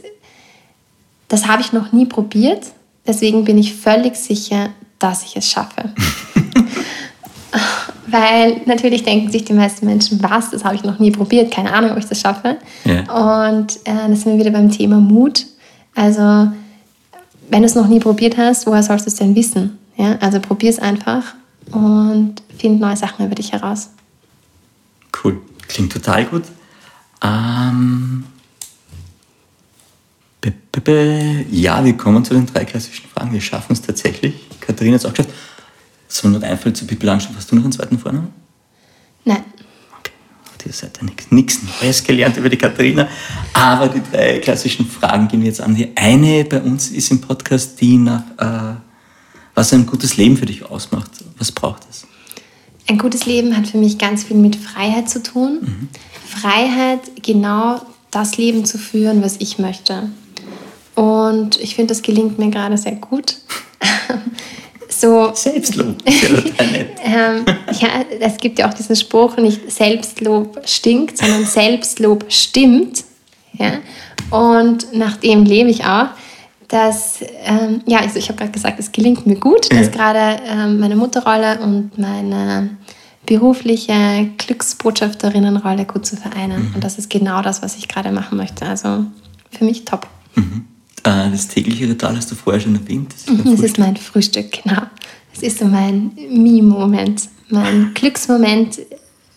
[1.31, 2.73] Das habe ich noch nie probiert.
[3.07, 5.93] Deswegen bin ich völlig sicher, dass ich es schaffe.
[8.07, 11.71] Weil natürlich denken sich die meisten Menschen, was, das habe ich noch nie probiert, keine
[11.71, 12.57] Ahnung, ob ich das schaffe.
[12.83, 13.53] Ja.
[13.53, 15.45] Und äh, da sind wir wieder beim Thema Mut.
[15.95, 16.51] Also,
[17.49, 19.79] wenn du es noch nie probiert hast, woher sollst du es denn wissen?
[19.95, 20.17] Ja?
[20.19, 21.23] Also probier es einfach
[21.71, 23.91] und find neue Sachen über dich heraus.
[25.23, 25.39] Cool.
[25.69, 26.43] Klingt total gut.
[27.23, 28.25] Ähm.
[31.51, 33.33] Ja, wir kommen zu den drei klassischen Fragen.
[33.33, 34.35] Wir schaffen es tatsächlich.
[34.61, 35.29] Katharina hat es auch geschafft.
[36.07, 37.37] So nur einfällt zu Pippi Langstrumpf.
[37.37, 38.29] Hast du noch einen zweiten Vornamen?
[39.25, 39.43] Nein.
[39.99, 40.11] Okay.
[40.45, 43.07] Auf dieser Seite nichts Neues gelernt über die Katharina.
[43.53, 45.75] Aber die drei klassischen Fragen gehen wir jetzt an.
[45.75, 48.75] Die eine bei uns ist im Podcast die nach, äh,
[49.53, 51.11] was ein gutes Leben für dich ausmacht.
[51.37, 52.07] Was braucht es?
[52.87, 55.89] Ein gutes Leben hat für mich ganz viel mit Freiheit zu tun.
[56.25, 60.09] Freiheit, genau das Leben zu führen, was ich möchte.
[60.95, 63.37] Und ich finde, das gelingt mir gerade sehr gut.
[64.89, 65.95] so, Selbstlob.
[67.03, 67.43] Ähm,
[67.79, 67.89] ja,
[68.19, 73.03] es gibt ja auch diesen Spruch, nicht Selbstlob stinkt, sondern Selbstlob stimmt.
[73.53, 73.79] Ja?
[74.29, 76.07] Und nach dem lebe ich auch.
[76.67, 79.91] Dass, ähm, ja, also ich habe gerade gesagt, es gelingt mir gut, dass Ja.
[79.91, 82.69] gerade ähm, meine Mutterrolle und meine
[83.25, 86.71] berufliche Glücksbotschafterinnenrolle gut zu vereinen.
[86.73, 88.65] Und das ist genau das, was ich gerade machen möchte.
[88.67, 89.05] Also
[89.51, 90.07] für mich top.
[90.37, 90.41] Äh,
[91.03, 93.13] Das tägliche Ritual hast du vorher schon erwähnt.
[93.13, 94.81] Das ist Das ist mein Frühstück, genau.
[95.33, 98.79] Das ist so mein Me-Moment, mein Glücksmoment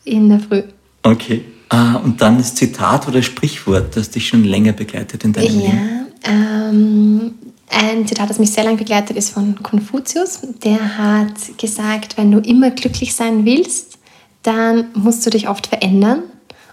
[0.04, 0.62] in der Früh.
[1.02, 1.44] Okay.
[1.70, 6.06] Äh, Und dann das Zitat oder Sprichwort, das dich schon länger begleitet in deinem Leben.
[6.24, 7.34] Ja, ähm,
[7.70, 10.40] ein Zitat, das mich sehr lange begleitet, ist von Konfuzius.
[10.62, 13.98] Der hat gesagt, wenn du immer glücklich sein willst,
[14.42, 16.22] dann musst du dich oft verändern.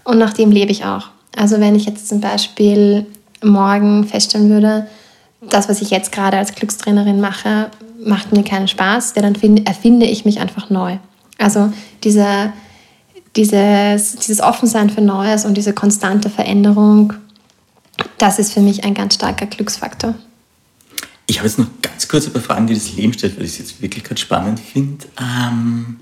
[0.03, 1.07] Und nach dem lebe ich auch.
[1.35, 3.05] Also wenn ich jetzt zum Beispiel
[3.43, 4.87] morgen feststellen würde,
[5.49, 7.71] das, was ich jetzt gerade als Glückstrainerin mache,
[8.03, 10.97] macht mir keinen Spaß, ja, dann finde, erfinde ich mich einfach neu.
[11.37, 11.71] Also
[12.03, 12.53] dieser,
[13.35, 17.13] dieses, dieses Offensein für Neues und diese konstante Veränderung,
[18.17, 20.15] das ist für mich ein ganz starker Glücksfaktor.
[21.27, 23.51] Ich habe jetzt noch ganz kurz ein paar Fragen, die das Leben stellt, weil ich
[23.51, 25.05] es jetzt wirklich gerade spannend finde.
[25.19, 25.99] Ähm,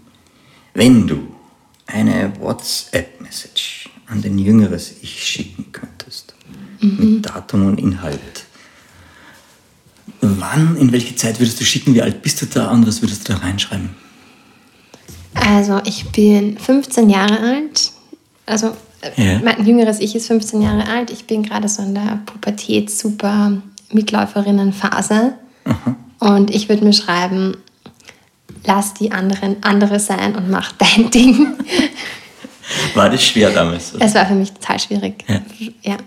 [0.73, 1.19] wenn du
[1.87, 6.08] eine WhatsApp-Message an dein jüngeres Ich schicken könntest,
[6.81, 8.45] mit Datum und Inhalt,
[10.21, 13.27] wann, in welche Zeit würdest du schicken, wie alt bist du da und was würdest
[13.27, 13.89] du da reinschreiben?
[15.33, 17.91] Also ich bin 15 Jahre alt.
[18.45, 19.39] Also äh, Ja.
[19.43, 21.11] mein jüngeres Ich ist 15 Jahre alt.
[21.11, 23.53] Ich bin gerade so in der Pubertät super
[23.91, 25.33] Mitläuferinnenphase.
[26.19, 27.55] Und ich würde mir schreiben,
[28.65, 31.53] lass die anderen andere sein und mach dein Ding.
[32.95, 33.93] War das schwer damals?
[33.99, 35.23] Es war für mich total schwierig.
[35.27, 35.41] Ja.
[35.83, 35.97] ja.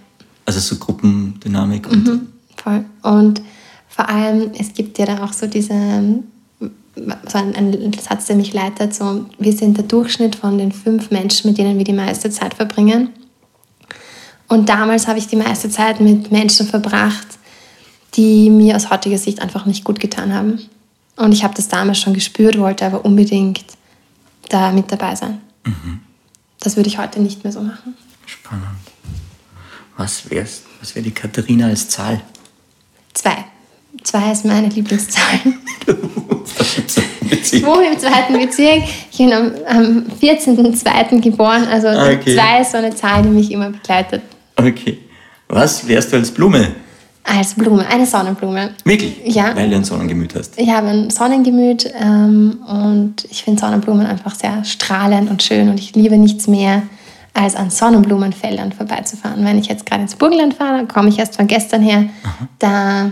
[0.44, 2.26] Also so Gruppendynamik und Mhm.
[2.56, 2.84] Voll.
[3.02, 3.42] Und
[3.88, 8.52] vor allem, es gibt ja da auch so diese, so ein, ein Satz, der mich
[8.52, 12.30] leitet, so, wir sind der Durchschnitt von den fünf Menschen, mit denen wir die meiste
[12.30, 13.10] Zeit verbringen.
[14.48, 17.26] Und damals habe ich die meiste Zeit mit Menschen verbracht,
[18.14, 20.58] die mir aus heutiger Sicht einfach nicht gut getan haben.
[21.16, 23.64] Und ich habe das damals schon gespürt, wollte aber unbedingt
[24.48, 25.40] da mit dabei sein.
[26.60, 27.94] Das würde ich heute nicht mehr so machen.
[28.26, 28.91] spannend.
[29.96, 32.20] Was wär's, was wäre die Katharina als Zahl?
[33.14, 33.44] Zwei.
[34.02, 35.40] Zwei ist meine Lieblingszahl.
[37.52, 38.82] Ich wohne im zweiten Bezirk.
[39.10, 41.20] Ich bin am, am 14.02.
[41.20, 41.66] geboren.
[41.66, 42.34] Also Okay.
[42.34, 44.22] zwei ist so eine Zahl, die mich immer begleitet.
[44.56, 44.98] Okay.
[45.48, 46.68] Was wärst du als Blume?
[47.24, 48.70] Als Blume, eine Sonnenblume.
[48.84, 49.16] Wirklich?
[49.24, 49.54] Ja.
[49.54, 50.58] Weil du ein Sonnengemüt hast.
[50.58, 55.78] Ich habe ein Sonnengemüt ähm, und ich finde Sonnenblumen einfach sehr strahlend und schön und
[55.78, 56.82] ich liebe nichts mehr,
[57.34, 59.44] als an Sonnenblumenfeldern vorbeizufahren.
[59.44, 62.04] Wenn ich jetzt gerade ins Burgenland fahre, komme ich erst von gestern her,
[62.58, 63.10] da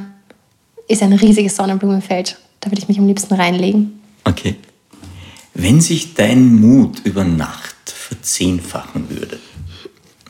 [0.89, 2.37] ist ein riesiges Sonnenblumenfeld.
[2.61, 4.01] Da würde ich mich am liebsten reinlegen.
[4.25, 4.57] Okay.
[5.55, 9.39] Wenn sich dein Mut über Nacht verzehnfachen würde,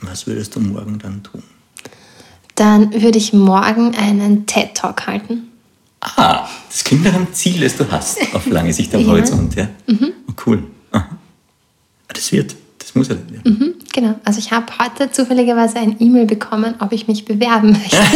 [0.03, 1.43] was würdest du morgen dann tun?
[2.55, 5.49] Dann würde ich morgen einen TED-Talk halten.
[6.01, 9.09] Ah, das klingt nach einem Ziel, das du hast, auf lange Sicht am Ja.
[9.09, 9.55] Horizont.
[9.57, 9.69] Ja?
[9.89, 10.63] Oh, cool.
[10.93, 11.07] Aha.
[11.11, 11.17] Ah,
[12.13, 13.59] Das wird, das muss ja dann werden.
[13.59, 14.15] Mhm, genau.
[14.25, 17.97] Also ich habe heute zufälligerweise ein E-Mail bekommen, ob ich mich bewerben möchte.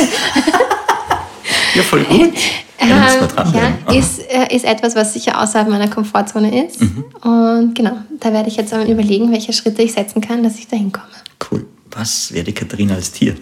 [1.75, 2.33] Ja, voll gut.
[2.79, 6.81] Da Ähm, ja, ist, äh, ist etwas, was sicher außerhalb meiner Komfortzone ist.
[6.81, 7.05] Mhm.
[7.23, 10.69] Und genau, da werde ich jetzt einmal überlegen, welche Schritte ich setzen kann, dass ich
[10.69, 11.09] dahin komme.
[11.51, 11.67] Cool.
[11.91, 13.37] Was wäre die Katharina als Tier?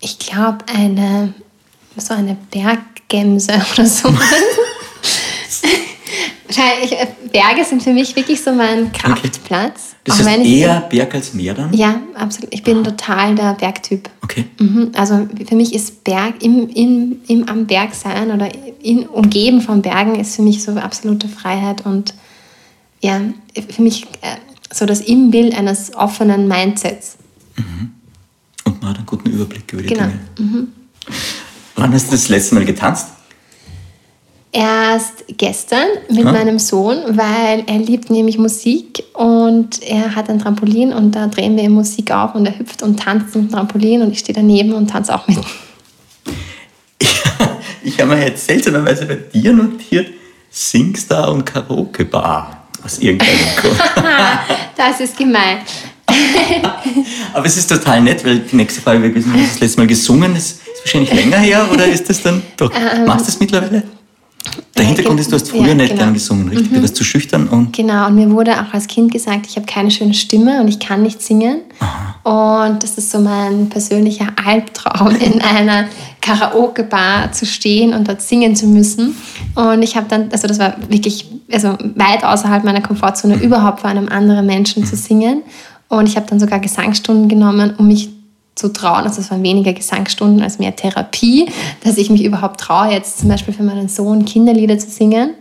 [0.00, 1.34] Ich glaube, eine,
[1.96, 4.08] so eine Berggämse oder so.
[6.58, 9.94] äh, Berge sind für mich wirklich so mein Kraftplatz.
[10.04, 11.72] Das Auch heißt wenn eher Berg als Meer dann?
[11.72, 12.52] Ja, absolut.
[12.52, 14.08] Ich bin total der Bergtyp.
[14.22, 14.46] Okay.
[14.58, 14.92] Mhm.
[14.94, 18.48] Also für mich ist Berg, im, im, im am Berg sein oder
[18.82, 22.14] in, umgeben von Bergen ist für mich so absolute Freiheit und
[23.00, 23.20] ja,
[23.68, 24.36] für mich äh,
[24.72, 27.16] so das Imbild eines offenen Mindsets.
[28.64, 30.08] Und man hat einen guten Überblick über die Genau.
[30.38, 30.68] Dinge.
[31.76, 33.08] Wann hast du das letzte Mal getanzt?
[34.54, 36.32] Erst gestern mit Ah.
[36.32, 41.56] meinem Sohn, weil er liebt nämlich Musik und er hat ein Trampolin und da drehen
[41.56, 44.88] wir Musik auf und er hüpft und tanzt im Trampolin und ich stehe daneben und
[44.90, 45.38] tanze auch mit.
[47.84, 50.06] Ich habe mir jetzt seltsamerweise bei dir notiert
[50.50, 53.76] Singstar und Karaoke Bar aus irgendeinem Grund.
[54.76, 55.58] Das ist gemein.
[57.34, 59.86] Aber es ist total nett, weil die nächste Frage gewesen, hast du das letzte Mal
[59.88, 60.34] gesungen?
[60.34, 62.70] Das ist wahrscheinlich länger her oder ist das dann doch?
[63.06, 63.82] Machst du das mittlerweile?
[64.76, 66.02] Der äh, Hintergrund ist, du hast früher ja, nicht genau.
[66.02, 66.72] gern gesungen, richtig?
[66.72, 69.66] Du warst zu schüchtern und Genau, und mir wurde auch als Kind gesagt, ich habe
[69.66, 71.60] keine schöne Stimme und ich kann nicht singen.
[72.22, 75.86] Und das ist so mein persönlicher Albtraum, in einer
[76.20, 79.16] Karaoke-Bar zu stehen und dort singen zu müssen.
[79.54, 83.90] Und ich habe dann, also das war wirklich also weit außerhalb meiner Komfortzone, überhaupt vor
[83.90, 85.42] einem anderen Menschen zu singen.
[85.88, 88.08] Und ich habe dann sogar Gesangsstunden genommen, um mich
[88.54, 89.04] zu trauen.
[89.04, 91.50] Also es waren weniger Gesangsstunden als mehr Therapie,
[91.84, 95.34] dass ich mich überhaupt traue, jetzt zum Beispiel für meinen Sohn Kinderlieder zu singen.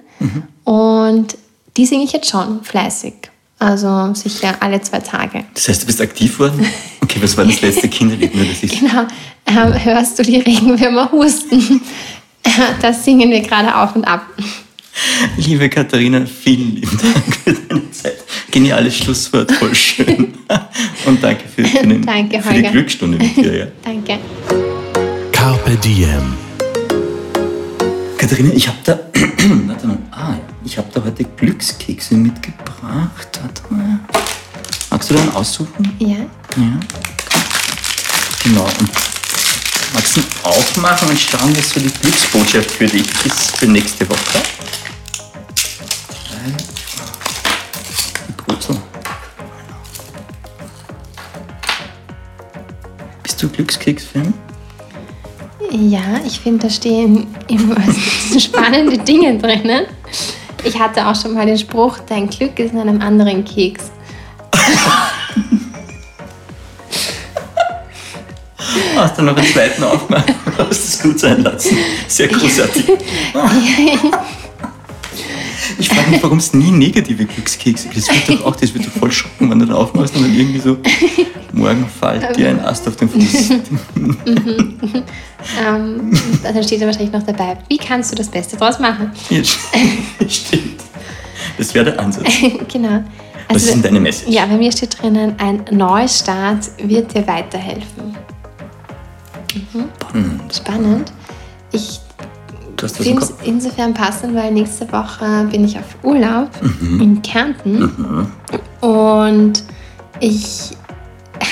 [0.64, 1.36] Und
[1.78, 3.14] die singe ich jetzt schon fleißig.
[3.60, 5.44] Also sicher alle zwei Tage.
[5.54, 6.66] das heißt, du bist aktiv worden?
[7.02, 8.34] Okay, was war das letzte Kinderlied?
[8.36, 9.04] Nur, dass ich Genau.
[9.46, 11.82] Ähm, hörst du die Regenwürmer husten?
[12.82, 14.26] Das singen wir gerade auf und ab.
[15.38, 18.18] Liebe Katharina, vielen lieben Dank für deine Zeit.
[18.52, 20.34] Geniales Schlusswort, voll schön.
[21.06, 22.72] Und danke für, für, den, Danke, für die Holger.
[22.72, 23.58] Glücksstunde mit dir.
[23.58, 23.68] Ja.
[23.84, 24.20] Danke.
[25.32, 26.34] Carpe Diem.
[28.18, 29.00] Katharina, ich habe da,
[29.68, 33.40] warte mal, ah, ich habe da heute Glückskekse mitgebracht.
[33.42, 34.00] Warte mal.
[34.90, 35.92] Magst du dann aussuchen?
[36.00, 36.08] Ja.
[36.10, 36.80] Ja.
[38.44, 38.64] Genau.
[38.80, 38.90] Und
[39.94, 44.08] magst du ihn aufmachen und schauen, was so die Glücksbotschaft für dich ist für nächste
[44.10, 44.42] Woche?
[53.42, 54.34] Du Glückskeks-Fan?
[55.72, 57.76] Ja, ich finde, da stehen immer
[58.40, 59.88] spannende Dinge drinnen.
[60.64, 63.90] Ich hatte auch schon mal den Spruch, dein Glück ist in einem anderen Keks.
[68.96, 70.32] Hast du noch einen zweiten aufgemacht?
[70.60, 71.76] Hast es gut sein lassen.
[72.08, 72.86] Sehr großartig.
[75.82, 78.08] Ich frage mich, warum es nie negative Glückskekse gibt.
[78.08, 80.36] Das wird doch auch, das wird doch voll schocken, wenn du da aufmachst und dann
[80.36, 80.78] irgendwie so,
[81.54, 83.50] morgen fällt dir ein Ast auf den Fuß.
[85.60, 86.12] Ähm,
[86.44, 89.12] dann steht da wahrscheinlich noch dabei, wie kannst du das Beste draus machen?
[89.32, 90.84] Ja, Stimmt.
[91.58, 92.28] Das wäre der Ansatz.
[92.72, 93.04] genau.
[93.50, 94.30] Was ist denn deine Message?
[94.32, 98.16] Ja, bei mir steht drinnen, ein Neustart wird dir weiterhelfen.
[99.50, 100.56] Spannend.
[100.56, 101.12] Spannend.
[101.72, 102.02] Ich
[102.82, 103.34] Du hast das Kopf.
[103.44, 106.50] insofern passend, weil nächste Woche bin ich auf Urlaub
[106.82, 107.02] Mhm.
[107.02, 108.28] in Kärnten
[108.82, 109.64] und
[110.20, 110.72] ich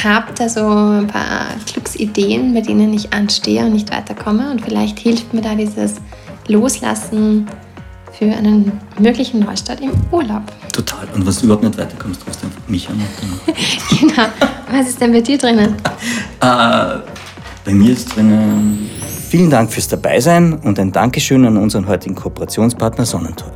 [0.04, 4.98] habe da so ein paar Glücksideen, bei denen ich anstehe und nicht weiterkomme und vielleicht
[4.98, 5.96] hilft mir da dieses
[6.48, 7.48] Loslassen
[8.12, 10.42] für einen möglichen Neustart im Urlaub.
[10.74, 11.08] Total.
[11.14, 13.00] Und was du überhaupt nicht weiterkommst, rufst du einfach mich an.
[14.00, 14.28] Genau.
[14.72, 15.76] Was ist denn bei dir drinnen?
[16.42, 16.98] äh,
[17.66, 18.90] bei mir ist drinnen.
[19.30, 23.52] Vielen Dank fürs Dabeisein und ein Dankeschön an unseren heutigen Kooperationspartner Sonnentor.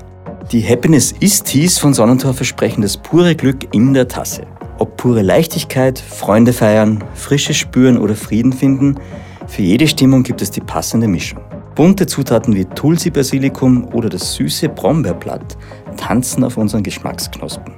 [0.51, 4.45] Die Happiness ist Teas von Sonnentor versprechen das pure Glück in der Tasse.
[4.77, 8.99] Ob pure Leichtigkeit, Freunde feiern, Frische spüren oder Frieden finden,
[9.47, 11.39] für jede Stimmung gibt es die passende Mischung.
[11.73, 15.57] Bunte Zutaten wie Tulsi-Basilikum oder das süße Brombeerblatt
[15.97, 17.73] tanzen auf unseren Geschmacksknospen.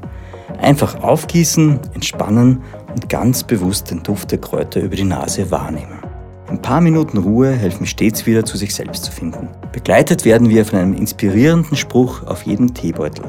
[0.59, 6.04] Einfach aufgießen, entspannen und ganz bewusst den Duft der Kräuter über die Nase wahrnehmen.
[6.47, 9.49] Ein paar Minuten Ruhe helfen stets wieder zu sich selbst zu finden.
[9.71, 13.25] Begleitet werden wir von einem inspirierenden Spruch auf jedem Teebeutel.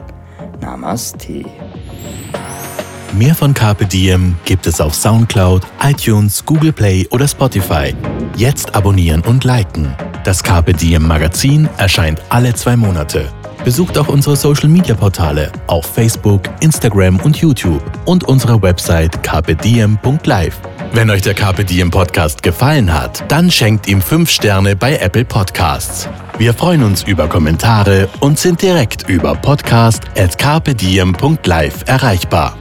[0.60, 1.44] Namaste.
[3.18, 7.94] Mehr von Carpe Diem gibt es auf Soundcloud, iTunes, Google Play oder Spotify.
[8.36, 9.94] Jetzt abonnieren und liken.
[10.24, 13.32] Das Carpe Diem Magazin erscheint alle zwei Monate.
[13.64, 20.60] Besucht auch unsere Social Media Portale auf Facebook, Instagram und YouTube und unsere Website carpediem.live.
[20.96, 25.26] Wenn euch der Carpe Diem Podcast gefallen hat, dann schenkt ihm 5 Sterne bei Apple
[25.26, 26.08] Podcasts.
[26.38, 32.56] Wir freuen uns über Kommentare und sind direkt über podcast.carpediem.live erreichbar.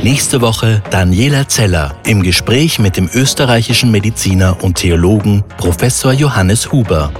[0.00, 7.10] Nächste Woche Daniela Zeller im Gespräch mit dem österreichischen Mediziner und Theologen Professor Johannes Huber.